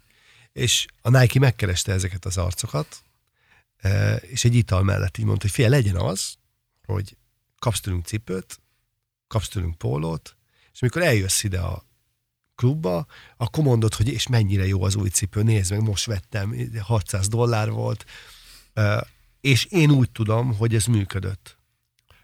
És 0.53 0.87
a 1.03 1.11
Nike 1.11 1.39
megkereste 1.39 1.93
ezeket 1.93 2.25
az 2.25 2.37
arcokat, 2.37 3.03
és 4.20 4.45
egy 4.45 4.55
ital 4.55 4.83
mellett 4.83 5.18
így 5.18 5.25
mondta, 5.25 5.47
hogy 5.47 5.55
fél 5.55 5.68
legyen 5.68 5.97
az, 5.97 6.35
hogy 6.87 7.16
kapsz 7.59 7.81
tőlünk 7.81 8.07
cipőt, 8.07 8.61
kapsz 9.27 9.49
tőlünk 9.49 9.79
pólót, 9.79 10.37
és 10.72 10.83
amikor 10.83 11.03
eljössz 11.03 11.43
ide 11.43 11.61
a 11.61 11.85
klubba, 12.55 13.07
akkor 13.36 13.64
mondod, 13.64 13.94
hogy 13.94 14.09
és 14.09 14.26
mennyire 14.26 14.66
jó 14.66 14.82
az 14.82 14.96
új 14.96 15.09
cipő, 15.09 15.42
nézd 15.42 15.70
meg, 15.70 15.82
most 15.82 16.07
vettem, 16.07 16.57
600 16.80 17.28
dollár 17.28 17.70
volt, 17.70 18.05
és 19.40 19.64
én 19.64 19.90
úgy 19.90 20.11
tudom, 20.11 20.57
hogy 20.57 20.74
ez 20.74 20.84
működött. 20.84 21.59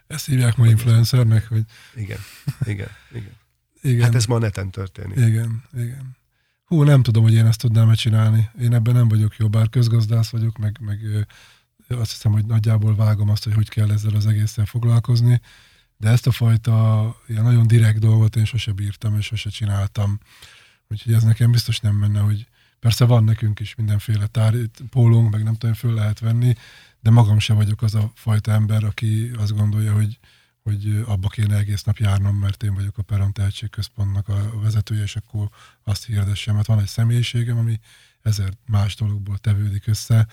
Ezt 0.07 0.27
hívják 0.27 0.57
ma 0.57 0.67
influencernek, 0.67 1.49
hogy... 1.49 1.65
Igen, 1.95 2.19
igen, 2.65 2.91
igen. 3.13 3.39
Igen. 3.83 4.03
Hát 4.03 4.15
ez 4.15 4.27
ma 4.27 4.39
neten 4.39 4.71
történik. 4.71 5.17
Igen, 5.17 5.65
igen. 5.73 6.17
Hú, 6.65 6.83
nem 6.83 7.03
tudom, 7.03 7.23
hogy 7.23 7.35
én 7.35 7.47
ezt 7.47 7.61
tudnám 7.61 7.95
csinálni. 7.95 8.51
Én 8.61 8.75
ebben 8.75 8.95
nem 8.95 9.09
vagyok 9.09 9.37
jó, 9.37 9.49
bár 9.49 9.69
közgazdász 9.69 10.29
vagyok, 10.29 10.59
meg, 10.59 10.79
meg 10.81 11.27
azt 11.89 12.11
hiszem, 12.11 12.33
hogy 12.33 12.45
nagyjából 12.45 12.95
vágom 12.95 13.29
azt, 13.29 13.45
hogy 13.45 13.55
hogy 13.55 13.69
kell 13.69 13.91
ezzel 13.91 14.15
az 14.15 14.27
egészen 14.27 14.65
foglalkozni, 14.65 15.41
de 16.01 16.09
ezt 16.09 16.27
a 16.27 16.31
fajta 16.31 17.17
ilyen 17.27 17.43
nagyon 17.43 17.67
direkt 17.67 17.99
dolgot 17.99 18.37
én 18.37 18.45
sose 18.45 18.73
bírtam, 18.73 19.17
és 19.17 19.25
sose 19.25 19.51
csináltam. 19.51 20.21
Úgyhogy 20.89 21.13
ez 21.13 21.23
nekem 21.23 21.51
biztos 21.51 21.81
nem 21.81 21.95
menne, 21.95 22.21
hogy 22.21 22.47
persze 22.79 23.05
van 23.05 23.25
nekünk 23.25 23.61
is 23.61 23.75
mindenféle 23.75 24.27
tár, 24.27 24.55
pólónk, 24.91 25.31
meg 25.31 25.43
nem 25.43 25.57
tudom, 25.57 25.75
föl 25.75 25.95
lehet 25.95 26.19
venni, 26.19 26.55
de 27.01 27.11
magam 27.11 27.39
sem 27.39 27.57
vagyok 27.57 27.83
az 27.83 27.95
a 27.95 28.13
fajta 28.15 28.53
ember, 28.53 28.85
aki 28.85 29.31
azt 29.39 29.57
gondolja, 29.57 29.93
hogy 29.93 30.19
hogy 30.63 31.03
abba 31.07 31.29
kéne 31.29 31.57
egész 31.57 31.83
nap 31.83 31.97
járnom, 31.97 32.37
mert 32.37 32.63
én 32.63 32.75
vagyok 32.75 32.99
a 32.99 33.03
Peron 33.03 33.33
Tehetségközpontnak 33.33 34.29
a 34.29 34.61
vezetője, 34.61 35.03
és 35.03 35.17
akkor 35.17 35.49
azt 35.83 36.05
hirdessem. 36.05 36.57
Hát 36.57 36.67
van 36.67 36.81
egy 36.81 36.87
személyiségem, 36.87 37.59
ami 37.59 37.81
ezer 38.23 38.53
más 38.67 38.95
dologból 38.95 39.39
tevődik 39.39 39.87
össze. 39.87 40.27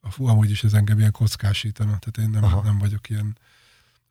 A 0.00 0.10
fú, 0.10 0.26
amúgy 0.26 0.50
is 0.50 0.64
ez 0.64 0.74
engem 0.74 0.98
ilyen 0.98 1.12
kockásítana, 1.12 1.98
tehát 1.98 2.18
én 2.18 2.40
nem, 2.40 2.62
nem 2.64 2.78
vagyok 2.78 3.08
ilyen, 3.08 3.38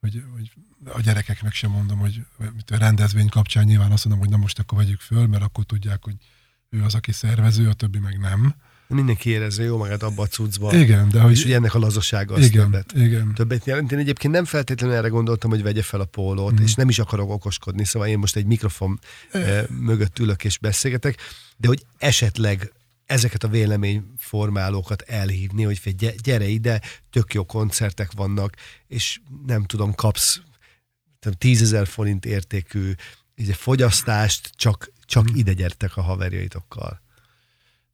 hogy, 0.04 0.24
hogy 0.34 0.52
a 0.94 1.02
gyerekeknek 1.02 1.54
sem 1.54 1.72
mondom, 1.72 1.98
hogy 1.98 2.26
a 2.72 2.78
rendezvény 2.78 3.30
kapcsán 3.30 3.64
nyilván 3.64 3.92
azt 3.92 4.06
mondom, 4.06 4.24
hogy 4.24 4.34
na 4.34 4.42
most 4.42 4.60
akkor 4.60 4.78
vegyük 4.78 5.00
föl, 5.00 5.28
mert 5.28 5.44
akkor 5.44 5.64
tudják, 5.64 6.04
hogy 6.04 6.16
ő 6.70 6.84
az, 6.84 6.96
aki 6.96 7.12
szervező, 7.12 7.70
a 7.70 7.74
többi 7.74 8.00
meg 8.00 8.20
nem 8.20 8.56
mindenki 8.94 9.30
érezze 9.30 9.64
jó 9.64 9.78
magát 9.78 10.04
abba 10.04 10.22
a 10.22 10.28
cuccba. 10.28 10.74
Igen, 10.76 11.10
de 11.10 11.22
hogy... 11.22 11.32
És 11.32 11.46
ugye 11.46 11.56
ennek 11.56 11.74
a 11.74 11.80
lazasága 11.80 12.34
az 12.34 12.46
igen, 12.46 12.64
többet, 12.64 12.92
igen. 12.96 13.34
többet 13.34 13.66
jelent. 13.66 13.92
Én 13.92 14.00
egyébként 14.00 14.34
nem 14.34 14.46
feltétlenül 14.46 14.96
erre 14.96 15.08
gondoltam, 15.08 15.50
hogy 15.50 15.64
vegye 15.64 15.82
fel 15.82 16.00
a 16.00 16.06
pólót, 16.06 16.60
mm. 16.60 16.64
és 16.64 16.74
nem 16.74 16.90
is 16.90 17.00
akarok 17.00 17.30
okoskodni, 17.30 17.86
szóval 17.86 18.08
én 18.08 18.18
most 18.18 18.36
egy 18.36 18.46
mikrofon 18.46 19.00
e. 19.32 19.66
mögött 19.70 20.20
ülök 20.20 20.44
és 20.44 20.58
beszélgetek, 20.58 21.18
de 21.58 21.68
hogy 21.68 21.86
esetleg 21.98 22.72
ezeket 23.14 23.44
a 23.44 23.48
véleményformálókat 23.48 25.02
elhívni, 25.02 25.64
hogy 25.64 25.96
gyere 26.24 26.46
ide, 26.48 26.82
tök 27.10 27.34
jó 27.34 27.46
koncertek 27.46 28.12
vannak, 28.12 28.56
és 28.88 29.20
nem 29.46 29.64
tudom, 29.64 29.94
kapsz 29.94 30.42
tízezer 31.38 31.88
forint 31.88 32.26
értékű 32.26 32.92
fogyasztást, 33.52 34.52
csak, 34.56 34.92
csak 35.06 35.32
mm. 35.32 35.36
ide 35.36 35.54
gyertek 35.54 35.98
a 35.98 36.02
haverjaitokkal. 36.02 37.02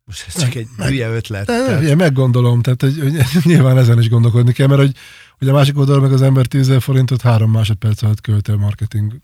Most 0.05 0.27
ez 0.27 0.39
csak 0.39 0.55
egy 0.55 0.67
hülye 0.77 1.09
ötlet. 1.09 1.45
De, 1.45 1.65
tehát- 1.65 1.81
ugye, 1.81 1.95
meggondolom, 1.95 2.61
tehát 2.61 2.81
hogy, 2.81 2.99
hogy 2.99 3.25
nyilván 3.51 3.77
ezen 3.77 3.99
is 3.99 4.09
gondolkodni 4.09 4.51
kell, 4.51 4.67
mert 4.67 4.79
hogy, 4.79 4.95
hogy 5.37 5.49
a 5.49 5.53
másik 5.53 5.77
oldalon 5.77 6.01
meg 6.01 6.11
az 6.11 6.21
ember 6.21 6.45
10 6.45 6.67
000 6.67 6.79
forintot 6.79 7.21
három 7.21 7.51
másodperc 7.51 8.01
alatt 8.01 8.21
költ 8.21 8.49
el 8.49 8.55
marketing 8.55 9.21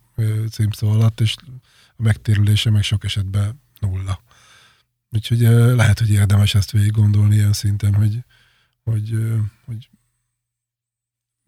címszó 0.52 0.90
alatt, 0.90 1.22
és 1.22 1.36
a 1.98 2.02
megtérülése 2.02 2.70
meg 2.70 2.84
sok 2.84 3.04
esetben 3.04 3.62
nulla. 3.80 4.24
Úgyhogy 5.16 5.40
lehet, 5.76 6.00
hogy 6.00 6.10
érdemes 6.10 6.56
ezt 6.56 6.72
végig 6.72 6.92
gondolni 6.92 7.36
ilyen 7.36 7.54
szinten, 7.54 7.94
hogy, 7.94 8.20
hogy, 8.84 9.18
hogy 9.66 9.90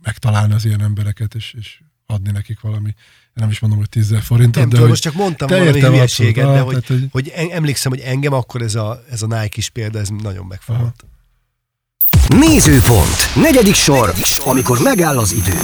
megtalálni 0.03 0.53
az 0.53 0.65
ilyen 0.65 0.81
embereket, 0.81 1.35
és, 1.35 1.53
és 1.57 1.79
adni 2.05 2.31
nekik 2.31 2.59
valami, 2.59 2.93
nem 3.33 3.49
is 3.49 3.59
mondom, 3.59 3.79
hogy 3.79 3.89
10 3.89 4.09
000 4.09 4.21
forintot, 4.21 4.55
Nem 4.55 4.69
de 4.69 4.75
tudom, 4.75 4.89
most 4.89 5.01
csak 5.01 5.13
mondtam 5.13 5.47
te 5.47 5.57
valami 5.57 5.79
hülyeséget, 5.81 6.45
de 6.45 6.59
hogy, 6.59 6.83
tehát, 6.83 6.87
hogy- 6.87 7.07
hogy 7.11 7.49
emlékszem, 7.51 7.91
hogy 7.91 7.99
engem 8.01 8.33
akkor 8.33 8.61
ez 8.61 8.75
a, 8.75 9.03
ez 9.09 9.21
a 9.21 9.27
Nike 9.27 9.55
is 9.55 9.69
példa, 9.69 9.99
ez 9.99 10.07
nagyon 10.09 10.45
megfogott. 10.45 11.05
Nézőpont. 12.27 13.35
Negyedik 13.35 13.75
sor, 13.75 14.13
amikor 14.45 14.79
megáll 14.81 15.17
az 15.17 15.31
idő. 15.31 15.59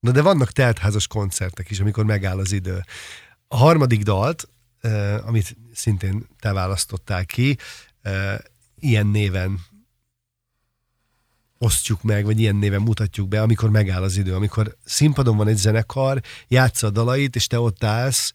Na 0.00 0.10
de 0.10 0.22
vannak 0.22 0.52
teltházas 0.52 1.06
koncertek 1.06 1.70
is, 1.70 1.80
amikor 1.80 2.04
megáll 2.04 2.38
az 2.38 2.52
idő. 2.52 2.84
A 3.48 3.56
harmadik 3.56 4.02
dalt, 4.02 4.48
amit 5.24 5.56
szintén 5.74 6.26
te 6.38 6.52
választottál 6.52 7.24
ki, 7.24 7.56
eh, 8.02 8.38
ilyen 8.78 9.06
néven 9.06 9.60
osztjuk 11.58 12.02
meg, 12.02 12.24
vagy 12.24 12.40
ilyen 12.40 12.56
néven 12.56 12.82
mutatjuk 12.82 13.28
be, 13.28 13.42
amikor 13.42 13.70
megáll 13.70 14.02
az 14.02 14.16
idő. 14.16 14.34
Amikor 14.34 14.76
színpadon 14.84 15.36
van 15.36 15.48
egy 15.48 15.56
zenekar, 15.56 16.20
játsza 16.48 16.86
a 16.86 16.90
dalait, 16.90 17.36
és 17.36 17.46
te 17.46 17.60
ott 17.60 17.84
állsz, 17.84 18.32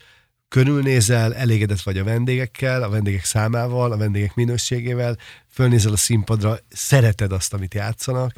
körülnézel, 0.47 1.35
elégedett 1.35 1.81
vagy 1.81 1.97
a 1.97 2.03
vendégekkel, 2.03 2.83
a 2.83 2.89
vendégek 2.89 3.23
számával, 3.23 3.91
a 3.91 3.97
vendégek 3.97 4.35
minőségével, 4.35 5.17
fölnézel 5.47 5.91
a 5.91 5.97
színpadra, 5.97 6.57
szereted 6.69 7.31
azt, 7.31 7.53
amit 7.53 7.73
játszanak. 7.73 8.33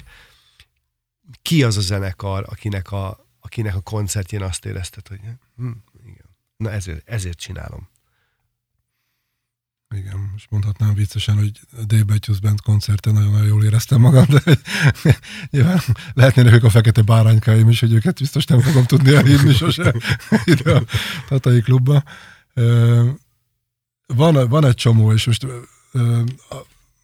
Ki 1.42 1.64
az 1.64 1.78
a 1.78 1.82
zenekar, 1.82 2.46
akinek 2.50 2.92
a, 2.92 3.26
akinek 3.40 3.76
a 3.76 3.82
koncertjén 3.82 4.42
azt 4.42 4.66
érezted, 4.66 5.08
hogy 5.08 5.20
hm, 5.58 5.72
igen. 6.06 6.26
Na 6.58 6.72
ezért, 6.72 7.10
ezért 7.10 7.38
csinálom. 7.38 7.90
Igen, 9.96 10.30
most 10.32 10.50
mondhatnám 10.50 10.94
viccesen, 10.94 11.36
hogy 11.36 11.60
Dave 11.86 12.04
Matthews 12.08 12.40
Band 12.40 12.62
koncerten 12.62 13.14
nagyon-nagyon 13.14 13.48
jól 13.48 13.64
éreztem 13.64 14.02
magam, 14.02 14.26
de 14.26 14.60
nyilván 15.52 15.80
lehetnének 16.14 16.54
ők 16.54 16.64
a 16.64 16.70
fekete 16.70 17.02
báránykáim 17.02 17.70
is, 17.70 17.80
hogy 17.80 17.94
őket 17.94 18.20
biztos 18.20 18.46
nem 18.46 18.60
fogom 18.60 18.86
tudni 18.86 19.16
elhívni 19.16 19.54
sose 19.54 19.94
ide 20.44 20.76
a 20.76 20.84
Tatai 21.28 21.62
klubba. 21.62 22.04
Van, 24.06 24.50
van 24.50 24.66
egy 24.66 24.76
csomó, 24.76 25.14
és 25.14 25.26
most 25.26 25.48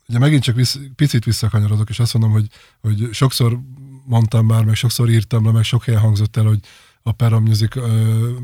ugye 0.07 0.19
megint 0.19 0.43
csak 0.43 0.55
vissz, 0.55 0.79
picit 0.95 1.23
visszakanyarodok, 1.23 1.89
és 1.89 1.99
azt 1.99 2.13
mondom, 2.13 2.31
hogy, 2.31 2.47
hogy 2.81 3.09
sokszor 3.11 3.59
mondtam 4.05 4.45
már, 4.45 4.63
meg 4.63 4.75
sokszor 4.75 5.09
írtam 5.09 5.45
le, 5.45 5.51
meg 5.51 5.63
sok 5.63 5.83
helyen 5.83 6.01
hangzott 6.01 6.37
el, 6.37 6.43
hogy 6.43 6.59
a 7.07 7.11
Pera 7.11 7.39
Music 7.39 7.75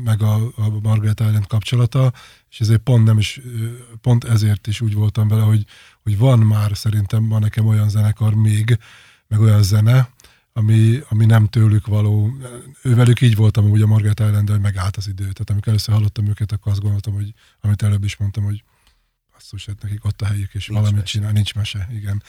meg 0.04 0.22
a, 0.22 0.34
a 0.34 0.80
Margaret 0.82 1.20
Island 1.20 1.46
kapcsolata, 1.46 2.12
és 2.50 2.60
ezért 2.60 2.80
pont 2.80 3.04
nem 3.04 3.18
is, 3.18 3.40
pont 4.00 4.24
ezért 4.24 4.66
is 4.66 4.80
úgy 4.80 4.94
voltam 4.94 5.28
vele, 5.28 5.42
hogy, 5.42 5.64
hogy 6.02 6.18
van 6.18 6.38
már 6.38 6.76
szerintem, 6.76 7.28
van 7.28 7.40
nekem 7.40 7.66
olyan 7.66 7.88
zenekar 7.88 8.34
még, 8.34 8.78
meg 9.28 9.40
olyan 9.40 9.62
zene, 9.62 10.10
ami, 10.52 11.00
ami 11.08 11.24
nem 11.24 11.46
tőlük 11.46 11.86
való. 11.86 12.30
Ővelük 12.82 13.20
így 13.20 13.36
voltam 13.36 13.70
úgy 13.70 13.82
a 13.82 13.86
Margaret 13.86 14.20
island 14.20 14.50
hogy 14.50 14.60
megállt 14.60 14.96
az 14.96 15.08
idő. 15.08 15.22
Tehát 15.22 15.50
amikor 15.50 15.68
először 15.68 15.94
hallottam 15.94 16.26
őket, 16.26 16.52
akkor 16.52 16.72
azt 16.72 16.80
gondoltam, 16.80 17.14
hogy 17.14 17.34
amit 17.60 17.82
előbb 17.82 18.04
is 18.04 18.16
mondtam, 18.16 18.44
hogy 18.44 18.64
basszus, 19.32 19.66
hát 19.66 19.82
nekik 19.82 20.04
ott 20.04 20.22
a 20.22 20.26
helyük, 20.26 20.54
és 20.54 20.66
Nincs 20.66 20.80
valamit 20.80 21.00
mese. 21.00 21.12
csinál, 21.12 21.32
nincs 21.32 21.54
mese, 21.54 21.88
igen. 21.92 22.22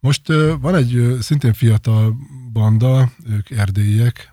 Most 0.00 0.26
van 0.60 0.74
egy 0.74 1.16
szintén 1.20 1.52
fiatal 1.52 2.16
banda, 2.52 3.12
ők 3.26 3.50
erdélyiek, 3.50 4.31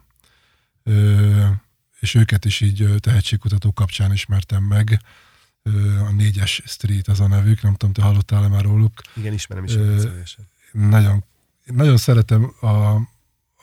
és 2.00 2.14
őket 2.16 2.46
is 2.46 2.62
így 2.62 2.96
tehetségkutató 3.00 3.74
kapcsán 3.74 4.12
ismertem 4.12 4.64
meg. 4.64 5.02
A 6.08 6.12
négyes 6.12 6.62
Street 6.66 7.08
az 7.08 7.20
a 7.20 7.28
nevük, 7.28 7.62
nem 7.62 7.74
tudom, 7.74 7.94
te 7.94 8.02
hallottál-e 8.02 8.48
már 8.48 8.64
róluk. 8.64 9.02
Igen, 9.14 9.34
ismerem 9.34 9.64
is. 9.64 9.78
Nagyon, 10.72 11.24
nagyon 11.66 11.98
szeretem 11.98 12.54
a, 12.60 12.66
a, 12.66 13.06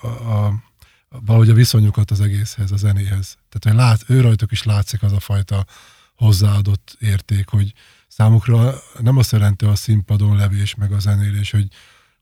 a, 0.00 0.46
a 0.46 1.20
valahogy 1.20 1.50
a 1.50 1.54
viszonyukat 1.54 2.10
az 2.10 2.20
egészhez, 2.20 2.72
a 2.72 2.76
zenéhez. 2.76 3.38
Tehát, 3.48 3.62
hogy 3.62 3.74
lát, 3.74 4.04
ő 4.06 4.20
rajtuk 4.20 4.52
is 4.52 4.62
látszik 4.62 5.02
az 5.02 5.12
a 5.12 5.20
fajta 5.20 5.66
hozzáadott 6.14 6.96
érték, 7.00 7.48
hogy 7.48 7.72
számukra 8.08 8.74
nem 8.98 9.16
azt 9.16 9.32
jelenti 9.32 9.64
a 9.64 9.74
színpadon 9.74 10.36
levés, 10.36 10.74
meg 10.74 10.92
a 10.92 10.98
zenélés, 10.98 11.50
hogy 11.50 11.68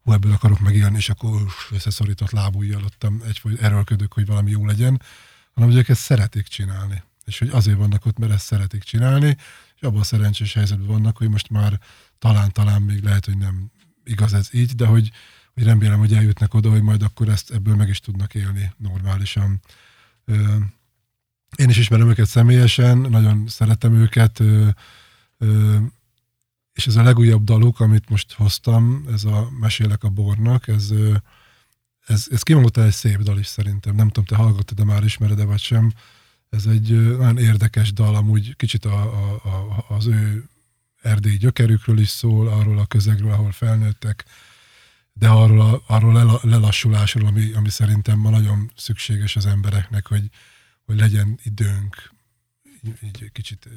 hú, 0.04 0.12
ebből 0.12 0.32
akarok 0.32 0.60
megélni, 0.60 0.96
és 0.96 1.08
akkor 1.08 1.42
összeszorított 1.70 2.30
lábújjal 2.30 2.84
ottam 2.84 3.22
egy 3.26 3.58
erőlködök, 3.60 4.12
hogy 4.12 4.26
valami 4.26 4.50
jó 4.50 4.66
legyen, 4.66 5.02
hanem 5.52 5.70
hogy 5.70 5.78
ők 5.78 5.88
ezt 5.88 6.00
szeretik 6.00 6.46
csinálni. 6.46 7.02
És 7.24 7.38
hogy 7.38 7.48
azért 7.48 7.76
vannak 7.76 8.06
ott, 8.06 8.18
mert 8.18 8.32
ezt 8.32 8.44
szeretik 8.46 8.82
csinálni, 8.82 9.36
és 9.74 9.80
abban 9.80 10.00
a 10.00 10.04
szerencsés 10.04 10.52
helyzetben 10.52 10.86
vannak, 10.86 11.16
hogy 11.16 11.28
most 11.28 11.50
már 11.50 11.80
talán-talán 12.18 12.82
még 12.82 13.02
lehet, 13.02 13.24
hogy 13.24 13.38
nem 13.38 13.70
igaz 14.04 14.34
ez 14.34 14.48
így, 14.52 14.74
de 14.74 14.86
hogy, 14.86 15.10
hogy 15.54 15.62
remélem, 15.62 15.98
hogy 15.98 16.14
eljutnak 16.14 16.54
oda, 16.54 16.70
hogy 16.70 16.82
majd 16.82 17.02
akkor 17.02 17.28
ezt 17.28 17.50
ebből 17.50 17.74
meg 17.74 17.88
is 17.88 18.00
tudnak 18.00 18.34
élni 18.34 18.72
normálisan. 18.76 19.60
Én 21.56 21.68
is 21.68 21.76
ismerem 21.76 22.08
őket 22.08 22.26
személyesen, 22.26 22.98
nagyon 22.98 23.46
szeretem 23.46 23.94
őket, 23.94 24.42
és 26.74 26.86
ez 26.86 26.96
a 26.96 27.02
legújabb 27.02 27.44
daluk, 27.44 27.80
amit 27.80 28.08
most 28.08 28.32
hoztam, 28.32 29.04
ez 29.12 29.24
a 29.24 29.50
Mesélek 29.60 30.02
a 30.04 30.08
bornak, 30.08 30.68
ez, 30.68 30.90
ez, 32.06 32.26
ez 32.30 32.42
kimondottan 32.42 32.84
egy 32.84 32.92
szép 32.92 33.18
dal 33.18 33.38
is 33.38 33.46
szerintem. 33.46 33.94
Nem 33.94 34.08
tudom, 34.08 34.24
te 34.24 34.36
hallgattad, 34.36 34.76
de 34.76 34.84
már 34.84 35.04
ismered-e 35.04 35.44
vagy 35.44 35.60
sem. 35.60 35.92
Ez 36.50 36.66
egy 36.66 37.16
nagyon 37.16 37.38
érdekes 37.38 37.92
dal, 37.92 38.14
amúgy 38.14 38.56
kicsit 38.56 38.84
a, 38.84 39.02
a, 39.02 39.34
a, 39.34 39.84
az 39.88 40.06
ő 40.06 40.48
erdélyi 41.02 41.36
gyökerükről 41.36 41.98
is 41.98 42.08
szól, 42.08 42.48
arról 42.48 42.78
a 42.78 42.86
közegről, 42.86 43.32
ahol 43.32 43.52
felnőttek, 43.52 44.24
de 45.12 45.28
arról 45.28 45.60
a 45.60 45.82
arról 45.86 46.12
lela- 46.12 46.42
lelassulásról, 46.42 47.26
ami, 47.26 47.52
ami 47.52 47.68
szerintem 47.68 48.18
ma 48.18 48.30
nagyon 48.30 48.70
szükséges 48.76 49.36
az 49.36 49.46
embereknek, 49.46 50.06
hogy, 50.06 50.30
hogy 50.84 50.98
legyen 50.98 51.38
időnk 51.42 52.12
így, 52.82 52.98
így 53.02 53.32
kicsit 53.32 53.68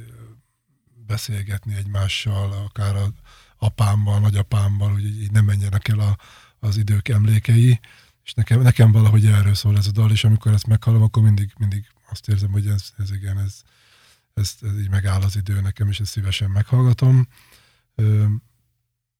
beszélgetni 1.05 1.75
egymással, 1.75 2.51
akár 2.51 2.95
a 2.95 3.11
apámmal, 3.57 4.19
nagyapámmal, 4.19 4.91
hogy 4.91 5.05
így 5.05 5.31
nem 5.31 5.45
menjenek 5.45 5.87
el 5.87 5.99
a, 5.99 6.17
az 6.59 6.77
idők 6.77 7.07
emlékei, 7.07 7.79
és 8.23 8.33
nekem, 8.33 8.61
nekem 8.61 8.91
valahogy 8.91 9.25
erről 9.25 9.53
szól 9.53 9.77
ez 9.77 9.87
a 9.87 9.91
dal, 9.91 10.11
és 10.11 10.23
amikor 10.23 10.53
ezt 10.53 10.67
meghallom, 10.67 11.01
akkor 11.01 11.23
mindig, 11.23 11.53
mindig 11.57 11.85
azt 12.09 12.29
érzem, 12.29 12.51
hogy 12.51 12.67
ez, 12.67 12.93
ez 12.97 13.11
igen, 13.11 13.37
ez, 13.37 13.61
ez, 14.33 14.55
ez 14.61 14.79
így 14.79 14.89
megáll 14.89 15.21
az 15.21 15.35
idő 15.35 15.61
nekem, 15.61 15.89
és 15.89 15.99
ezt 15.99 16.11
szívesen 16.11 16.49
meghallgatom. 16.49 17.27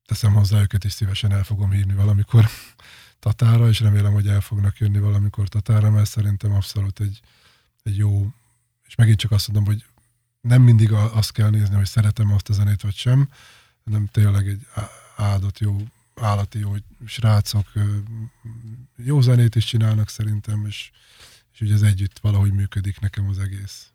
Teszem 0.06 0.34
hozzá 0.34 0.62
őket 0.62 0.84
is 0.84 0.92
szívesen 0.92 1.32
el 1.32 1.44
fogom 1.44 1.72
hívni 1.72 1.94
valamikor 1.94 2.50
Tatára, 3.20 3.68
és 3.68 3.80
remélem, 3.80 4.14
hogy 4.14 4.28
el 4.28 4.42
fognak 4.42 4.78
jönni 4.78 5.00
valamikor 5.00 5.48
Tatára, 5.48 5.92
mert 5.92 6.10
szerintem 6.10 6.54
abszolút 6.54 7.00
egy, 7.00 7.20
egy 7.84 7.98
jó, 7.98 8.34
és 8.88 8.96
megint 8.96 9.20
csak 9.20 9.32
azt 9.32 9.48
mondom, 9.48 9.74
hogy 9.74 9.86
nem 10.48 10.62
mindig 10.62 10.92
azt 10.92 11.32
kell 11.32 11.50
nézni, 11.50 11.76
hogy 11.76 11.86
szeretem 11.86 12.32
azt 12.34 12.50
a 12.50 12.54
zenét, 12.54 12.82
vagy 12.82 12.96
sem, 12.96 13.30
hanem 13.86 14.08
tényleg 14.12 14.48
egy 14.48 14.68
áldott 15.16 15.60
jó, 15.60 15.78
állati 16.16 16.60
jó 16.60 16.74
srácok, 17.06 17.66
jó 18.96 19.22
zenét 19.22 19.56
is 19.56 19.66
csinálnak 19.66 20.10
szerintem, 20.10 20.66
és, 20.66 20.92
és 21.54 21.62
ugye 21.62 21.74
ez 21.74 21.82
együtt 21.82 22.20
valahogy 22.20 22.54
működik 22.54 23.00
nekem 23.00 23.28
az 23.28 23.40
egész. 23.40 23.92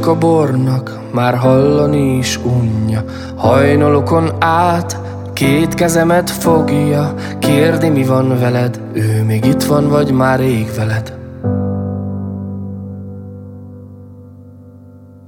Mesélek 0.00 0.16
a 0.16 0.26
bornak, 0.26 1.00
már 1.12 1.34
hallani 1.34 2.16
is 2.16 2.40
unja. 2.44 3.04
Hajnalokon 3.36 4.30
át, 4.38 5.00
két 5.32 5.74
kezemet 5.74 6.30
fogja 6.30 7.14
Kérdi 7.38 7.88
mi 7.88 8.04
van 8.04 8.38
veled, 8.38 8.80
ő 8.92 9.24
még 9.26 9.44
itt 9.44 9.62
van 9.62 9.88
vagy 9.88 10.12
már 10.12 10.38
rég 10.38 10.66
veled. 10.76 11.18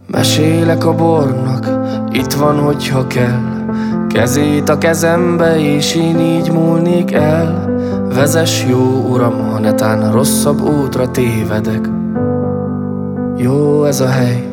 Mesélek 0.06 0.86
a 0.86 0.94
bornak, 0.94 1.68
itt 2.12 2.32
van, 2.32 2.58
hogyha 2.58 3.06
kell. 3.06 3.66
Kezét 4.08 4.68
a 4.68 4.78
kezembe, 4.78 5.58
és 5.58 5.94
én 5.94 6.18
így 6.18 6.52
múlnék 6.52 7.12
el. 7.12 7.70
Vezes 8.14 8.66
jó 8.68 9.08
uram, 9.10 9.50
ha 9.50 9.58
netán 9.58 10.12
rosszabb 10.12 10.60
útra 10.60 11.10
tévedek. 11.10 11.88
Jó 13.36 13.84
ez 13.84 14.00
a 14.00 14.08
hely 14.08 14.51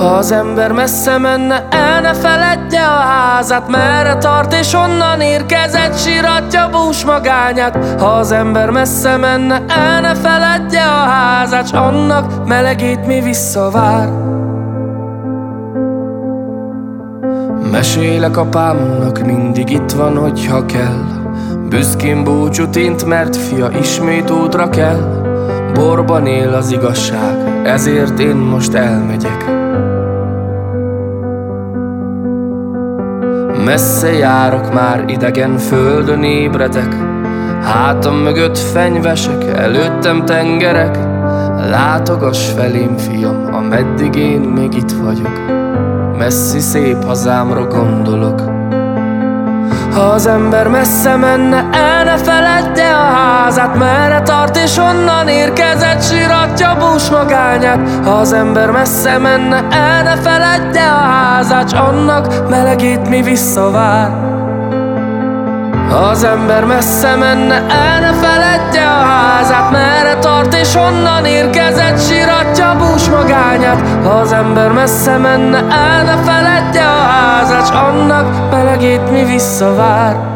Ha 0.00 0.06
az 0.06 0.32
ember 0.32 0.72
messze 0.72 1.18
menne, 1.18 1.66
el 1.70 2.00
ne 2.00 2.14
feledje 2.14 2.80
a 2.80 3.00
házát 3.00 3.68
Merre 3.68 4.16
tart 4.16 4.52
és 4.52 4.74
onnan 4.74 5.20
érkezett, 5.20 5.98
síratja 5.98 6.68
bús 6.72 7.04
magányát. 7.04 8.00
Ha 8.00 8.06
az 8.06 8.32
ember 8.32 8.70
messze 8.70 9.16
menne, 9.16 9.62
el 9.68 10.00
ne 10.00 10.14
feledje 10.14 10.82
a 10.82 11.08
házát 11.08 11.66
S 11.68 11.72
annak 11.72 12.46
melegét 12.46 13.06
mi 13.06 13.20
visszavár. 13.20 14.08
Mesélek 17.70 18.36
apámnak, 18.36 19.26
mindig 19.26 19.70
itt 19.70 19.90
van, 19.90 20.16
hogyha 20.16 20.66
kell. 20.66 21.04
Büszkén 21.68 22.24
búcsút 22.24 22.76
int, 22.76 23.04
mert 23.04 23.36
fia 23.36 23.70
ismét 23.80 24.30
útra 24.30 24.68
kell. 24.68 25.24
Borban 25.74 26.26
él 26.26 26.54
az 26.54 26.72
igazság, 26.72 27.64
ezért 27.64 28.18
én 28.18 28.36
most 28.36 28.74
elmegyek 28.74 29.59
Messze 33.70 34.12
járok 34.12 34.72
már, 34.72 35.04
idegen 35.08 35.58
földön 35.58 36.22
ébredek. 36.22 36.94
Hátam 37.62 38.16
mögött 38.16 38.58
fenyvesek, 38.58 39.44
előttem 39.44 40.24
tengerek. 40.24 40.96
Látogass 41.70 42.52
felém, 42.52 42.96
fiam, 42.96 43.54
ameddig 43.54 44.14
én 44.14 44.40
még 44.40 44.74
itt 44.74 44.90
vagyok. 44.90 45.38
Messzi 46.18 46.58
szép 46.58 47.04
hazámra 47.04 47.66
gondolok 47.66 48.49
ha 49.94 50.00
az 50.00 50.26
ember 50.26 50.68
messze 50.68 51.16
menne, 51.16 51.68
el 51.72 52.04
ne 52.04 52.16
feledje 52.16 52.94
a 52.94 53.14
házát 53.14 53.78
Merre 53.78 54.20
tart 54.20 54.56
és 54.56 54.76
onnan 54.76 55.28
érkezett, 55.28 56.02
síratja 56.02 56.76
bús 56.78 57.10
magányát. 57.10 57.78
Ha 58.04 58.10
az 58.10 58.32
ember 58.32 58.70
messze 58.70 59.18
menne, 59.18 59.66
el 59.70 60.02
ne 60.02 60.16
feledje 60.16 60.90
a 60.90 60.98
házát 60.98 61.68
S 61.68 61.72
annak 61.72 62.48
melegét 62.48 63.08
mi 63.08 63.22
visszavár. 63.22 64.10
Ha 65.90 65.96
az 65.96 66.24
ember 66.24 66.64
messze 66.64 67.16
menne, 67.16 67.54
el 67.54 68.00
ne 68.00 68.12
feledje 68.12 68.86
a 68.86 69.04
házát 69.04 69.70
Merre 69.70 70.14
tart 70.14 70.54
és 70.54 70.74
onnan 70.74 71.24
érkezett, 71.24 72.00
síratja 72.00 72.76
bús 72.78 73.08
magányát. 73.08 73.80
Ha 74.04 74.10
az 74.10 74.32
ember 74.32 74.72
messze 74.72 75.16
menne, 75.16 75.58
el 75.58 76.04
ne 76.04 76.16
feledje 76.16 76.39
házát 77.60 77.66
S 77.66 77.70
annak 77.70 78.50
melegét 78.50 79.10
mi 79.10 79.24
visszavár 79.24 80.29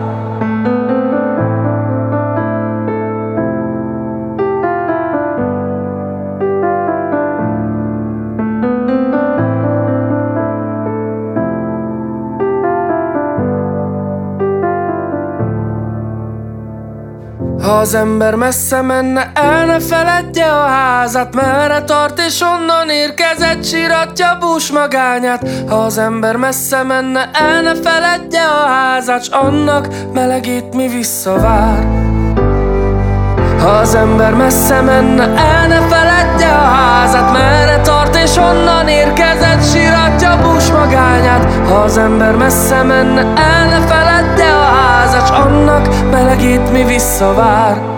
Ha 17.75 17.81
az 17.81 17.95
ember 17.95 18.35
messze 18.35 18.83
menne, 18.83 19.31
el 19.35 19.67
ne 19.67 19.81
feledje 19.81 20.45
a 20.45 20.67
házát 20.67 21.35
Merre 21.35 21.83
tart 21.83 22.21
és 22.27 22.41
onnan 22.41 22.89
érkezett, 22.89 23.65
síratja 23.65 24.37
bús 24.41 24.71
magányát. 24.71 25.49
Ha 25.69 25.75
az 25.75 25.99
ember 25.99 26.37
messze 26.37 26.83
menne, 26.83 27.31
el 27.33 27.63
ne 27.63 27.75
feledje 27.75 28.43
a 28.43 28.67
házát 28.67 29.25
S 29.25 29.29
annak 29.29 29.89
melegét 30.13 30.75
mi 30.75 30.89
visszavár. 30.89 31.87
Ha 33.59 33.69
az 33.69 33.95
ember 33.95 34.35
messze 34.35 34.81
menne, 34.81 35.25
el 35.25 35.67
ne 35.67 35.81
feledje 35.81 36.49
a 36.49 36.65
házát 36.65 37.33
Merre 37.33 37.81
tart 37.81 38.17
és 38.17 38.37
onnan 38.37 38.89
érkezett, 38.89 39.65
síratja 39.73 40.39
bús 40.43 40.71
magányát. 40.71 41.69
Ha 41.69 41.75
az 41.75 41.97
ember 41.97 42.35
messze 42.35 42.83
menne, 42.83 43.21
el 43.21 43.69
ne 43.69 43.87
feledje 43.87 44.05
házat 44.05 44.14
annak 45.31 46.11
melegét 46.11 46.73
mi 46.73 46.85
visszavár 46.85 47.94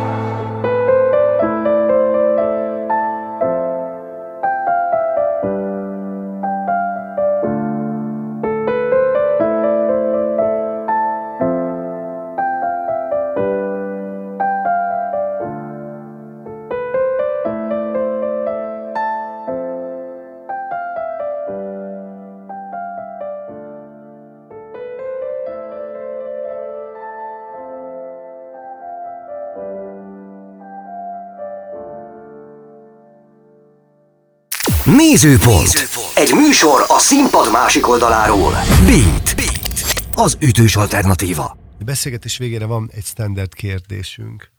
Nézőpont. 34.97 35.69
Egy 36.15 36.33
műsor 36.35 36.85
a 36.89 36.99
színpad 36.99 37.53
másik 37.53 37.89
oldaláról. 37.89 38.53
Beat. 38.53 39.37
Beat. 39.37 39.69
Az 40.15 40.39
ütős 40.41 40.77
alternatíva. 40.77 41.45
A 41.81 41.85
beszélgetés 41.85 42.37
végére 42.37 42.65
van 42.65 42.91
egy 42.93 43.05
standard 43.05 43.55
kérdésünk, 43.55 44.51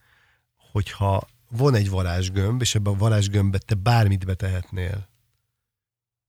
hogyha 0.71 1.27
van 1.49 1.73
egy 1.75 1.89
varázsgömb, 1.89 2.61
és 2.61 2.75
ebben 2.75 2.93
a 2.93 2.97
varázsgömbbe 2.97 3.57
te 3.57 3.75
bármit 3.75 4.25
betehetnél, 4.25 5.09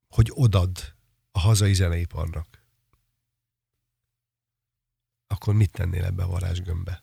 hogy 0.09 0.30
odad 0.34 0.94
a 1.32 1.38
hazai 1.38 1.74
zeneiparnak, 1.74 2.62
akkor 5.26 5.54
mit 5.54 5.72
tennél 5.72 6.04
ebbe 6.04 6.22
a 6.22 6.28
varázsgömbbe? 6.28 7.02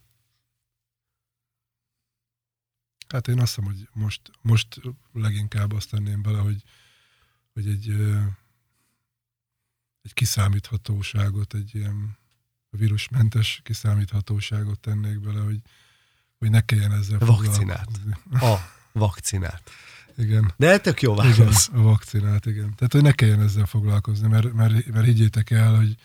Hát 3.07 3.27
én 3.27 3.39
azt 3.39 3.55
hiszem, 3.55 3.71
hogy 3.71 3.89
most, 3.93 4.21
most 4.41 4.81
leginkább 5.13 5.73
azt 5.73 5.89
tenném 5.89 6.21
bele, 6.21 6.37
hogy, 6.37 6.63
hogy 7.55 7.67
egy, 7.67 7.89
egy 10.01 10.13
kiszámíthatóságot, 10.13 11.53
egy 11.53 11.75
ilyen 11.75 12.17
vírusmentes 12.69 13.61
kiszámíthatóságot 13.63 14.79
tennék 14.79 15.19
bele, 15.19 15.39
hogy, 15.39 15.59
hogy 16.37 16.49
ne 16.49 16.61
kelljen 16.61 16.91
ezzel 16.91 17.19
Vakcinát. 17.19 17.89
A 18.31 18.55
vakcinát. 18.99 19.71
Igen. 20.17 20.53
De 20.57 20.77
tök 20.77 21.01
jó 21.01 21.13
Igen, 21.13 21.37
válasz. 21.37 21.69
a 21.73 21.81
vakcinát, 21.81 22.45
igen. 22.45 22.75
Tehát, 22.75 22.91
hogy 22.91 23.01
ne 23.01 23.11
kelljen 23.11 23.41
ezzel 23.41 23.65
foglalkozni, 23.65 24.27
mert, 24.27 24.53
mert, 24.53 24.85
mert 24.85 25.05
higgyétek 25.05 25.49
el, 25.49 25.75
hogy, 25.75 25.95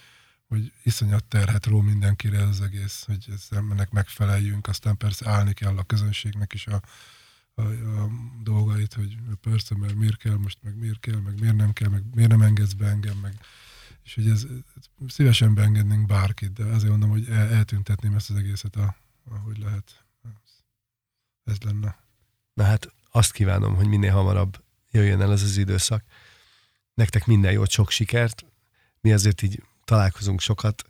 hogy 0.49 0.73
iszonyat 0.83 1.25
terhet 1.25 1.67
ró 1.67 1.81
mindenkire 1.81 2.39
ez 2.39 2.49
az 2.49 2.61
egész, 2.61 3.05
hogy 3.07 3.27
ennek 3.51 3.91
megfeleljünk, 3.91 4.69
aztán 4.69 4.97
persze 4.97 5.31
állni 5.31 5.53
kell 5.53 5.77
a 5.77 5.83
közönségnek 5.83 6.53
is 6.53 6.67
a, 6.67 6.81
a, 7.61 8.03
a 8.03 8.11
dolgait, 8.43 8.95
hogy 8.95 9.17
persze, 9.41 9.77
mert 9.77 9.95
miért 9.95 10.17
kell 10.17 10.37
most, 10.37 10.59
meg 10.63 10.79
miért 10.79 11.01
kell, 11.01 11.21
meg 11.21 11.41
miért 11.41 11.57
nem 11.57 11.73
kell, 11.73 11.89
meg 11.89 12.03
miért 12.15 12.31
nem 12.31 12.43
engedsz 12.43 12.73
be 12.73 12.87
engem, 12.87 13.17
meg 13.17 13.35
és 14.03 14.15
hogy 14.15 14.29
ez, 14.29 14.47
szívesen 15.09 15.55
beengednénk 15.55 16.07
bárkit, 16.07 16.53
de 16.53 16.65
azért 16.65 16.91
mondom, 16.91 17.11
hogy 17.11 17.29
el, 17.29 17.49
eltüntetném 17.49 18.15
ezt 18.15 18.31
az 18.31 18.37
egészet, 18.37 18.77
a, 18.77 18.97
ahogy 19.31 19.59
lehet. 19.59 20.05
Ez 21.45 21.61
lenne. 21.61 21.99
Na 22.55 22.65
hát 22.65 22.93
azt 23.11 23.33
kívánom, 23.33 23.75
hogy 23.75 23.87
minél 23.87 24.13
hamarabb 24.13 24.63
jöjjön 24.91 25.21
el 25.21 25.33
ez 25.33 25.43
az 25.43 25.57
időszak. 25.57 26.05
Nektek 26.95 27.27
minden 27.27 27.53
jót, 27.53 27.71
sok 27.71 27.91
sikert. 27.91 28.45
Mi 29.01 29.13
azért 29.13 29.43
így 29.43 29.63
találkozunk 29.85 30.41
sokat. 30.41 30.83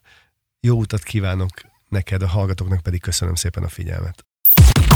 Jó 0.60 0.78
utat 0.78 1.02
kívánok 1.02 1.50
neked, 1.88 2.22
a 2.22 2.28
hallgatóknak 2.28 2.80
pedig 2.80 3.00
köszönöm 3.00 3.34
szépen 3.34 3.62
a 3.62 3.68
figyelmet. 3.68 4.26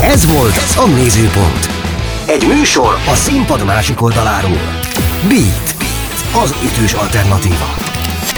Ez 0.02 0.32
volt 0.32 0.56
a 0.76 0.86
Nézőpont. 0.86 1.68
Egy 2.26 2.46
műsor 2.46 2.98
a 3.12 3.14
színpad 3.14 3.64
másik 3.64 4.02
oldaláról. 4.02 4.80
Beat. 5.28 5.76
Beat. 5.78 6.44
Az 6.44 6.54
ütős 6.64 6.92
alternatíva. 6.92 7.74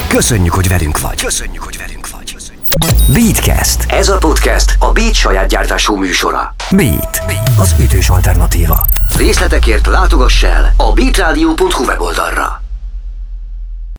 Köszönjük, 0.09 0.53
hogy 0.55 0.69
velünk 0.69 1.01
vagy. 1.01 1.23
Köszönjük, 1.25 1.63
hogy 1.63 1.79
velünk 1.79 2.09
vagy. 2.11 2.37
Beatcast. 3.13 3.93
Ez 3.93 4.09
a 4.09 4.19
podcast 4.19 4.77
a 4.79 4.93
Beat 4.93 5.15
saját 5.15 5.49
gyártású 5.49 5.97
műsora. 5.97 6.55
Beat. 6.71 7.23
Az 7.59 7.75
ütős 7.81 8.09
alternatíva. 8.09 8.87
Részletekért 9.17 9.87
látogass 9.87 10.43
el 10.43 10.75
a 10.77 10.93
beatradio.hu 10.93 11.85
weboldalra. 11.85 12.66